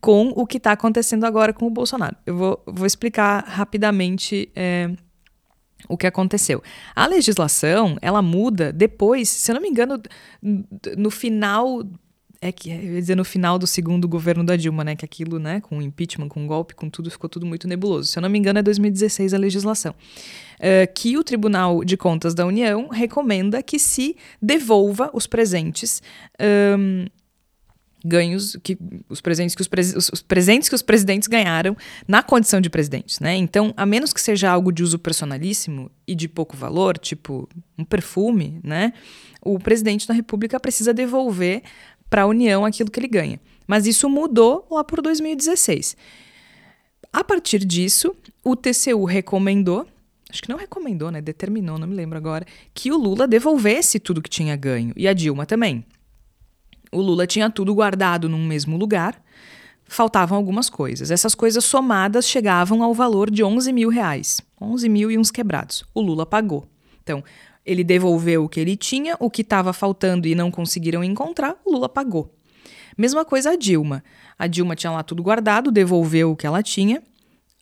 Com 0.00 0.28
o 0.28 0.46
que 0.46 0.58
está 0.58 0.72
acontecendo 0.72 1.24
agora 1.24 1.52
com 1.52 1.66
o 1.66 1.70
Bolsonaro. 1.70 2.16
Eu 2.24 2.36
vou, 2.36 2.62
vou 2.66 2.86
explicar 2.86 3.44
rapidamente 3.44 4.50
é, 4.54 4.90
o 5.88 5.96
que 5.96 6.06
aconteceu. 6.06 6.62
A 6.94 7.06
legislação, 7.06 7.96
ela 8.00 8.22
muda 8.22 8.72
depois, 8.72 9.28
se 9.28 9.50
eu 9.50 9.54
não 9.54 9.62
me 9.62 9.68
engano, 9.68 10.00
no 10.96 11.10
final. 11.10 11.82
É 12.44 12.50
que 12.50 12.70
eu 12.70 12.94
ia 12.94 13.00
dizer 13.00 13.14
no 13.14 13.24
final 13.24 13.56
do 13.56 13.68
segundo 13.68 14.08
governo 14.08 14.42
da 14.42 14.56
Dilma, 14.56 14.82
né? 14.82 14.96
Que 14.96 15.04
aquilo, 15.04 15.38
né, 15.38 15.60
com 15.60 15.78
o 15.78 15.82
impeachment, 15.82 16.26
com 16.28 16.44
o 16.44 16.46
golpe, 16.48 16.74
com 16.74 16.90
tudo, 16.90 17.08
ficou 17.08 17.30
tudo 17.30 17.46
muito 17.46 17.68
nebuloso. 17.68 18.10
Se 18.10 18.18
eu 18.18 18.20
não 18.20 18.28
me 18.28 18.36
engano, 18.36 18.58
é 18.58 18.62
2016 18.62 19.32
a 19.32 19.38
legislação. 19.38 19.94
É, 20.58 20.84
que 20.84 21.16
o 21.16 21.22
Tribunal 21.22 21.84
de 21.84 21.96
Contas 21.96 22.34
da 22.34 22.44
União 22.44 22.88
recomenda 22.88 23.62
que 23.62 23.78
se 23.78 24.16
devolva 24.42 25.08
os 25.14 25.26
presentes. 25.28 26.02
ahn, 26.36 27.06
ganhos 28.04 28.56
que 28.64 28.76
os 29.08 29.20
presentes 29.20 29.54
que 29.54 29.62
os, 29.62 29.68
os- 29.94 30.10
os 30.14 30.22
presentes 30.22 30.68
que 30.68 30.74
os 30.74 30.82
presidentes 30.82 31.28
ganharam 31.28 31.76
na 32.08 32.20
condição 32.20 32.60
de 32.60 32.68
presidentes, 32.68 33.20
né? 33.20 33.36
Então, 33.36 33.72
a 33.76 33.86
menos 33.86 34.12
que 34.12 34.20
seja 34.20 34.50
algo 34.50 34.72
de 34.72 34.82
uso 34.82 34.98
personalíssimo 34.98 35.88
e 36.04 36.12
de 36.16 36.28
pouco 36.28 36.56
valor, 36.56 36.98
tipo 36.98 37.48
um 37.78 37.84
perfume, 37.84 38.58
né? 38.64 38.92
O 39.40 39.56
presidente 39.58 40.06
da 40.08 40.14
República 40.14 40.58
precisa 40.58 40.92
devolver 40.92 41.62
para 42.12 42.24
a 42.24 42.26
União 42.26 42.66
aquilo 42.66 42.90
que 42.90 43.00
ele 43.00 43.08
ganha. 43.08 43.40
Mas 43.66 43.86
isso 43.86 44.06
mudou 44.06 44.66
lá 44.70 44.84
por 44.84 45.00
2016. 45.00 45.96
A 47.10 47.24
partir 47.24 47.64
disso, 47.64 48.14
o 48.44 48.54
TCU 48.54 49.06
recomendou, 49.06 49.86
acho 50.28 50.42
que 50.42 50.48
não 50.50 50.58
recomendou, 50.58 51.10
né? 51.10 51.22
Determinou, 51.22 51.78
não 51.78 51.86
me 51.86 51.94
lembro 51.94 52.18
agora, 52.18 52.44
que 52.74 52.92
o 52.92 52.98
Lula 52.98 53.26
devolvesse 53.26 53.98
tudo 53.98 54.20
que 54.20 54.28
tinha 54.28 54.54
ganho 54.54 54.92
e 54.94 55.08
a 55.08 55.14
Dilma 55.14 55.46
também. 55.46 55.86
O 56.92 57.00
Lula 57.00 57.26
tinha 57.26 57.48
tudo 57.48 57.74
guardado 57.74 58.28
num 58.28 58.46
mesmo 58.46 58.76
lugar, 58.76 59.18
faltavam 59.82 60.36
algumas 60.36 60.68
coisas. 60.68 61.10
Essas 61.10 61.34
coisas 61.34 61.64
somadas 61.64 62.28
chegavam 62.28 62.82
ao 62.82 62.92
valor 62.92 63.30
de 63.30 63.42
11 63.42 63.72
mil 63.72 63.88
reais. 63.88 64.38
11 64.60 64.86
mil 64.86 65.10
e 65.10 65.16
uns 65.16 65.30
quebrados. 65.30 65.82
O 65.94 66.02
Lula 66.02 66.26
pagou. 66.26 66.66
Então, 67.02 67.24
ele 67.64 67.84
devolveu 67.84 68.44
o 68.44 68.48
que 68.48 68.60
ele 68.60 68.76
tinha, 68.76 69.16
o 69.20 69.30
que 69.30 69.42
estava 69.42 69.72
faltando 69.72 70.26
e 70.26 70.34
não 70.34 70.50
conseguiram 70.50 71.02
encontrar, 71.04 71.56
o 71.64 71.72
Lula 71.72 71.88
pagou. 71.88 72.34
Mesma 72.96 73.24
coisa 73.24 73.50
a 73.50 73.56
Dilma. 73.56 74.02
A 74.38 74.46
Dilma 74.46 74.76
tinha 74.76 74.90
lá 74.90 75.02
tudo 75.02 75.22
guardado, 75.22 75.70
devolveu 75.70 76.32
o 76.32 76.36
que 76.36 76.46
ela 76.46 76.62
tinha. 76.62 77.02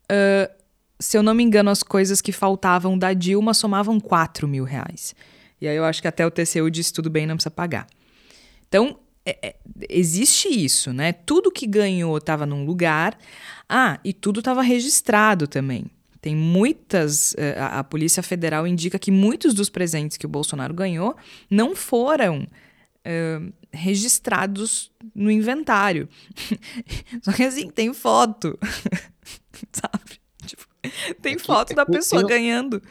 Ah, 0.09 0.51
se 0.98 1.16
eu 1.16 1.22
não 1.22 1.32
me 1.32 1.42
engano, 1.42 1.70
as 1.70 1.82
coisas 1.82 2.20
que 2.20 2.30
faltavam 2.30 2.98
da 2.98 3.12
Dilma 3.14 3.55
somavam 3.55 3.98
4 3.98 4.46
mil 4.46 4.64
reais. 4.64 5.14
E 5.61 5.66
aí 5.66 5.76
eu 5.76 5.84
acho 5.84 6.03
que 6.03 6.09
até 6.09 6.26
o 6.26 6.30
TCU 6.30 6.70
disse 6.70 6.92
tudo 6.92 7.09
bem, 7.09 7.26
não 7.26 7.36
precisa 7.36 7.51
pagar. 7.51 7.86
Então, 8.68 8.98
é- 9.24 9.38
é- 9.42 9.57
existe 9.88 10.48
isso, 10.48 10.92
né? 10.92 11.12
Tudo 11.12 11.51
que 11.51 11.66
ganhou 11.66 12.16
estava 12.18 12.44
num 12.44 12.64
lugar. 12.64 13.16
Ah, 13.68 13.98
e 14.05 14.12
tudo 14.12 14.40
estava 14.40 14.62
registrado 14.62 15.46
também. 15.46 15.86
Tem 16.20 16.34
muitas. 16.36 17.34
eh, 17.38 17.58
A, 17.58 17.78
a 17.80 17.84
Polícia 17.84 18.22
Federal 18.22 18.66
indica 18.66 18.98
que 18.98 19.10
muitos 19.10 19.54
dos 19.54 19.70
presentes 19.70 20.16
que 20.16 20.26
o 20.26 20.28
Bolsonaro 20.28 20.74
ganhou 20.74 21.16
não 21.50 21.74
foram 21.74 22.46
eh, 23.04 23.40
registrados 23.72 24.90
no 25.14 25.30
inventário. 25.30 26.08
Só 27.22 27.32
que 27.32 27.42
assim, 27.42 27.70
tem 27.70 27.92
foto. 27.94 28.58
Sabe? 29.72 30.20
Tipo, 30.46 30.66
tem 31.22 31.32
É 31.34 31.36
que- 31.36 31.42
foto 31.42 31.72
é 31.72 31.74
da 31.76 31.86
pessoa 31.86 32.22
eu- 32.22 32.28
ganhando. 32.28 32.82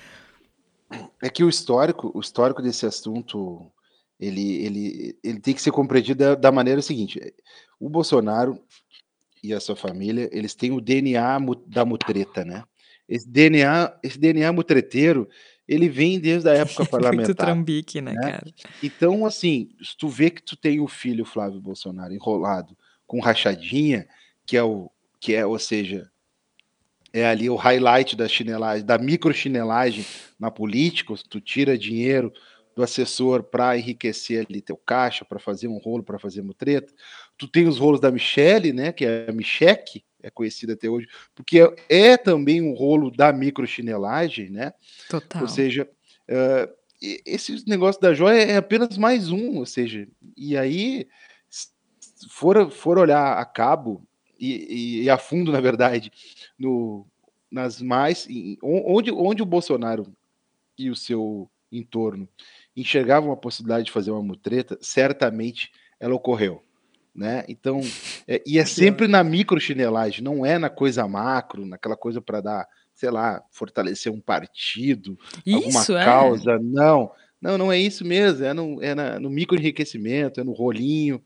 É 1.21 1.29
que 1.29 1.43
o 1.43 1.49
histórico, 1.49 2.11
o 2.15 2.19
histórico 2.19 2.61
desse 2.63 2.83
assunto, 2.85 3.71
ele, 4.19 4.63
ele, 4.65 5.19
ele 5.23 5.39
tem 5.39 5.53
que 5.53 5.61
ser 5.61 5.71
compreendido 5.71 6.17
da, 6.23 6.33
da 6.35 6.51
maneira 6.51 6.81
seguinte: 6.81 7.19
o 7.79 7.87
Bolsonaro 7.89 8.59
e 9.43 9.53
a 9.53 9.59
sua 9.59 9.75
família, 9.75 10.27
eles 10.31 10.55
têm 10.55 10.71
o 10.71 10.81
DNA 10.81 11.37
da 11.67 11.85
mutreta, 11.85 12.43
né? 12.43 12.63
Esse 13.09 13.27
DNA, 13.27 13.97
esse 14.03 14.19
DNA 14.19 14.51
mutreteiro, 14.53 15.27
ele 15.67 15.89
vem 15.89 16.19
desde 16.19 16.47
a 16.47 16.53
época 16.53 16.79
Muito 16.83 16.91
parlamentar. 16.91 17.35
trambique, 17.35 17.99
né, 17.99 18.13
né? 18.13 18.31
cara? 18.31 18.45
Então, 18.83 19.25
assim, 19.25 19.69
se 19.81 19.97
tu 19.97 20.07
vê 20.07 20.29
que 20.29 20.43
tu 20.43 20.55
tem 20.55 20.79
o 20.79 20.87
filho 20.87 21.25
Flávio 21.25 21.59
Bolsonaro 21.59 22.13
enrolado 22.13 22.77
com 23.07 23.19
rachadinha, 23.19 24.07
que 24.45 24.55
é 24.55 24.63
o 24.63 24.91
que 25.19 25.35
é, 25.35 25.45
ou 25.45 25.59
seja, 25.59 26.09
é 27.11 27.25
ali 27.25 27.49
o 27.49 27.55
highlight 27.55 28.15
da 28.15 28.27
chinelagem, 28.27 28.85
da 28.85 28.97
microchinelagem 28.97 30.05
na 30.39 30.49
política, 30.49 31.13
tu 31.29 31.41
tira 31.41 31.77
dinheiro 31.77 32.31
do 32.75 32.83
assessor 32.83 33.43
para 33.43 33.77
enriquecer 33.77 34.45
ali 34.47 34.61
teu 34.61 34.77
caixa, 34.77 35.25
para 35.25 35.39
fazer 35.39 35.67
um 35.67 35.77
rolo, 35.77 36.03
para 36.03 36.17
fazer 36.17 36.41
mutreta. 36.41 36.93
Tu 37.37 37.47
tem 37.47 37.67
os 37.67 37.77
rolos 37.77 37.99
da 37.99 38.11
Michelle, 38.11 38.71
né, 38.71 38.93
que 38.93 39.05
é 39.05 39.25
a 39.27 39.33
Micheque, 39.33 40.03
é 40.21 40.29
conhecida 40.29 40.73
até 40.73 40.89
hoje, 40.89 41.07
porque 41.33 41.59
é, 41.61 42.11
é 42.11 42.17
também 42.17 42.61
um 42.61 42.73
rolo 42.73 43.09
da 43.11 43.31
microchinelagem, 43.31 44.49
né? 44.49 44.73
Total. 45.09 45.41
Ou 45.41 45.47
seja, 45.47 45.89
e- 47.01 47.21
esse 47.25 47.67
negócio 47.67 48.01
da 48.01 48.13
joia 48.13 48.41
é 48.41 48.57
apenas 48.57 48.97
mais 48.97 49.31
um, 49.31 49.57
ou 49.57 49.65
seja, 49.65 50.07
e 50.35 50.57
aí, 50.57 51.07
for, 52.29 52.69
for 52.69 52.97
olhar 52.97 53.37
a 53.37 53.45
cabo 53.45 54.05
e, 54.39 54.53
e- 54.53 55.03
e 55.03 55.09
a 55.09 55.17
fundo, 55.17 55.51
na 55.51 55.61
verdade, 55.61 56.11
no, 56.57 57.07
nas 57.51 57.81
mais. 57.81 58.27
onde, 58.61 59.11
onde 59.11 59.41
o 59.41 59.45
Bolsonaro 59.45 60.13
e 60.77 60.89
o 60.89 60.95
seu 60.95 61.49
entorno 61.71 62.27
enxergavam 62.75 63.31
a 63.31 63.37
possibilidade 63.37 63.85
de 63.85 63.91
fazer 63.91 64.11
uma 64.11 64.23
mutreta, 64.23 64.77
certamente 64.81 65.71
ela 65.99 66.15
ocorreu. 66.15 66.63
Né? 67.13 67.43
Então, 67.47 67.81
é, 68.27 68.41
e 68.45 68.59
é 68.59 68.65
sempre 68.65 69.07
na 69.07 69.23
micro 69.23 69.59
chinelagem, 69.59 70.23
não 70.23 70.45
é 70.45 70.57
na 70.57 70.69
coisa 70.69 71.07
macro, 71.07 71.65
naquela 71.65 71.97
coisa 71.97 72.21
para 72.21 72.41
dar, 72.41 72.67
sei 72.93 73.09
lá, 73.09 73.43
fortalecer 73.51 74.11
um 74.11 74.21
partido, 74.21 75.17
isso, 75.45 75.55
alguma 75.55 76.01
é. 76.01 76.05
causa, 76.05 76.51
é. 76.53 76.59
não. 76.59 77.11
Não, 77.41 77.57
não 77.57 77.71
é 77.71 77.77
isso 77.77 78.03
mesmo, 78.03 78.45
é 78.45 78.53
no, 78.53 78.83
é 78.83 78.93
na, 78.93 79.19
no 79.19 79.29
micro 79.29 79.57
enriquecimento, 79.57 80.41
é 80.41 80.43
no 80.43 80.51
rolinho. 80.51 81.23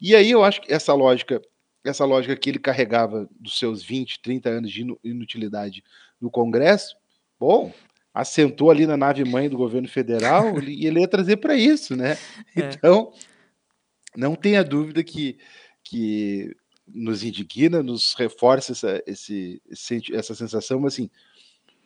E 0.00 0.14
aí 0.14 0.30
eu 0.30 0.44
acho 0.44 0.60
que 0.60 0.72
essa 0.72 0.94
lógica, 0.94 1.42
essa 1.84 2.04
lógica 2.04 2.36
que 2.36 2.48
ele 2.48 2.58
carregava 2.58 3.28
dos 3.38 3.58
seus 3.58 3.82
20, 3.82 4.20
30 4.22 4.48
anos 4.48 4.70
de 4.70 4.86
inutilidade 5.02 5.82
no 6.20 6.30
Congresso, 6.30 6.94
bom, 7.38 7.72
assentou 8.14 8.70
ali 8.70 8.86
na 8.86 8.96
nave 8.96 9.24
mãe 9.24 9.48
do 9.48 9.56
governo 9.56 9.88
federal 9.88 10.58
e 10.62 10.86
ele 10.86 11.00
ia 11.00 11.08
trazer 11.08 11.38
para 11.38 11.56
isso, 11.56 11.96
né? 11.96 12.16
É. 12.56 12.86
Não 14.16 14.34
tenha 14.34 14.64
dúvida 14.64 15.02
que, 15.02 15.38
que 15.82 16.54
nos 16.86 17.22
indigna, 17.22 17.82
nos 17.82 18.14
reforça 18.14 18.72
essa, 18.72 19.02
esse, 19.06 19.62
essa 20.12 20.34
sensação, 20.34 20.80
mas 20.80 20.94
assim, 20.94 21.10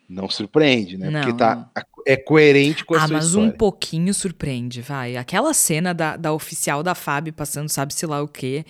não 0.07 0.29
surpreende, 0.29 0.97
né? 0.97 1.09
Não. 1.09 1.21
Porque 1.21 1.37
tá, 1.37 1.69
é 2.05 2.15
coerente 2.15 2.85
com 2.85 2.95
a 2.95 2.97
ah, 2.97 3.07
sua 3.07 3.17
mas 3.17 3.25
história. 3.25 3.49
um 3.49 3.51
pouquinho 3.51 4.13
surpreende, 4.13 4.81
vai. 4.81 5.17
Aquela 5.17 5.53
cena 5.53 5.93
da, 5.93 6.15
da 6.15 6.33
oficial 6.33 6.83
da 6.83 6.95
FAB 6.95 7.31
passando 7.31 7.69
sabe-se 7.69 8.05
lá 8.05 8.21
o 8.21 8.27
quê, 8.27 8.65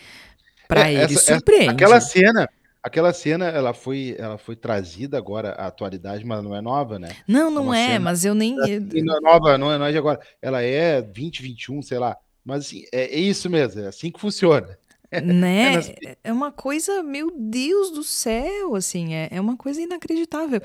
pra 0.67 0.89
é, 0.89 0.93
ele 0.93 1.15
essa, 1.15 1.33
surpreende. 1.33 1.65
Essa, 1.65 1.71
aquela 1.73 2.01
cena 2.01 2.49
Aquela 2.85 3.11
cena, 3.11 3.45
ela 3.45 3.73
foi, 3.73 4.15
ela 4.19 4.37
foi 4.37 4.55
trazida 4.55 5.17
agora 5.17 5.53
à 5.53 5.65
atualidade, 5.65 6.23
mas 6.23 6.43
não 6.43 6.55
é 6.55 6.61
nova, 6.61 6.99
né? 6.99 7.15
Não, 7.27 7.49
não 7.49 7.73
é, 7.73 7.93
é 7.93 7.99
mas 7.99 8.23
eu 8.23 8.35
nem. 8.35 8.55
É, 8.61 8.79
não 8.79 9.17
é 9.17 9.21
nova, 9.21 9.57
não 9.57 9.71
é, 9.71 9.77
não 9.79 9.85
é 9.87 9.91
de 9.91 9.97
agora. 9.97 10.19
Ela 10.39 10.61
é 10.61 11.01
2021, 11.01 11.81
sei 11.81 11.97
lá. 11.97 12.15
Mas 12.45 12.67
assim, 12.67 12.83
é, 12.91 13.05
é 13.05 13.19
isso 13.19 13.49
mesmo, 13.49 13.81
é 13.81 13.87
assim 13.87 14.11
que 14.11 14.19
funciona. 14.19 14.77
Né? 15.23 15.79
É, 16.05 16.17
é 16.25 16.33
uma 16.33 16.51
coisa, 16.51 17.01
meu 17.01 17.31
Deus 17.31 17.91
do 17.91 18.03
céu, 18.03 18.75
assim, 18.75 19.13
é, 19.13 19.29
é 19.31 19.41
uma 19.41 19.55
coisa 19.55 19.81
inacreditável. 19.81 20.61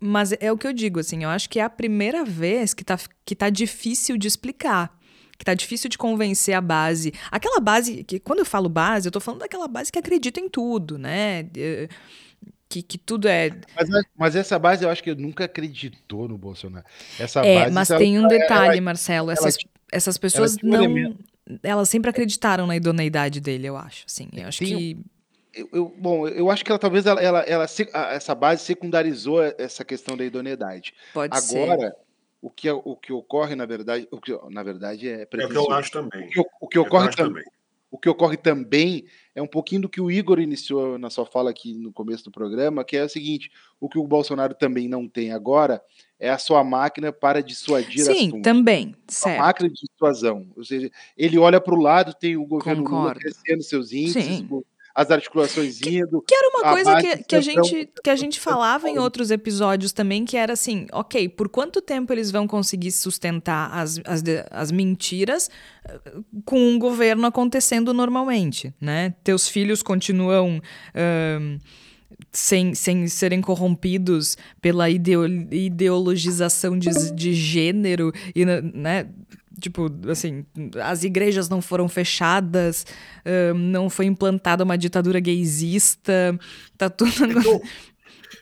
Mas 0.00 0.32
é 0.40 0.50
o 0.50 0.56
que 0.56 0.66
eu 0.66 0.72
digo, 0.72 1.00
assim, 1.00 1.24
eu 1.24 1.28
acho 1.28 1.50
que 1.50 1.58
é 1.58 1.62
a 1.62 1.70
primeira 1.70 2.24
vez 2.24 2.72
que 2.72 2.84
tá, 2.84 2.98
que 3.24 3.34
tá 3.34 3.50
difícil 3.50 4.16
de 4.16 4.26
explicar 4.26 4.96
que 5.38 5.44
tá 5.44 5.54
difícil 5.54 5.90
de 5.90 5.98
convencer 5.98 6.54
a 6.54 6.60
base. 6.60 7.12
Aquela 7.28 7.58
base, 7.58 8.04
que 8.04 8.20
quando 8.20 8.38
eu 8.38 8.44
falo 8.44 8.68
base, 8.68 9.08
eu 9.08 9.10
tô 9.10 9.18
falando 9.18 9.40
daquela 9.40 9.66
base 9.66 9.90
que 9.90 9.98
acredita 9.98 10.38
em 10.38 10.48
tudo, 10.48 10.96
né? 10.96 11.42
Que, 12.68 12.80
que 12.80 12.96
tudo 12.96 13.26
é. 13.26 13.50
Mas, 13.74 13.88
mas, 14.16 14.36
essa 14.36 14.56
base 14.56 14.84
eu 14.84 14.88
acho 14.88 15.02
que 15.02 15.12
nunca 15.16 15.46
acreditou 15.46 16.28
no 16.28 16.38
Bolsonaro. 16.38 16.86
Essa 17.18 17.44
é, 17.44 17.64
base, 17.64 17.74
mas 17.74 17.88
tem 17.88 18.20
um 18.20 18.28
detalhe, 18.28 18.74
ela, 18.74 18.82
Marcelo. 18.82 19.30
Ela, 19.30 19.32
essas 19.32 19.56
pessoas 20.18 20.56
não. 20.62 21.16
Elas 21.62 21.88
sempre 21.88 22.08
acreditaram 22.10 22.66
na 22.66 22.76
idoneidade 22.76 23.40
dele, 23.40 23.66
eu 23.66 23.76
acho. 23.76 24.04
Assim, 24.06 24.28
eu 24.32 24.48
acho 24.48 24.60
tem 24.60 24.68
que. 24.68 24.98
Eu, 25.54 25.68
eu, 25.72 25.94
bom, 25.98 26.26
eu 26.26 26.50
acho 26.50 26.64
que 26.64 26.70
ela 26.70 26.78
talvez 26.78 27.04
ela, 27.04 27.20
ela, 27.20 27.40
ela, 27.40 27.64
essa 27.64 28.34
base 28.34 28.64
secundarizou 28.64 29.42
essa 29.42 29.84
questão 29.84 30.16
da 30.16 30.24
idoneidade. 30.24 30.94
Pode 31.12 31.36
Agora, 31.36 31.78
ser 31.78 31.96
o 32.40 32.48
que, 32.50 32.68
é, 32.68 32.72
o 32.72 32.96
que 32.96 33.12
ocorre, 33.12 33.54
na 33.54 33.66
verdade, 33.66 34.08
o 34.10 34.20
que, 34.20 34.36
na 34.50 34.62
verdade 34.62 35.08
é 35.08 35.22
É 35.30 35.44
o 35.44 35.48
que 35.48 35.56
eu 35.56 35.70
acho 35.70 35.92
também. 35.92 36.26
O 36.26 36.30
que, 36.30 36.40
o 36.60 36.68
que 36.68 36.78
ocorre 36.78 37.10
também. 37.10 37.44
O 37.92 37.98
que 37.98 38.08
ocorre 38.08 38.38
também 38.38 39.04
é 39.34 39.42
um 39.42 39.46
pouquinho 39.46 39.82
do 39.82 39.88
que 39.88 40.00
o 40.00 40.10
Igor 40.10 40.40
iniciou 40.40 40.98
na 40.98 41.10
sua 41.10 41.26
fala 41.26 41.50
aqui 41.50 41.74
no 41.74 41.92
começo 41.92 42.24
do 42.24 42.30
programa, 42.30 42.82
que 42.82 42.96
é 42.96 43.04
o 43.04 43.08
seguinte: 43.08 43.50
o 43.78 43.86
que 43.86 43.98
o 43.98 44.06
Bolsonaro 44.06 44.54
também 44.54 44.88
não 44.88 45.06
tem 45.06 45.30
agora 45.30 45.78
é 46.18 46.30
a 46.30 46.38
sua 46.38 46.64
máquina 46.64 47.12
para 47.12 47.42
dissuadir 47.42 48.02
Sim, 48.06 48.28
assuntos. 48.28 48.40
também. 48.42 48.94
Certo. 49.06 49.38
A 49.38 49.44
máquina 49.44 49.68
de 49.68 49.74
dissuasão. 49.74 50.50
Ou 50.56 50.64
seja, 50.64 50.90
ele 51.18 51.38
olha 51.38 51.60
para 51.60 51.74
o 51.74 51.80
lado, 51.80 52.14
tem 52.14 52.34
o 52.34 52.46
governo 52.46 52.82
Concordo. 52.82 53.08
Lula 53.08 53.14
crescendo 53.14 53.62
seus 53.62 53.92
índices, 53.92 54.24
Sim 54.24 54.48
as 54.94 55.10
articulações 55.10 55.80
indo. 55.80 56.20
Que, 56.22 56.26
que 56.28 56.34
era 56.34 56.48
uma 56.48 56.72
coisa 56.72 56.96
que, 56.96 57.24
que, 57.24 57.36
a 57.36 57.40
gente, 57.40 57.88
que 58.02 58.10
a 58.10 58.16
gente 58.16 58.38
falava 58.38 58.88
em 58.88 58.98
outros 58.98 59.30
episódios 59.30 59.92
também, 59.92 60.24
que 60.24 60.36
era 60.36 60.52
assim, 60.52 60.86
ok, 60.92 61.28
por 61.30 61.48
quanto 61.48 61.80
tempo 61.80 62.12
eles 62.12 62.30
vão 62.30 62.46
conseguir 62.46 62.92
sustentar 62.92 63.72
as, 63.72 64.00
as, 64.04 64.22
as 64.50 64.70
mentiras 64.70 65.50
eh, 65.86 66.00
com 66.44 66.58
um 66.58 66.78
governo 66.78 67.26
acontecendo 67.26 67.94
normalmente, 67.94 68.74
né? 68.80 69.14
Teus 69.24 69.48
filhos 69.48 69.82
continuam... 69.82 70.60
Sem, 72.30 72.74
sem 72.74 73.08
serem 73.08 73.40
corrompidos 73.40 74.38
pela 74.60 74.88
ideologização 74.88 76.78
de, 76.78 76.88
de 77.12 77.34
gênero 77.34 78.12
e 78.34 78.44
né, 78.44 79.08
Tipo, 79.62 79.88
assim, 80.10 80.44
as 80.82 81.04
igrejas 81.04 81.48
não 81.48 81.62
foram 81.62 81.88
fechadas, 81.88 82.84
uh, 83.24 83.54
não 83.54 83.88
foi 83.88 84.06
implantada 84.06 84.64
uma 84.64 84.76
ditadura 84.76 85.20
gaysista, 85.20 86.38
tá 86.76 86.90
tudo. 86.90 87.62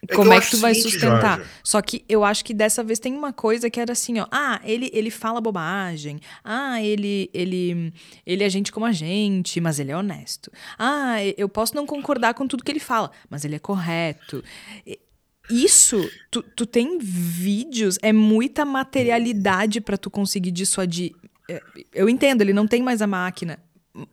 É 0.09 0.15
Como 0.15 0.33
é 0.33 0.41
que 0.41 0.51
tu 0.51 0.57
vai 0.57 0.75
sustentar? 0.75 1.37
Jorge. 1.37 1.51
Só 1.63 1.83
que 1.83 2.05
eu 2.09 2.25
acho 2.25 2.43
que 2.43 2.55
dessa 2.55 2.83
vez 2.83 2.99
tem 2.99 3.15
uma 3.15 3.35
coisa 3.35 3.69
que 3.69 3.79
era 3.79 3.93
assim, 3.93 4.19
ó. 4.19 4.27
Ah, 4.31 4.59
ele, 4.65 4.91
ele 4.95 5.11
fala 5.11 5.43
bobagem. 5.43 6.21
Ah, 6.43 6.83
ele, 6.83 7.29
ele, 7.35 7.93
ele 8.25 8.43
é 8.43 8.49
gente 8.49 8.73
como 8.73 8.87
a 8.87 8.93
gente, 8.93 9.61
mas 9.61 9.79
ele 9.79 9.93
é 9.93 9.97
honesto. 9.97 10.51
Ah, 10.79 11.17
eu 11.37 11.51
posso 11.51 11.77
não 11.77 11.85
concordar 11.85 12.33
com 12.33 12.47
tudo 12.47 12.65
que 12.65 12.73
ele 12.73 12.81
fala, 12.81 13.11
mas 13.29 13.45
ele 13.45 13.57
é 13.57 13.59
correto 13.59 14.43
isso, 15.51 16.11
tu, 16.31 16.43
tu 16.43 16.65
tem 16.65 16.99
vídeos, 16.99 17.99
é 18.03 18.13
muita 18.13 18.65
materialidade 18.65 19.81
para 19.81 19.99
tu 19.99 20.11
conseguir 20.11 20.51
dissuadir. 20.51 21.13
É, 21.49 21.61
eu 21.93 22.09
entendo, 22.09 22.43
ele 22.43 22.53
não 22.53 22.67
tem 22.67 22.83
mais 22.83 23.03
a 23.03 23.07
máquina, 23.07 23.59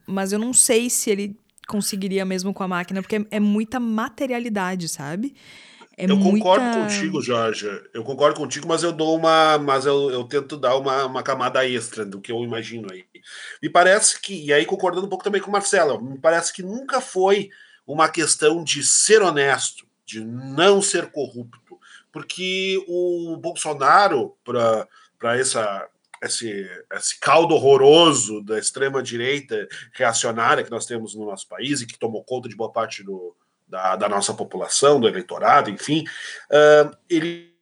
mas 0.05 0.31
eu 0.31 0.39
não 0.39 0.53
sei 0.53 0.89
se 0.89 1.09
ele 1.09 1.37
conseguiria 1.67 2.25
mesmo 2.25 2.53
com 2.53 2.63
a 2.63 2.67
máquina, 2.67 3.01
porque 3.01 3.17
é, 3.17 3.25
é 3.31 3.39
muita 3.39 3.79
materialidade, 3.79 4.87
sabe? 4.87 5.35
É 5.97 6.05
eu 6.05 6.15
muita... 6.15 6.45
concordo 6.45 6.77
contigo, 6.77 7.21
Jorge. 7.21 7.67
Eu 7.91 8.03
concordo 8.03 8.39
contigo, 8.39 8.67
mas 8.67 8.83
eu 8.83 8.91
dou 8.91 9.15
uma. 9.17 9.57
Mas 9.57 9.87
eu, 9.87 10.11
eu 10.11 10.23
tento 10.25 10.55
dar 10.55 10.77
uma, 10.77 11.05
uma 11.05 11.23
camada 11.23 11.67
extra 11.67 12.05
do 12.05 12.21
que 12.21 12.31
eu 12.31 12.43
imagino 12.43 12.87
aí. 12.91 13.03
Me 13.61 13.67
parece 13.67 14.21
que, 14.21 14.45
e 14.45 14.53
aí 14.53 14.63
concordando 14.63 15.07
um 15.07 15.09
pouco 15.09 15.23
também 15.23 15.41
com 15.41 15.49
o 15.49 15.51
Marcelo, 15.51 15.99
me 15.99 16.19
parece 16.19 16.53
que 16.53 16.61
nunca 16.61 17.01
foi 17.01 17.49
uma 17.85 18.07
questão 18.07 18.63
de 18.63 18.83
ser 18.83 19.23
honesto 19.23 19.86
de 20.07 20.23
não 20.23 20.81
ser 20.81 21.11
corrupto, 21.11 21.77
porque 22.11 22.83
o 22.87 23.35
Bolsonaro, 23.37 24.35
para 24.43 25.37
essa 25.37 25.87
esse, 26.23 26.67
esse 26.93 27.19
caldo 27.19 27.53
horroroso 27.53 28.41
da 28.41 28.57
extrema-direita 28.57 29.67
reacionária 29.93 30.63
que 30.63 30.71
nós 30.71 30.87
temos 30.87 31.13
no 31.13 31.27
nosso 31.27 31.47
país 31.47 31.79
e 31.79 31.85
que 31.85 31.99
tomou 31.99 32.23
conta 32.23 32.49
de 32.49 32.55
boa 32.55 32.71
parte 32.71 33.03
do, 33.03 33.35
da, 33.67 33.95
da 33.95 34.09
nossa 34.09 34.33
população, 34.33 34.99
do 34.99 35.07
eleitorado, 35.07 35.69
enfim, 35.69 36.05
uh, 36.49 36.97
ele 37.07 37.53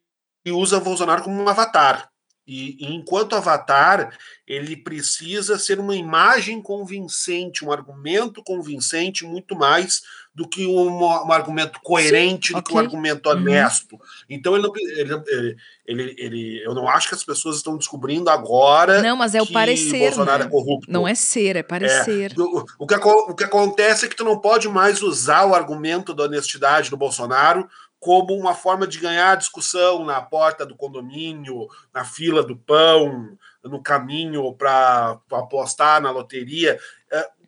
usa 0.46 0.80
Bolsonaro 0.80 1.22
como 1.22 1.42
um 1.42 1.48
avatar. 1.48 2.10
E, 2.46 2.76
enquanto 2.94 3.34
avatar, 3.34 4.16
ele 4.46 4.76
precisa 4.76 5.58
ser 5.58 5.80
uma 5.80 5.96
imagem 5.96 6.62
convincente, 6.62 7.64
um 7.64 7.72
argumento 7.72 8.42
convincente 8.42 9.24
muito 9.24 9.56
mais 9.56 10.02
do 10.36 10.46
que 10.46 10.66
um, 10.66 11.02
um 11.02 11.32
argumento 11.32 11.80
coerente, 11.82 12.48
Sim, 12.48 12.52
do 12.52 12.58
okay. 12.58 12.70
que 12.70 12.76
um 12.76 12.78
argumento 12.78 13.26
honesto. 13.26 13.94
Uhum. 13.94 14.00
Então 14.28 14.54
ele, 14.54 14.68
ele, 14.98 15.56
ele, 15.86 16.14
ele, 16.18 16.62
eu 16.62 16.74
não 16.74 16.86
acho 16.86 17.08
que 17.08 17.14
as 17.14 17.24
pessoas 17.24 17.56
estão 17.56 17.78
descobrindo 17.78 18.28
agora. 18.28 19.00
Não, 19.00 19.16
mas 19.16 19.34
é 19.34 19.40
o 19.40 19.50
parecer. 19.50 19.98
Bolsonaro 19.98 20.42
né? 20.42 20.44
é 20.44 20.50
corrupto. 20.50 20.92
Não 20.92 21.08
é 21.08 21.14
ser, 21.14 21.56
é 21.56 21.62
parecer. 21.62 22.32
É, 22.32 22.40
o, 22.40 22.66
o, 22.78 22.86
que, 22.86 22.94
o 22.94 23.34
que 23.34 23.44
acontece 23.44 24.04
é 24.04 24.08
que 24.10 24.14
tu 24.14 24.24
não 24.24 24.38
pode 24.38 24.68
mais 24.68 25.02
usar 25.02 25.46
o 25.46 25.54
argumento 25.54 26.12
da 26.12 26.24
honestidade 26.24 26.90
do 26.90 26.98
Bolsonaro 26.98 27.66
como 27.98 28.34
uma 28.34 28.54
forma 28.54 28.86
de 28.86 29.00
ganhar 29.00 29.38
discussão 29.38 30.04
na 30.04 30.20
porta 30.20 30.66
do 30.66 30.76
condomínio, 30.76 31.66
na 31.94 32.04
fila 32.04 32.42
do 32.42 32.54
pão, 32.54 33.36
no 33.64 33.82
caminho 33.82 34.52
para 34.52 35.18
apostar 35.32 36.00
na 36.00 36.10
loteria. 36.10 36.78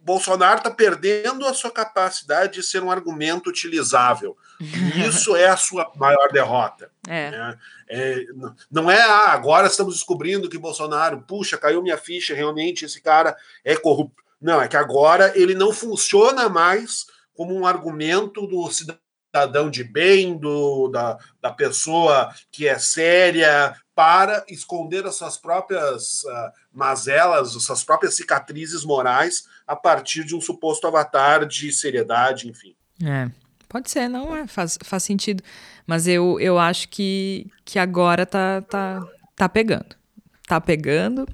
Bolsonaro 0.09 0.57
está 0.57 0.71
perdendo 0.71 1.47
a 1.47 1.53
sua 1.53 1.71
capacidade 1.71 2.55
de 2.55 2.63
ser 2.63 2.83
um 2.83 2.91
argumento 2.91 3.51
utilizável. 3.51 4.39
E 4.59 5.07
isso 5.07 5.37
é 5.37 5.49
a 5.49 5.57
sua 5.57 5.93
maior 5.97 6.29
derrota. 6.33 6.91
É. 7.07 7.31
Né? 7.31 7.59
É, 7.91 8.25
não 8.71 8.91
é 8.91 9.03
ah, 9.03 9.33
agora 9.33 9.67
estamos 9.67 9.95
descobrindo 9.95 10.49
que 10.49 10.57
Bolsonaro, 10.57 11.23
puxa, 11.29 11.59
caiu 11.59 11.83
minha 11.83 11.99
ficha, 11.99 12.35
realmente 12.35 12.87
esse 12.87 13.03
cara 13.03 13.37
é 13.63 13.77
corrupto. 13.77 14.23
Não, 14.41 14.63
é 14.63 14.67
que 14.67 14.79
agora 14.79 15.31
ele 15.37 15.55
não 15.55 15.73
funciona 15.73 16.49
mais 16.49 17.07
como 17.35 17.55
um 17.55 17.67
argumento 17.67 18.47
do 18.47 18.71
cidadão 18.71 19.08
cidadão 19.39 19.71
de 19.71 19.85
bem, 19.85 20.37
do, 20.37 20.89
da, 20.89 21.19
da 21.41 21.53
pessoa 21.53 22.33
que 22.51 22.67
é 22.67 22.79
séria, 22.79 23.75
para 23.95 24.45
esconder 24.49 25.05
as 25.07 25.17
suas 25.17 25.37
próprias 25.37 26.23
uh, 26.25 26.53
mazelas, 26.73 27.57
as 27.57 27.65
suas 27.65 27.83
próprias 27.83 28.15
cicatrizes 28.15 28.85
morais 28.85 29.45
a 29.67 29.75
partir 29.75 30.25
de 30.25 30.35
um 30.35 30.41
suposto 30.41 30.87
avatar 30.87 31.47
de 31.47 31.73
seriedade, 31.73 32.49
enfim. 32.49 32.75
É, 33.05 33.29
pode 33.69 33.91
ser, 33.91 34.09
não 34.09 34.37
é, 34.37 34.47
faz, 34.47 34.79
faz 34.83 35.03
sentido. 35.03 35.43
Mas 35.87 36.07
eu, 36.07 36.39
eu 36.41 36.59
acho 36.59 36.89
que, 36.89 37.47
que 37.65 37.79
agora 37.79 38.25
tá, 38.25 38.63
tá, 38.63 39.01
tá 39.35 39.49
pegando. 39.49 39.97
Tá 40.47 40.61
pegando. 40.61 41.27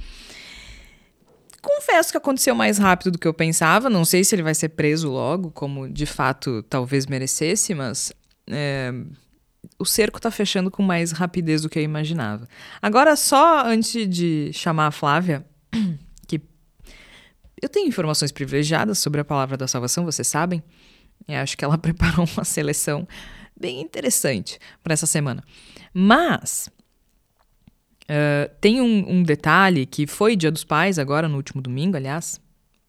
Confesso 1.65 2.11
que 2.13 2.19
aconteceu 2.19 2.55
mais 2.55 2.79
rápido 2.79 3.13
do 3.13 3.19
que 3.19 3.27
eu 3.27 3.35
pensava. 3.35 3.89
Não 3.89 4.05
sei 4.05 4.23
se 4.23 4.35
ele 4.35 4.43
vai 4.43 4.55
ser 4.55 4.69
preso 4.71 5.11
logo, 5.11 5.51
como 5.51 5.89
de 5.89 6.07
fato 6.07 6.63
talvez 6.65 7.07
merecesse, 7.07 7.75
mas 7.75 8.13
é, 8.47 8.93
o 9.79 9.85
cerco 9.85 10.21
tá 10.21 10.31
fechando 10.31 10.71
com 10.71 10.83
mais 10.83 11.11
rapidez 11.13 11.63
do 11.63 11.69
que 11.69 11.79
eu 11.79 11.83
imaginava. 11.83 12.47
Agora, 12.81 13.17
só 13.17 13.67
antes 13.67 14.09
de 14.09 14.51
chamar 14.53 14.89
a 14.89 14.91
Flávia, 14.91 15.45
que 16.29 16.41
eu 17.61 17.69
tenho 17.69 17.89
informações 17.89 18.31
privilegiadas 18.31 18.99
sobre 18.99 19.21
a 19.21 19.25
palavra 19.25 19.57
da 19.57 19.67
salvação, 19.67 20.05
vocês 20.05 20.29
sabem. 20.29 20.63
Eu 21.27 21.39
acho 21.39 21.57
que 21.57 21.65
ela 21.65 21.79
preparou 21.79 22.29
uma 22.37 22.45
seleção 22.45 23.09
bem 23.59 23.81
interessante 23.81 24.59
para 24.83 24.93
essa 24.93 25.07
semana. 25.07 25.43
Mas 25.93 26.69
uh, 28.09 28.55
tem 28.61 28.81
um, 28.81 29.19
um, 29.19 29.23
detalhe 29.23 29.87
que 29.87 30.07
foi 30.07 30.37
Dia 30.37 30.51
dos 30.51 30.65
Pais, 30.65 30.99
agora 30.99 31.29
no 31.29 31.37
último 31.37 31.61
domingo, 31.61 31.97
aliás. 31.97 32.41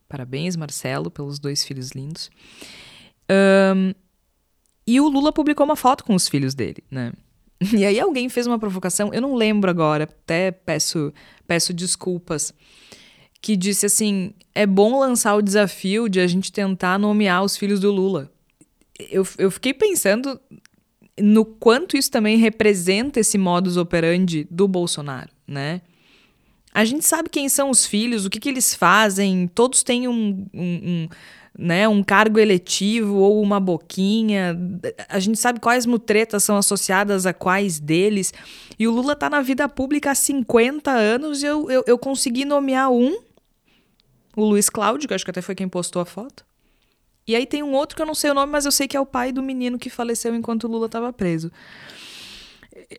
Parabéns, 0.08 0.56
Marcelo, 0.56 1.10
pelos 1.10 1.40
dois 1.40 1.64
filhos 1.64 1.92
lindos. 1.92 2.30
Um, 3.30 3.94
e 4.88 5.02
o 5.02 5.08
Lula 5.08 5.34
publicou 5.34 5.66
uma 5.66 5.76
foto 5.76 6.04
com 6.04 6.14
os 6.14 6.28
filhos 6.28 6.54
dele, 6.54 6.84
né? 6.90 7.12
E 7.74 7.86
aí 7.86 8.00
alguém 8.00 8.30
fez 8.30 8.46
uma 8.46 8.60
provocação, 8.60 9.14
eu 9.14 9.22
não 9.22 9.34
lembro 9.34 9.70
agora, 9.70 10.04
até 10.04 10.52
peço, 10.52 11.14
peço 11.48 11.74
desculpas, 11.74 12.54
que 13.42 13.56
disse 13.56 13.86
assim: 13.86 14.34
é 14.54 14.66
bom 14.66 15.00
lançar 15.00 15.36
o 15.36 15.42
desafio 15.42 16.10
de 16.10 16.20
a 16.20 16.28
gente 16.28 16.52
tentar 16.52 17.00
nomear 17.00 17.44
os 17.44 17.58
filhos 17.58 17.80
do 17.80 17.92
Lula. 17.92 18.32
Eu, 19.10 19.28
eu 19.38 19.52
fiquei 19.52 19.74
pensando 19.74 20.40
no 21.20 21.46
quanto 21.46 21.96
isso 21.98 22.12
também 22.12 22.38
representa 22.38 23.20
esse 23.20 23.38
modus 23.38 23.78
operandi 23.78 24.48
do 24.50 24.68
Bolsonaro, 24.68 25.30
né? 25.48 25.82
A 26.74 26.84
gente 26.84 27.06
sabe 27.06 27.30
quem 27.30 27.48
são 27.48 27.70
os 27.70 27.86
filhos, 27.86 28.26
o 28.26 28.30
que, 28.30 28.40
que 28.40 28.50
eles 28.50 28.76
fazem, 28.76 29.48
todos 29.48 29.82
têm 29.82 30.10
um, 30.10 30.46
um, 30.54 30.62
um 30.64 31.10
né, 31.58 31.88
um 31.88 32.04
cargo 32.04 32.38
eletivo 32.38 33.16
ou 33.16 33.42
uma 33.42 33.62
boquinha. 33.62 34.58
A 35.08 35.20
gente 35.20 35.40
sabe 35.40 35.62
quais 35.62 35.86
mutretas 35.86 36.44
são 36.44 36.58
associadas 36.58 37.26
a 37.26 37.34
quais 37.34 37.80
deles. 37.80 38.34
E 38.78 38.88
o 38.88 38.92
Lula 38.92 39.14
está 39.14 39.30
na 39.30 39.42
vida 39.42 39.70
pública 39.70 40.12
há 40.12 40.16
50 40.16 40.92
anos 40.92 41.42
e 41.42 41.46
eu, 41.46 41.72
eu, 41.72 41.84
eu 41.88 41.98
consegui 41.98 42.44
nomear 42.44 42.92
um, 42.92 43.18
o 44.36 44.44
Luiz 44.44 44.70
Cláudio, 44.70 45.08
que 45.08 45.14
acho 45.14 45.24
que 45.24 45.32
até 45.32 45.42
foi 45.42 45.56
quem 45.56 45.70
postou 45.70 46.02
a 46.02 46.06
foto. 46.06 46.46
E 47.28 47.36
aí 47.36 47.46
tem 47.46 47.64
um 47.64 47.74
outro 47.74 47.96
que 47.96 48.02
eu 48.02 48.06
não 48.06 48.14
sei 48.14 48.32
o 48.32 48.34
nome, 48.34 48.52
mas 48.52 48.66
eu 48.66 48.72
sei 48.72 48.88
que 48.88 48.96
é 48.96 49.00
o 49.00 49.06
pai 49.06 49.32
do 49.32 49.42
menino 49.42 49.80
que 49.80 49.90
faleceu 49.90 50.36
enquanto 50.36 50.66
o 50.66 50.68
Lula 50.68 50.86
estava 50.86 51.12
preso. 51.12 51.52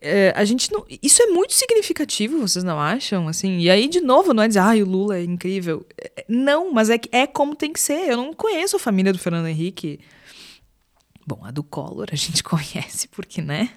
É, 0.01 0.33
a 0.35 0.45
gente 0.45 0.73
não. 0.73 0.85
Isso 1.03 1.23
é 1.23 1.27
muito 1.27 1.53
significativo, 1.53 2.41
vocês 2.41 2.65
não 2.65 2.81
acham? 2.81 3.29
Assim, 3.29 3.59
e 3.59 3.71
aí, 3.71 3.87
de 3.89 4.01
novo, 4.01 4.35
não 4.35 4.43
é 4.43 4.49
dizer, 4.49 4.61
ah, 4.61 4.75
o 4.75 4.85
Lula 4.85 5.19
é 5.19 5.25
incrível. 5.25 5.87
É, 5.97 6.25
não, 6.29 6.73
mas 6.73 6.91
é, 6.91 6.99
é 7.13 7.27
como 7.27 7.55
tem 7.55 7.73
que 7.73 7.79
ser. 7.79 8.11
Eu 8.11 8.17
não 8.17 8.33
conheço 8.33 8.77
a 8.77 8.81
família 8.81 9.13
do 9.13 9.19
Fernando 9.19 9.47
Henrique. 9.47 10.01
Bom, 11.27 11.45
a 11.45 11.51
do 11.51 11.63
Collor 11.63 12.09
a 12.11 12.17
gente 12.17 12.43
conhece, 12.45 13.09
porque, 13.09 13.43
né? 13.43 13.71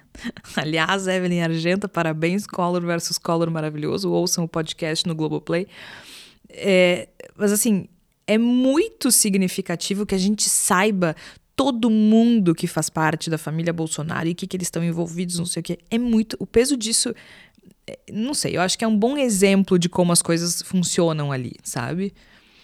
Aliás, 0.56 1.06
Evelyn 1.06 1.42
Argenta, 1.42 1.88
parabéns, 1.88 2.46
Collor 2.46 2.80
versus 2.80 3.18
Collor 3.18 3.50
maravilhoso. 3.50 4.10
Ouçam 4.10 4.44
o 4.44 4.48
podcast 4.48 5.06
no 5.06 5.14
Globoplay. 5.14 5.68
É, 6.48 7.08
mas, 7.36 7.52
assim, 7.52 7.88
é 8.30 8.38
muito 8.38 9.10
significativo 9.10 10.06
que 10.06 10.14
a 10.14 10.18
gente 10.18 10.48
saiba 10.48 11.16
todo 11.56 11.90
mundo 11.90 12.54
que 12.54 12.68
faz 12.68 12.88
parte 12.88 13.28
da 13.28 13.36
família 13.36 13.72
Bolsonaro 13.72 14.28
e 14.28 14.34
que, 14.34 14.46
que 14.46 14.56
eles 14.56 14.68
estão 14.68 14.84
envolvidos, 14.84 15.36
não 15.36 15.44
sei 15.44 15.58
o 15.58 15.62
quê. 15.64 15.78
É 15.90 15.98
muito. 15.98 16.36
O 16.38 16.46
peso 16.46 16.76
disso. 16.76 17.12
É, 17.88 17.98
não 18.12 18.32
sei, 18.32 18.56
eu 18.56 18.60
acho 18.60 18.78
que 18.78 18.84
é 18.84 18.88
um 18.88 18.96
bom 18.96 19.18
exemplo 19.18 19.76
de 19.76 19.88
como 19.88 20.12
as 20.12 20.22
coisas 20.22 20.62
funcionam 20.62 21.32
ali, 21.32 21.56
sabe? 21.64 22.14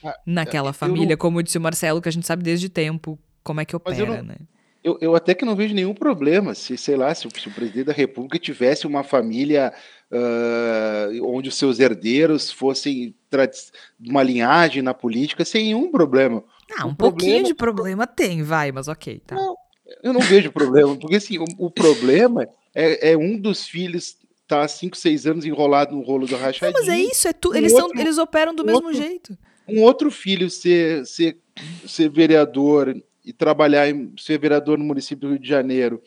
Ah, 0.04 0.14
Naquela 0.24 0.72
família, 0.72 1.10
não... 1.10 1.16
como 1.16 1.42
disse 1.42 1.58
o 1.58 1.60
Marcelo, 1.60 2.00
que 2.00 2.08
a 2.08 2.12
gente 2.12 2.28
sabe 2.28 2.44
desde 2.44 2.68
tempo 2.68 3.18
como 3.42 3.60
é 3.60 3.64
que 3.64 3.74
opera, 3.74 4.18
não... 4.18 4.22
né? 4.22 4.36
Eu, 4.84 4.96
eu, 5.00 5.16
até 5.16 5.34
que 5.34 5.44
não 5.44 5.56
vejo 5.56 5.74
nenhum 5.74 5.94
problema 5.94 6.54
se, 6.54 6.78
sei 6.78 6.94
lá, 6.94 7.12
se, 7.12 7.28
se 7.28 7.48
o 7.48 7.50
presidente 7.50 7.86
da 7.86 7.92
República 7.92 8.38
tivesse 8.38 8.86
uma 8.86 9.02
família 9.02 9.72
uh, 10.12 11.26
onde 11.26 11.48
os 11.48 11.56
seus 11.56 11.80
herdeiros 11.80 12.52
fossem 12.52 13.12
de 13.44 14.10
uma 14.10 14.22
linhagem 14.22 14.82
na 14.82 14.94
política, 14.94 15.44
sem 15.44 15.64
nenhum 15.64 15.90
problema. 15.90 16.42
Ah, 16.78 16.86
um 16.86 16.94
pouquinho 16.94 17.44
de 17.44 17.54
problema 17.54 18.06
tem, 18.06 18.42
vai, 18.42 18.72
mas 18.72 18.88
ok, 18.88 19.20
tá. 19.26 19.34
Não, 19.34 19.56
eu 20.02 20.12
não 20.12 20.20
vejo 20.20 20.52
problema, 20.52 20.96
porque 20.96 21.16
assim, 21.16 21.38
o, 21.38 21.44
o 21.58 21.70
problema 21.70 22.48
é, 22.74 23.12
é, 23.12 23.16
um 23.16 23.38
dos 23.38 23.66
filhos 23.66 24.16
tá 24.46 24.62
há 24.62 24.68
5, 24.68 24.96
6 24.96 25.26
anos 25.26 25.44
enrolado 25.44 25.94
no 25.94 26.02
rolo 26.02 26.26
do 26.26 26.36
rachadinho. 26.36 26.72
Não, 26.72 26.80
mas 26.80 26.88
é 26.88 26.98
isso, 26.98 27.28
é 27.28 27.32
tu, 27.32 27.50
um 27.50 27.54
eles, 27.54 27.72
outro, 27.72 27.88
são, 27.88 28.00
eles 28.00 28.18
operam 28.18 28.54
do 28.54 28.62
um 28.62 28.66
mesmo 28.66 28.86
outro, 28.86 29.02
jeito. 29.02 29.38
Um 29.68 29.82
outro 29.82 30.10
filho 30.10 30.48
ser, 30.48 31.04
ser, 31.04 31.38
ser 31.86 32.08
vereador 32.08 32.94
e 33.24 33.32
trabalhar 33.32 33.88
em, 33.88 34.12
ser 34.16 34.38
vereador 34.38 34.78
no 34.78 34.84
município 34.84 35.28
do 35.28 35.32
Rio 35.32 35.42
de 35.42 35.48
Janeiro, 35.48 36.00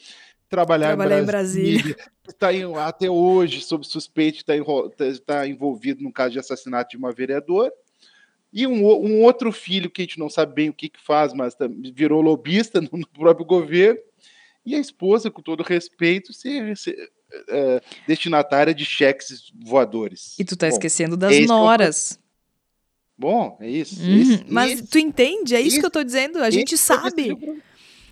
trabalhar, 0.50 0.88
trabalhar 0.88 1.22
em 1.22 1.26
Brasília, 1.26 1.96
está 2.28 2.50
até 2.86 3.10
hoje 3.10 3.62
sob 3.62 3.86
suspeito, 3.86 4.40
está 4.40 4.54
tá 5.26 5.48
envolvido 5.48 6.04
no 6.04 6.12
caso 6.12 6.32
de 6.32 6.40
assassinato 6.40 6.90
de 6.90 6.98
uma 6.98 7.14
vereadora, 7.14 7.72
e 8.52 8.66
um, 8.66 8.84
um, 8.84 9.22
outro 9.22 9.52
filho 9.52 9.92
que 9.92 10.02
a 10.02 10.06
gente 10.06 10.18
não 10.18 10.28
sabe 10.28 10.56
bem 10.56 10.70
o 10.70 10.74
que, 10.74 10.90
que 10.90 11.00
faz, 11.00 11.34
mas 11.34 11.56
virou 11.94 12.20
lobista 12.20 12.82
no, 12.82 13.08
próprio 13.08 13.46
governo, 13.46 14.00
e 14.66 14.76
a 14.76 14.80
esposa, 14.80 15.30
com 15.30 15.42
todo 15.42 15.64
respeito, 15.64 16.34
ser, 16.34 16.76
ser 16.76 17.12
é, 17.48 17.82
destinatária 18.08 18.74
de 18.74 18.84
cheques 18.84 19.52
voadores. 19.56 20.38
E 20.40 20.44
tu 20.44 20.58
tá 20.58 20.68
Bom, 20.68 20.74
esquecendo 20.74 21.16
das 21.16 21.36
é 21.36 21.42
noras. 21.42 22.20
Bom, 23.18 23.58
é 23.60 23.70
isso. 23.70 24.02
Uhum, 24.02 24.22
esse, 24.22 24.46
mas 24.48 24.72
esse, 24.72 24.88
tu 24.88 24.98
entende? 24.98 25.56
É 25.56 25.62
isso 25.62 25.80
que 25.80 25.86
eu 25.86 25.92
tô 25.92 26.04
dizendo. 26.04 26.40
A 26.40 26.50
gente 26.50 26.78
sabe. 26.78 27.38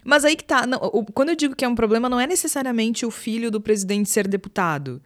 Mas 0.08 0.24
aí 0.24 0.38
que 0.38 0.44
tá. 0.46 0.66
Não, 0.66 0.80
o, 0.82 1.04
quando 1.04 1.30
eu 1.30 1.36
digo 1.36 1.54
que 1.54 1.66
é 1.66 1.68
um 1.68 1.76
problema, 1.76 2.08
não 2.08 2.18
é 2.18 2.26
necessariamente 2.26 3.06
o 3.06 3.12
filho 3.12 3.52
do 3.52 3.60
presidente 3.60 4.10
ser 4.10 4.26
deputado. 4.26 5.02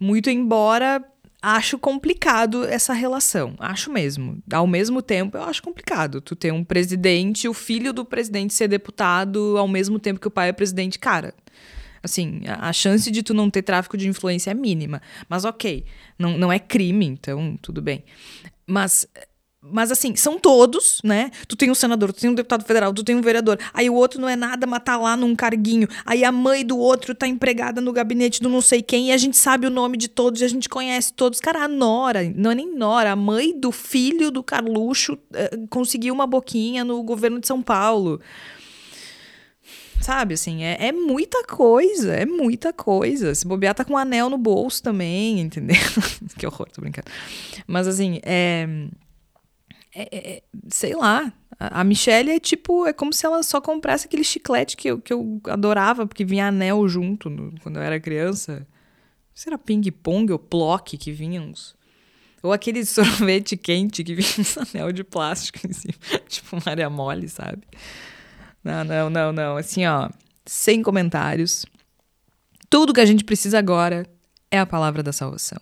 Muito 0.00 0.30
embora 0.30 1.04
acho 1.42 1.78
complicado 1.78 2.64
essa 2.64 2.94
relação. 2.94 3.54
Acho 3.58 3.92
mesmo. 3.92 4.42
Ao 4.50 4.66
mesmo 4.66 5.02
tempo, 5.02 5.36
eu 5.36 5.42
acho 5.42 5.62
complicado. 5.62 6.22
Tu 6.22 6.34
ter 6.34 6.50
um 6.50 6.64
presidente, 6.64 7.46
o 7.46 7.52
filho 7.52 7.92
do 7.92 8.06
presidente 8.06 8.54
ser 8.54 8.68
deputado 8.68 9.58
ao 9.58 9.68
mesmo 9.68 9.98
tempo 9.98 10.18
que 10.18 10.28
o 10.28 10.30
pai 10.30 10.48
é 10.48 10.52
presidente, 10.52 10.98
cara. 10.98 11.34
Assim, 12.02 12.40
a, 12.46 12.70
a 12.70 12.72
chance 12.72 13.10
de 13.10 13.22
tu 13.22 13.34
não 13.34 13.50
ter 13.50 13.60
tráfico 13.60 13.98
de 13.98 14.08
influência 14.08 14.50
é 14.50 14.54
mínima. 14.54 15.02
Mas 15.28 15.44
ok, 15.44 15.84
não, 16.18 16.38
não 16.38 16.50
é 16.50 16.58
crime, 16.58 17.04
então 17.04 17.54
tudo 17.60 17.82
bem. 17.82 18.02
Mas 18.66 19.06
mas 19.70 19.90
assim, 19.90 20.14
são 20.16 20.38
todos, 20.38 21.00
né? 21.04 21.30
Tu 21.46 21.56
tem 21.56 21.70
um 21.70 21.74
senador, 21.74 22.12
tu 22.12 22.20
tem 22.20 22.30
um 22.30 22.34
deputado 22.34 22.64
federal, 22.64 22.92
tu 22.92 23.04
tem 23.04 23.14
um 23.16 23.20
vereador. 23.20 23.58
Aí 23.72 23.88
o 23.88 23.94
outro 23.94 24.20
não 24.20 24.28
é 24.28 24.36
nada, 24.36 24.66
mas 24.66 24.82
tá 24.82 24.96
lá 24.96 25.16
num 25.16 25.34
carguinho. 25.34 25.88
Aí 26.04 26.24
a 26.24 26.32
mãe 26.32 26.64
do 26.64 26.78
outro 26.78 27.14
tá 27.14 27.26
empregada 27.26 27.80
no 27.80 27.92
gabinete 27.92 28.42
do 28.42 28.48
não 28.48 28.60
sei 28.60 28.82
quem 28.82 29.08
e 29.08 29.12
a 29.12 29.16
gente 29.16 29.36
sabe 29.36 29.66
o 29.66 29.70
nome 29.70 29.96
de 29.96 30.08
todos 30.08 30.40
e 30.40 30.44
a 30.44 30.48
gente 30.48 30.68
conhece 30.68 31.12
todos. 31.12 31.40
Cara, 31.40 31.64
a 31.64 31.68
Nora, 31.68 32.20
não 32.34 32.50
é 32.50 32.54
nem 32.54 32.74
Nora, 32.74 33.12
a 33.12 33.16
mãe 33.16 33.58
do 33.58 33.72
filho 33.72 34.30
do 34.30 34.42
Carluxo 34.42 35.18
eh, 35.32 35.58
conseguiu 35.70 36.14
uma 36.14 36.26
boquinha 36.26 36.84
no 36.84 37.02
governo 37.02 37.40
de 37.40 37.46
São 37.46 37.62
Paulo. 37.62 38.20
Sabe, 40.00 40.34
assim, 40.34 40.62
é, 40.62 40.88
é 40.88 40.92
muita 40.92 41.44
coisa, 41.44 42.14
é 42.14 42.24
muita 42.24 42.72
coisa. 42.72 43.34
Se 43.34 43.46
bobear, 43.46 43.74
tá 43.74 43.84
com 43.84 43.94
um 43.94 43.98
anel 43.98 44.30
no 44.30 44.38
bolso 44.38 44.82
também, 44.82 45.40
entendeu? 45.40 45.76
que 46.38 46.46
horror, 46.46 46.68
tô 46.70 46.80
brincando. 46.80 47.08
Mas 47.66 47.88
assim, 47.88 48.20
é 48.22 48.66
é, 49.98 50.08
é, 50.12 50.36
é, 50.36 50.42
sei 50.68 50.94
lá. 50.94 51.32
A, 51.58 51.82
Michelle 51.82 52.30
é 52.30 52.38
tipo, 52.38 52.86
é 52.86 52.92
como 52.92 53.12
se 53.12 53.26
ela 53.26 53.42
só 53.42 53.60
comprasse 53.60 54.06
aquele 54.06 54.22
chiclete 54.22 54.76
que 54.76 54.88
eu, 54.88 55.00
que 55.00 55.12
eu 55.12 55.40
adorava, 55.48 56.06
porque 56.06 56.24
vinha 56.24 56.46
anel 56.46 56.88
junto 56.88 57.28
no, 57.28 57.52
quando 57.60 57.76
eu 57.76 57.82
era 57.82 57.98
criança. 57.98 58.64
Se 59.34 59.48
era 59.48 59.58
ping-pong 59.58 60.32
ou 60.32 60.38
plock 60.38 60.96
que 60.96 61.10
vinha 61.10 61.42
uns. 61.42 61.74
Ou 62.40 62.52
aquele 62.52 62.84
sorvete 62.86 63.56
quente 63.56 64.04
que 64.04 64.14
vinha 64.14 64.34
uns 64.38 64.56
anel 64.56 64.92
de 64.92 65.02
plástico 65.02 65.66
em 65.66 65.72
cima. 65.72 65.94
tipo 66.28 66.58
Maria 66.64 66.88
Mole, 66.88 67.28
sabe? 67.28 67.62
Não, 68.62 68.84
não, 68.84 69.10
não, 69.10 69.32
não. 69.32 69.56
Assim, 69.56 69.84
ó, 69.84 70.08
sem 70.46 70.80
comentários. 70.80 71.66
Tudo 72.70 72.94
que 72.94 73.00
a 73.00 73.06
gente 73.06 73.24
precisa 73.24 73.58
agora 73.58 74.08
é 74.48 74.60
a 74.60 74.66
palavra 74.66 75.02
da 75.02 75.12
salvação. 75.12 75.60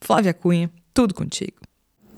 Flávia 0.00 0.32
Cunha, 0.32 0.70
tudo 0.94 1.14
contigo. 1.14 1.60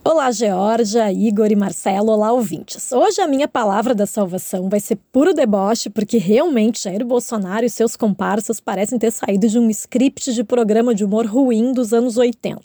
Olá, 0.07 0.31
Georgia, 0.31 1.11
Igor 1.11 1.51
e 1.51 1.57
Marcelo, 1.57 2.13
olá, 2.13 2.31
ouvintes. 2.31 2.93
Hoje 2.93 3.23
a 3.23 3.27
minha 3.27 3.49
palavra 3.49 3.95
da 3.95 4.05
salvação 4.05 4.69
vai 4.69 4.79
ser 4.79 4.97
puro 5.11 5.33
deboche, 5.33 5.89
porque 5.89 6.19
realmente 6.19 6.83
Jair 6.83 7.03
Bolsonaro 7.07 7.65
e 7.65 7.71
seus 7.71 7.97
comparsas 7.97 8.61
parecem 8.61 8.99
ter 8.99 9.11
saído 9.11 9.49
de 9.49 9.59
um 9.59 9.71
script 9.71 10.35
de 10.35 10.45
programa 10.45 10.95
de 10.95 11.07
humor 11.07 11.25
ruim 11.25 11.73
dos 11.73 11.95
anos 11.95 12.19
80. 12.19 12.61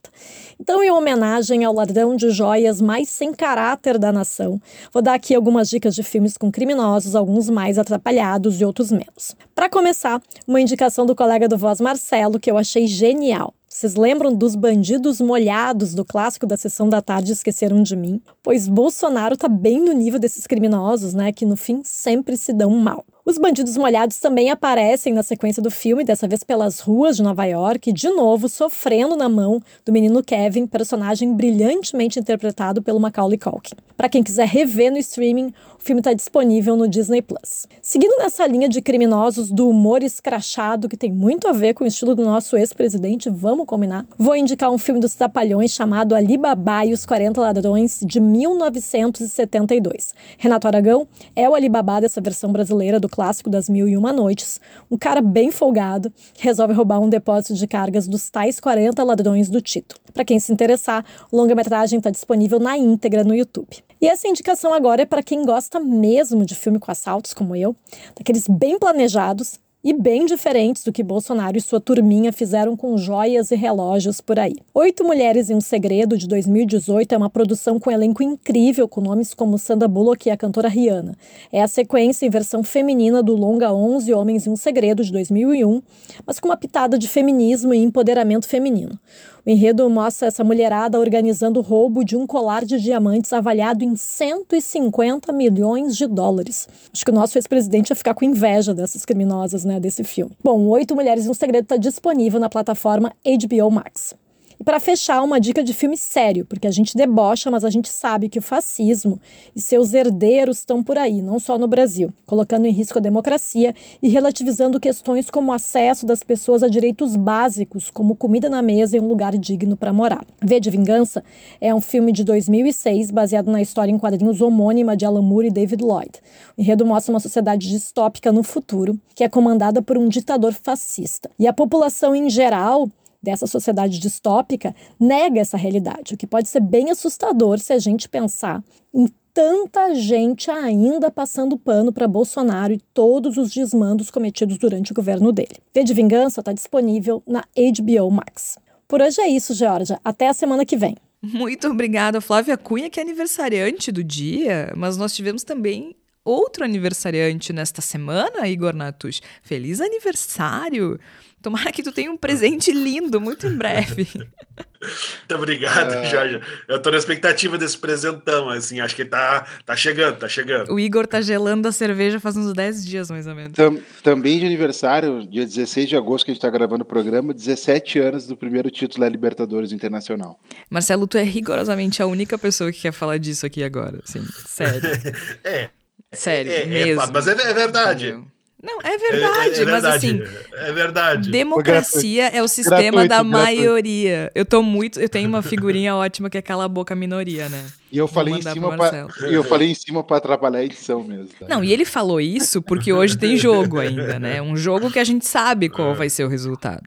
Então, 0.59 0.83
em 0.83 0.91
homenagem 0.91 1.63
ao 1.63 1.73
ladrão 1.73 2.13
de 2.13 2.29
joias 2.29 2.81
mais 2.81 3.07
sem 3.07 3.33
caráter 3.33 3.97
da 3.97 4.11
nação, 4.11 4.61
vou 4.91 5.01
dar 5.01 5.13
aqui 5.13 5.33
algumas 5.33 5.69
dicas 5.69 5.95
de 5.95 6.03
filmes 6.03 6.37
com 6.37 6.51
criminosos, 6.51 7.15
alguns 7.15 7.49
mais 7.49 7.79
atrapalhados 7.79 8.59
e 8.59 8.65
outros 8.65 8.91
menos. 8.91 9.33
Para 9.55 9.69
começar, 9.69 10.21
uma 10.45 10.59
indicação 10.59 11.05
do 11.05 11.15
colega 11.15 11.47
do 11.47 11.57
Voz 11.57 11.79
Marcelo 11.79 12.37
que 12.37 12.51
eu 12.51 12.57
achei 12.57 12.85
genial. 12.85 13.53
Vocês 13.71 13.93
lembram 13.93 14.33
dos 14.33 14.55
bandidos 14.55 15.21
molhados 15.21 15.93
do 15.93 16.03
clássico 16.03 16.47
da 16.47 16.57
sessão 16.57 16.89
da 16.89 17.03
tarde 17.03 17.33
Esqueceram 17.33 17.83
de 17.83 17.95
Mim? 17.95 18.19
Pois 18.41 18.67
Bolsonaro 18.67 19.37
tá 19.37 19.47
bem 19.47 19.79
no 19.79 19.93
nível 19.93 20.19
desses 20.19 20.47
criminosos, 20.47 21.13
né, 21.13 21.31
que 21.31 21.45
no 21.45 21.55
fim 21.55 21.81
sempre 21.83 22.35
se 22.35 22.51
dão 22.51 22.71
mal. 22.71 23.05
Os 23.23 23.37
bandidos 23.37 23.77
molhados 23.77 24.17
também 24.17 24.49
aparecem 24.49 25.13
na 25.13 25.21
sequência 25.21 25.61
do 25.61 25.69
filme, 25.69 26.03
dessa 26.03 26.27
vez 26.27 26.43
pelas 26.43 26.79
ruas 26.79 27.15
de 27.15 27.21
Nova 27.21 27.45
York, 27.45 27.93
de 27.93 28.09
novo 28.09 28.49
sofrendo 28.49 29.15
na 29.15 29.29
mão 29.29 29.61
do 29.85 29.91
menino 29.91 30.23
Kevin, 30.23 30.65
personagem 30.65 31.31
brilhantemente 31.35 32.19
interpretado 32.19 32.81
pelo 32.81 32.99
Macaulay 32.99 33.37
Culkin. 33.37 33.75
Para 33.95 34.09
quem 34.09 34.23
quiser 34.23 34.47
rever 34.47 34.91
no 34.91 34.97
streaming, 34.97 35.53
o 35.79 35.83
filme 35.83 36.01
está 36.01 36.13
disponível 36.13 36.75
no 36.75 36.87
Disney 36.87 37.21
Plus. 37.21 37.65
Seguindo 37.81 38.17
nessa 38.19 38.45
linha 38.45 38.67
de 38.67 38.81
criminosos 38.81 39.49
do 39.49 39.69
humor 39.69 40.03
escrachado 40.03 40.89
que 40.89 40.97
tem 40.97 41.11
muito 41.11 41.47
a 41.47 41.53
ver 41.53 41.73
com 41.73 41.85
o 41.85 41.87
estilo 41.87 42.13
do 42.13 42.25
nosso 42.25 42.57
ex-presidente, 42.57 43.29
vamos 43.29 43.65
combinar. 43.65 44.05
Vou 44.17 44.35
indicar 44.35 44.69
um 44.69 44.77
filme 44.77 44.99
dos 44.99 45.15
Trapalhões 45.15 45.71
chamado 45.71 46.13
Alibaba 46.13 46.85
e 46.85 46.91
os 46.91 47.05
40 47.05 47.39
Ladrões 47.39 48.01
de 48.03 48.19
1972. 48.19 50.13
Renato 50.37 50.67
Aragão 50.67 51.07
é 51.33 51.49
o 51.49 51.55
Alibaba 51.55 52.01
dessa 52.01 52.19
versão 52.19 52.51
brasileira 52.51 52.99
do 52.99 53.07
clássico 53.07 53.49
das 53.49 53.69
Mil 53.69 53.87
e 53.87 53.95
Uma 53.95 54.11
Noites, 54.11 54.59
um 54.91 54.97
cara 54.97 55.21
bem 55.21 55.49
folgado 55.49 56.11
que 56.33 56.43
resolve 56.43 56.73
roubar 56.73 56.99
um 56.99 57.07
depósito 57.07 57.53
de 57.53 57.65
cargas 57.65 58.05
dos 58.05 58.29
tais 58.29 58.59
40 58.59 59.01
ladrões 59.01 59.49
do 59.49 59.61
Tito. 59.61 59.95
Para 60.13 60.25
quem 60.25 60.39
se 60.39 60.51
interessar, 60.51 61.05
o 61.31 61.37
longa-metragem 61.37 61.97
está 61.97 62.09
disponível 62.09 62.59
na 62.59 62.77
íntegra 62.77 63.23
no 63.23 63.33
YouTube. 63.33 63.88
E 64.01 64.07
essa 64.07 64.27
indicação 64.27 64.73
agora 64.73 65.01
é 65.01 65.05
para 65.05 65.21
quem 65.21 65.43
gosta 65.45 65.79
mesmo 65.79 66.45
de 66.45 66.55
filme 66.55 66.79
com 66.79 66.91
assaltos, 66.91 67.33
como 67.33 67.55
eu, 67.55 67.75
daqueles 68.15 68.47
bem 68.47 68.79
planejados, 68.79 69.59
e 69.81 69.93
bem 69.93 70.25
diferentes 70.25 70.83
do 70.83 70.91
que 70.91 71.01
Bolsonaro 71.01 71.57
e 71.57 71.61
sua 71.61 71.79
turminha 71.79 72.33
fizeram 72.33 72.75
com 72.75 72.97
joias 72.97 73.49
e 73.49 73.55
relógios 73.55 74.19
por 74.19 74.37
aí. 74.37 74.55
Oito 74.73 75.05
Mulheres 75.05 75.49
e 75.49 75.55
um 75.55 75.61
Segredo, 75.61 76.17
de 76.17 76.27
2018, 76.27 77.13
é 77.13 77.17
uma 77.17 77.29
produção 77.29 77.79
com 77.79 77.89
um 77.89 77.93
elenco 77.93 78.21
incrível, 78.21 78.89
com 78.89 78.99
nomes 78.99 79.33
como 79.33 79.57
Sandra 79.57 79.87
Bullock 79.87 80.27
e 80.27 80.31
a 80.31 80.37
cantora 80.37 80.67
Rihanna. 80.67 81.15
É 81.49 81.61
a 81.61 81.67
sequência 81.67 82.25
em 82.25 82.29
versão 82.29 82.61
feminina 82.61 83.23
do 83.23 83.35
longa 83.35 83.73
11 83.73 84.13
Homens 84.13 84.45
e 84.45 84.49
um 84.49 84.55
Segredo, 84.57 85.01
de 85.01 85.13
2001, 85.13 85.81
mas 86.25 86.41
com 86.41 86.49
uma 86.49 86.57
pitada 86.57 86.99
de 86.99 87.07
feminismo 87.07 87.73
e 87.73 87.77
empoderamento 87.77 88.49
feminino. 88.49 88.99
O 89.45 89.49
enredo 89.49 89.89
mostra 89.89 90.27
essa 90.27 90.43
mulherada 90.43 90.99
organizando 90.99 91.59
o 91.59 91.63
roubo 91.63 92.03
de 92.03 92.15
um 92.15 92.27
colar 92.27 92.65
de 92.65 92.79
diamantes 92.79 93.31
avaliado 93.33 93.83
em 93.83 93.95
150 93.95 95.31
milhões 95.31 95.95
de 95.95 96.07
dólares. 96.07 96.67
Acho 96.93 97.05
que 97.05 97.11
o 97.11 97.13
nosso 97.13 97.37
ex-presidente 97.37 97.89
ia 97.89 97.95
ficar 97.95 98.13
com 98.13 98.25
inveja 98.25 98.73
dessas 98.73 99.05
criminosas, 99.05 99.63
né, 99.63 99.79
desse 99.79 100.03
filme. 100.03 100.31
Bom, 100.43 100.67
Oito 100.67 100.95
Mulheres 100.95 101.25
e 101.25 101.29
um 101.29 101.33
Segredo 101.33 101.63
está 101.63 101.77
disponível 101.77 102.39
na 102.39 102.49
plataforma 102.49 103.13
HBO 103.25 103.71
Max. 103.71 104.13
E 104.59 104.63
para 104.63 104.77
fechar, 104.77 105.23
uma 105.23 105.39
dica 105.39 105.63
de 105.63 105.73
filme 105.73 105.95
sério, 105.95 106.45
porque 106.45 106.67
a 106.67 106.71
gente 106.71 106.97
debocha, 106.97 107.49
mas 107.49 107.63
a 107.63 107.69
gente 107.69 107.87
sabe 107.87 108.27
que 108.27 108.39
o 108.39 108.41
fascismo 108.41 109.17
e 109.55 109.61
seus 109.61 109.93
herdeiros 109.93 110.57
estão 110.57 110.83
por 110.83 110.97
aí, 110.97 111.21
não 111.21 111.39
só 111.39 111.57
no 111.57 111.65
Brasil, 111.65 112.11
colocando 112.25 112.65
em 112.65 112.71
risco 112.71 112.97
a 112.97 113.01
democracia 113.01 113.73
e 114.01 114.09
relativizando 114.09 114.77
questões 114.77 115.29
como 115.29 115.49
o 115.49 115.53
acesso 115.53 116.05
das 116.05 116.23
pessoas 116.23 116.61
a 116.61 116.67
direitos 116.67 117.15
básicos, 117.15 117.89
como 117.89 118.17
comida 118.17 118.49
na 118.49 118.61
mesa 118.61 118.97
e 118.97 118.99
um 118.99 119.07
lugar 119.07 119.37
digno 119.37 119.77
para 119.77 119.93
morar. 119.93 120.25
V 120.43 120.59
de 120.59 120.69
Vingança 120.69 121.23
é 121.61 121.73
um 121.73 121.79
filme 121.79 122.11
de 122.11 122.25
2006 122.25 123.11
baseado 123.11 123.49
na 123.49 123.61
história 123.61 123.93
em 123.93 123.97
quadrinhos 123.97 124.41
homônima 124.41 124.97
de 124.97 125.05
Alan 125.05 125.21
Moore 125.21 125.47
e 125.47 125.51
David 125.51 125.81
Lloyd. 125.81 126.19
O 126.57 126.61
enredo 126.61 126.85
mostra 126.85 127.13
uma 127.13 127.21
sociedade 127.21 127.69
distópica 127.69 128.29
no 128.29 128.43
futuro, 128.43 128.99
que 129.15 129.23
é 129.23 129.29
comandada 129.29 129.81
por 129.81 129.97
um 129.97 130.09
ditador 130.09 130.53
fascista. 130.53 131.31
E 131.39 131.47
a 131.47 131.53
população 131.53 132.13
em 132.13 132.29
geral 132.29 132.89
dessa 133.21 133.45
sociedade 133.47 133.99
distópica 133.99 134.75
nega 134.99 135.39
essa 135.39 135.57
realidade, 135.57 136.13
o 136.13 136.17
que 136.17 136.27
pode 136.27 136.47
ser 136.47 136.61
bem 136.61 136.89
assustador 136.89 137.59
se 137.59 137.73
a 137.73 137.79
gente 137.79 138.07
pensar 138.07 138.63
em 138.93 139.07
tanta 139.33 139.93
gente 139.95 140.49
ainda 140.49 141.11
passando 141.11 141.57
pano 141.57 141.93
para 141.93 142.07
Bolsonaro 142.07 142.73
e 142.73 142.81
todos 142.93 143.37
os 143.37 143.51
desmandos 143.51 144.09
cometidos 144.09 144.57
durante 144.57 144.91
o 144.91 144.95
governo 144.95 145.31
dele. 145.31 145.57
V 145.73 145.83
de 145.83 145.93
Vingança 145.93 146.41
está 146.41 146.51
disponível 146.51 147.23
na 147.27 147.41
HBO 147.41 148.11
Max. 148.11 148.57
Por 148.87 149.01
hoje 149.01 149.21
é 149.21 149.29
isso, 149.29 149.53
Georgia. 149.53 149.99
Até 150.03 150.27
a 150.27 150.33
semana 150.33 150.65
que 150.65 150.75
vem. 150.75 150.97
Muito 151.21 151.67
obrigada, 151.67 152.21
Flávia 152.21 152.57
Cunha, 152.57 152.89
que 152.89 152.99
é 152.99 153.03
aniversariante 153.03 153.91
do 153.91 154.03
dia, 154.03 154.73
mas 154.75 154.97
nós 154.97 155.13
tivemos 155.13 155.43
também 155.43 155.95
outro 156.23 156.63
aniversariante 156.63 157.51
nesta 157.51 157.81
semana, 157.81 158.47
Igor 158.47 158.73
Natush. 158.73 159.21
Feliz 159.41 159.81
aniversário! 159.81 160.99
Tomara 161.41 161.71
que 161.71 161.81
tu 161.81 161.91
tenha 161.91 162.11
um 162.11 162.17
presente 162.17 162.71
lindo 162.71 163.21
muito 163.21 163.47
em 163.47 163.55
breve. 163.55 164.07
Muito 164.81 165.35
obrigado, 165.35 165.93
é... 165.93 166.05
Jorge. 166.05 166.41
Eu 166.67 166.81
tô 166.81 166.89
na 166.89 166.97
expectativa 166.97 167.57
desse 167.57 167.77
presentão, 167.77 168.49
assim, 168.49 168.79
acho 168.79 168.95
que 168.95 169.03
tá, 169.03 169.45
tá 169.65 169.75
chegando, 169.75 170.17
tá 170.17 170.27
chegando. 170.29 170.73
O 170.73 170.79
Igor 170.79 171.05
tá 171.05 171.19
gelando 171.19 171.67
a 171.67 171.71
cerveja 171.71 172.17
faz 172.17 172.37
uns 172.37 172.53
10 172.53 172.85
dias, 172.85 173.11
mais 173.11 173.27
ou 173.27 173.35
menos. 173.35 173.53
Tam, 173.53 173.77
também 174.01 174.39
de 174.39 174.45
aniversário, 174.45 175.27
dia 175.27 175.45
16 175.45 175.89
de 175.89 175.97
agosto 175.97 176.23
que 176.23 176.31
a 176.31 176.33
gente 176.33 176.41
tá 176.41 176.49
gravando 176.49 176.83
o 176.83 176.85
programa, 176.85 177.33
17 177.33 177.99
anos 177.99 178.25
do 178.25 178.37
primeiro 178.37 178.71
título 178.71 179.01
da 179.01 179.09
Libertadores 179.09 179.73
Internacional. 179.73 180.39
Marcelo, 180.69 181.07
tu 181.07 181.17
é 181.17 181.23
rigorosamente 181.23 182.01
a 182.01 182.07
única 182.07 182.37
pessoa 182.37 182.71
que 182.71 182.79
quer 182.79 182.93
falar 182.93 183.17
disso 183.17 183.45
aqui 183.45 183.61
agora, 183.63 183.99
assim, 184.07 184.25
sério. 184.45 184.81
é. 185.43 185.69
Sério, 186.11 186.51
é, 186.51 186.65
mesmo. 186.65 187.01
É, 187.01 187.07
mas 187.11 187.27
é, 187.27 187.31
é 187.33 187.53
verdade. 187.53 188.07
Entendeu? 188.07 188.38
Não, 188.61 188.81
é 188.81 188.97
verdade, 188.97 189.55
é, 189.55 189.59
é, 189.59 189.61
é 189.61 189.65
mas 189.65 189.85
assim. 189.85 190.21
É 190.51 190.71
verdade. 190.73 191.31
Democracia 191.31 192.27
é 192.27 192.43
o 192.43 192.47
sistema 192.47 193.05
gratuito, 193.05 193.07
da 193.07 193.23
maioria. 193.23 194.29
Eu 194.35 194.43
tô 194.43 194.61
muito. 194.61 194.99
Eu 194.99 195.07
tenho 195.07 195.29
uma 195.29 195.41
figurinha 195.41 195.95
ótima 195.95 196.29
que 196.29 196.37
é 196.37 196.41
cala 196.41 196.65
a 196.65 196.67
boca 196.67 196.93
a 196.93 196.97
minoria, 196.97 197.47
né? 197.47 197.65
E 197.89 197.97
eu 197.97 198.07
falei 198.07 198.33
em 198.33 198.41
cima 198.41 198.75
pra, 198.75 199.07
eu 199.21 199.43
falei 199.45 199.71
em 199.71 199.75
cima 199.75 200.03
para 200.03 200.17
atrapalhar 200.17 200.59
a 200.59 200.65
edição 200.65 201.01
mesmo. 201.03 201.29
Tá? 201.39 201.47
Não, 201.47 201.63
e 201.63 201.71
ele 201.71 201.85
falou 201.85 202.19
isso 202.19 202.61
porque 202.61 202.91
hoje 202.91 203.17
tem 203.17 203.37
jogo 203.37 203.79
ainda, 203.79 204.19
né? 204.19 204.41
Um 204.41 204.57
jogo 204.57 204.91
que 204.91 204.99
a 204.99 205.05
gente 205.05 205.25
sabe 205.25 205.69
qual 205.69 205.95
vai 205.95 206.09
ser 206.09 206.25
o 206.25 206.27
resultado. 206.27 206.83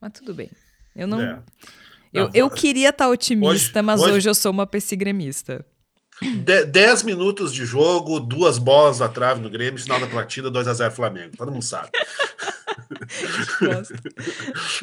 Mas 0.00 0.12
tudo 0.12 0.34
bem. 0.34 0.50
Eu 0.96 1.06
não. 1.06 1.22
É. 1.22 1.38
Eu, 2.12 2.30
eu 2.34 2.50
queria 2.50 2.90
estar 2.90 3.06
tá 3.06 3.10
otimista, 3.10 3.78
hoje, 3.78 3.86
mas 3.86 4.00
hoje... 4.02 4.12
hoje 4.12 4.28
eu 4.28 4.34
sou 4.34 4.50
uma 4.50 4.66
pessimista. 4.66 5.64
10 6.20 7.02
minutos 7.02 7.52
de 7.52 7.64
jogo, 7.64 8.20
duas 8.20 8.58
bolas 8.58 9.00
na 9.00 9.08
trave 9.08 9.40
no 9.40 9.50
Grêmio, 9.50 9.80
final 9.80 9.98
da 9.98 10.06
partida, 10.06 10.50
2x0 10.50 10.90
Flamengo. 10.90 11.36
Todo 11.36 11.50
mundo 11.50 11.64
sabe. 11.64 11.90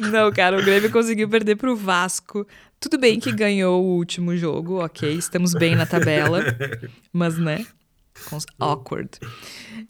Não, 0.00 0.30
cara, 0.32 0.58
o 0.58 0.62
Grêmio 0.62 0.90
conseguiu 0.90 1.28
perder 1.28 1.56
pro 1.56 1.76
Vasco. 1.76 2.46
Tudo 2.78 2.98
bem 2.98 3.18
que 3.20 3.32
ganhou 3.32 3.82
o 3.82 3.96
último 3.96 4.36
jogo, 4.36 4.84
ok, 4.84 5.12
estamos 5.12 5.52
bem 5.52 5.74
na 5.74 5.86
tabela, 5.86 6.42
mas 7.12 7.38
né? 7.38 7.66
Awkward. 8.58 9.10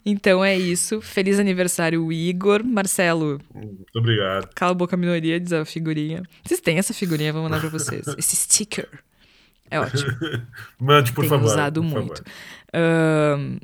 Então 0.05 0.43
é 0.43 0.57
isso. 0.57 1.01
Feliz 1.01 1.39
aniversário, 1.39 2.11
Igor. 2.11 2.63
Marcelo. 2.63 3.39
Muito 3.53 3.95
obrigado. 3.95 4.49
Cala 4.55 4.71
a 4.71 4.75
boca, 4.75 4.95
minoria, 4.95 5.39
diz 5.39 5.51
a 5.51 5.65
figurinha. 5.65 6.23
Vocês 6.43 6.61
têm 6.61 6.77
essa 6.77 6.93
figurinha, 6.93 7.33
vou 7.33 7.43
mandar 7.43 7.59
pra 7.59 7.69
vocês. 7.69 8.07
Esse 8.17 8.35
sticker. 8.35 8.87
É 9.71 9.79
ótimo. 9.79 10.11
Mande, 10.77 11.13
por 11.13 11.21
Tenho 11.21 11.29
favor. 11.29 11.45
usado 11.45 11.81
por 11.81 11.89
muito. 11.89 12.23
Favor. 12.71 13.39
Um, 13.39 13.57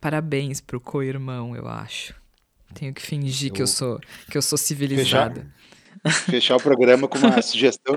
parabéns 0.00 0.60
pro 0.60 0.80
co-irmão, 0.80 1.54
eu 1.54 1.68
acho. 1.68 2.12
Tenho 2.74 2.92
que 2.92 3.00
fingir 3.00 3.50
eu... 3.50 3.54
que 3.54 3.62
eu 3.62 3.66
sou 3.66 4.00
que 4.28 4.36
eu 4.36 4.42
sou 4.42 4.58
civilizada. 4.58 5.46
Fechar, 6.02 6.24
fechar 6.24 6.56
o 6.56 6.60
programa 6.60 7.06
com 7.06 7.18
uma 7.18 7.40
sugestão, 7.40 7.96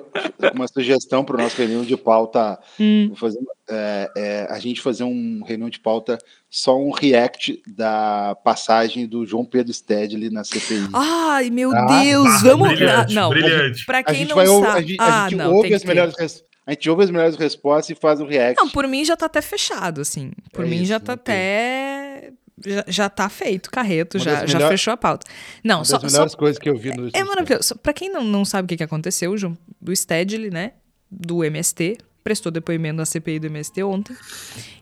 uma 0.53 0.67
sugestão 0.67 1.25
para 1.25 1.35
o 1.35 1.41
nosso 1.41 1.57
reunião 1.57 1.83
de 1.83 1.97
pauta. 1.97 2.59
Hum. 2.79 3.11
Fazer, 3.15 3.39
é, 3.67 4.11
é, 4.15 4.47
a 4.51 4.59
gente 4.59 4.79
fazer 4.81 5.03
um 5.03 5.41
reunião 5.43 5.69
de 5.69 5.79
pauta 5.79 6.19
só 6.47 6.77
um 6.77 6.91
react 6.91 7.63
da 7.65 8.37
passagem 8.43 9.07
do 9.07 9.25
João 9.25 9.43
Pedro 9.43 9.73
Stedley 9.73 10.29
na 10.29 10.43
CPI. 10.43 10.89
Ai, 10.93 11.49
meu 11.49 11.75
ah, 11.75 12.03
Deus, 12.03 12.27
ah, 12.27 12.39
vamos. 12.43 12.67
Brilhante, 12.69 13.15
não, 13.15 13.29
brilhante. 13.29 13.85
Para 13.85 14.03
quem 14.03 14.25
não 14.25 14.35
vai, 14.35 14.45
sabe, 14.45 14.67
a 14.67 14.81
gente, 14.81 15.01
a 15.01 15.29
gente 15.29 15.41
ah, 15.41 15.49
ouve 15.49 15.73
as 15.73 15.83
melhores 15.83 16.45
a 16.65 16.71
gente 16.71 16.89
ouve 16.89 17.03
as 17.03 17.11
melhores 17.11 17.35
respostas 17.35 17.95
e 17.95 17.99
faz 17.99 18.19
um 18.19 18.25
react. 18.25 18.57
Não, 18.57 18.69
por 18.69 18.87
mim 18.87 19.05
já 19.05 19.15
tá 19.15 19.27
até 19.27 19.41
fechado, 19.41 20.01
assim. 20.01 20.31
Por 20.51 20.65
é 20.65 20.67
mim 20.67 20.77
isso, 20.77 20.85
já 20.85 20.99
tá 20.99 21.13
até. 21.13 22.31
Já, 22.65 22.85
já 22.87 23.09
tá 23.09 23.27
feito, 23.27 23.69
Carreto, 23.69 24.17
já, 24.17 24.41
melhor... 24.41 24.47
já 24.47 24.67
fechou 24.69 24.93
a 24.93 24.97
pauta. 24.97 25.29
Não, 25.63 25.79
Uma 25.79 25.85
só. 25.85 25.97
das 25.97 26.11
melhores 26.11 26.31
só... 26.31 26.37
coisas 26.37 26.57
que 26.57 26.69
eu 26.69 26.75
vi 26.75 26.95
no. 26.95 27.09
É 27.13 27.23
maravilhoso. 27.23 27.75
Pra 27.75 27.93
quem 27.93 28.09
não, 28.09 28.23
não 28.23 28.45
sabe 28.45 28.65
o 28.65 28.69
que, 28.69 28.77
que 28.77 28.83
aconteceu, 28.83 29.31
o 29.31 29.37
João, 29.37 29.57
do 29.79 29.95
Stedley, 29.95 30.49
né? 30.49 30.71
Do 31.11 31.43
MST, 31.43 31.97
prestou 32.25 32.51
depoimento 32.51 32.97
na 32.97 33.05
CPI 33.05 33.37
do 33.37 33.45
MST 33.45 33.83
ontem 33.83 34.17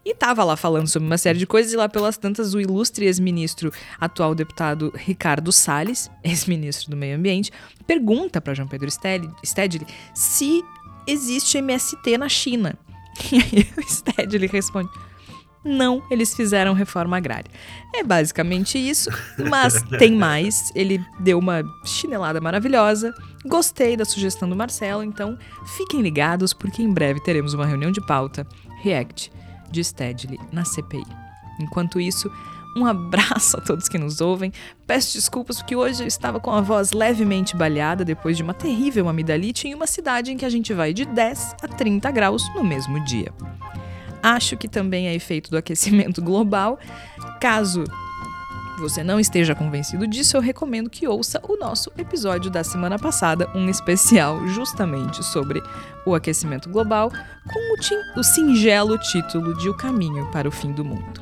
e 0.05 0.15
tava 0.15 0.45
lá 0.45 0.55
falando 0.55 0.87
sobre 0.87 1.05
uma 1.05 1.17
série 1.17 1.37
de 1.37 1.45
coisas 1.45 1.73
e 1.73 1.75
lá 1.75 1.89
pelas 1.89 2.15
tantas 2.15 2.53
o 2.53 2.61
ilustre 2.61 3.05
ex-ministro, 3.05 3.73
atual 3.99 4.33
deputado 4.33 4.93
Ricardo 4.95 5.51
Salles, 5.51 6.09
ex-ministro 6.23 6.89
do 6.89 6.95
Meio 6.95 7.17
Ambiente, 7.17 7.51
pergunta 7.85 8.39
para 8.39 8.53
João 8.53 8.69
Pedro 8.69 8.89
Stedley 8.89 9.85
se 10.13 10.63
existe 11.07 11.57
MST 11.57 12.17
na 12.17 12.29
China. 12.29 12.77
E 13.31 13.37
aí 13.37 13.69
o 13.77 13.81
Stead 13.83 14.35
ele 14.35 14.47
responde: 14.47 14.89
Não, 15.63 16.01
eles 16.09 16.33
fizeram 16.35 16.73
reforma 16.73 17.17
agrária. 17.17 17.49
É 17.93 18.03
basicamente 18.03 18.77
isso, 18.77 19.09
mas 19.49 19.83
tem 19.99 20.15
mais. 20.15 20.71
Ele 20.73 20.99
deu 21.19 21.37
uma 21.37 21.63
chinelada 21.85 22.41
maravilhosa. 22.41 23.13
Gostei 23.45 23.95
da 23.95 24.03
sugestão 24.03 24.49
do 24.49 24.55
Marcelo, 24.55 25.03
então 25.03 25.37
fiquem 25.77 26.01
ligados 26.01 26.53
porque 26.53 26.81
em 26.81 26.91
breve 26.91 27.19
teremos 27.19 27.53
uma 27.53 27.67
reunião 27.67 27.91
de 27.91 28.01
pauta 28.01 28.47
React 28.81 29.31
de 29.69 29.83
Stedley 29.83 30.39
na 30.51 30.65
CPI. 30.65 31.05
Enquanto 31.59 31.99
isso, 31.99 32.31
um 32.75 32.85
abraço 32.85 33.57
a 33.57 33.61
todos 33.61 33.87
que 33.87 33.97
nos 33.97 34.21
ouvem. 34.21 34.51
Peço 34.87 35.13
desculpas 35.13 35.57
porque 35.57 35.75
hoje 35.75 36.03
eu 36.03 36.07
estava 36.07 36.39
com 36.39 36.51
a 36.51 36.61
voz 36.61 36.91
levemente 36.91 37.55
baleada 37.55 38.03
depois 38.03 38.37
de 38.37 38.43
uma 38.43 38.53
terrível 38.53 39.07
amidalite 39.07 39.67
em 39.67 39.73
uma 39.73 39.87
cidade 39.87 40.31
em 40.31 40.37
que 40.37 40.45
a 40.45 40.49
gente 40.49 40.73
vai 40.73 40.93
de 40.93 41.05
10 41.05 41.55
a 41.61 41.67
30 41.67 42.09
graus 42.11 42.43
no 42.55 42.63
mesmo 42.63 43.03
dia. 43.03 43.31
Acho 44.21 44.55
que 44.55 44.67
também 44.67 45.07
é 45.07 45.13
efeito 45.13 45.51
do 45.51 45.57
aquecimento 45.57 46.21
global. 46.21 46.79
Caso 47.39 47.83
você 48.79 49.03
não 49.03 49.19
esteja 49.19 49.53
convencido 49.53 50.07
disso, 50.07 50.35
eu 50.35 50.41
recomendo 50.41 50.89
que 50.89 51.07
ouça 51.07 51.39
o 51.47 51.55
nosso 51.57 51.91
episódio 51.97 52.49
da 52.49 52.63
semana 52.63 52.97
passada, 52.97 53.49
um 53.53 53.69
especial 53.69 54.47
justamente 54.47 55.23
sobre 55.23 55.61
o 56.05 56.15
aquecimento 56.15 56.69
global, 56.69 57.11
com 57.11 57.59
o, 57.59 58.19
o 58.19 58.23
singelo 58.23 58.97
título 58.97 59.55
de 59.57 59.69
O 59.69 59.77
Caminho 59.77 60.29
para 60.31 60.47
o 60.47 60.51
Fim 60.51 60.71
do 60.71 60.83
Mundo. 60.83 61.21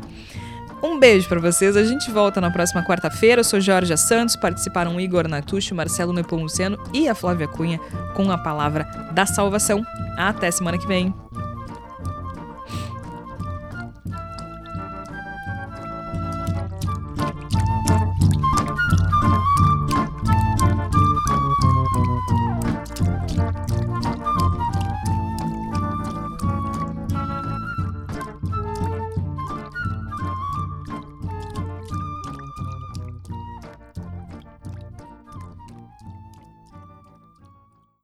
Um 0.83 0.97
beijo 0.97 1.29
para 1.29 1.39
vocês. 1.39 1.77
A 1.77 1.83
gente 1.83 2.09
volta 2.09 2.41
na 2.41 2.49
próxima 2.49 2.83
quarta-feira. 2.83 3.41
Eu 3.41 3.43
sou 3.43 3.61
Jorge 3.61 3.95
Santos. 3.97 4.35
Participaram 4.35 4.99
Igor 4.99 5.27
Natucci, 5.27 5.73
Marcelo 5.73 6.11
Nepomuceno 6.11 6.77
e 6.91 7.07
a 7.07 7.13
Flávia 7.13 7.47
Cunha 7.47 7.79
com 8.15 8.31
a 8.31 8.37
palavra 8.37 8.83
da 9.13 9.25
salvação. 9.25 9.85
Até 10.17 10.49
semana 10.49 10.77
que 10.77 10.87
vem. 10.87 11.13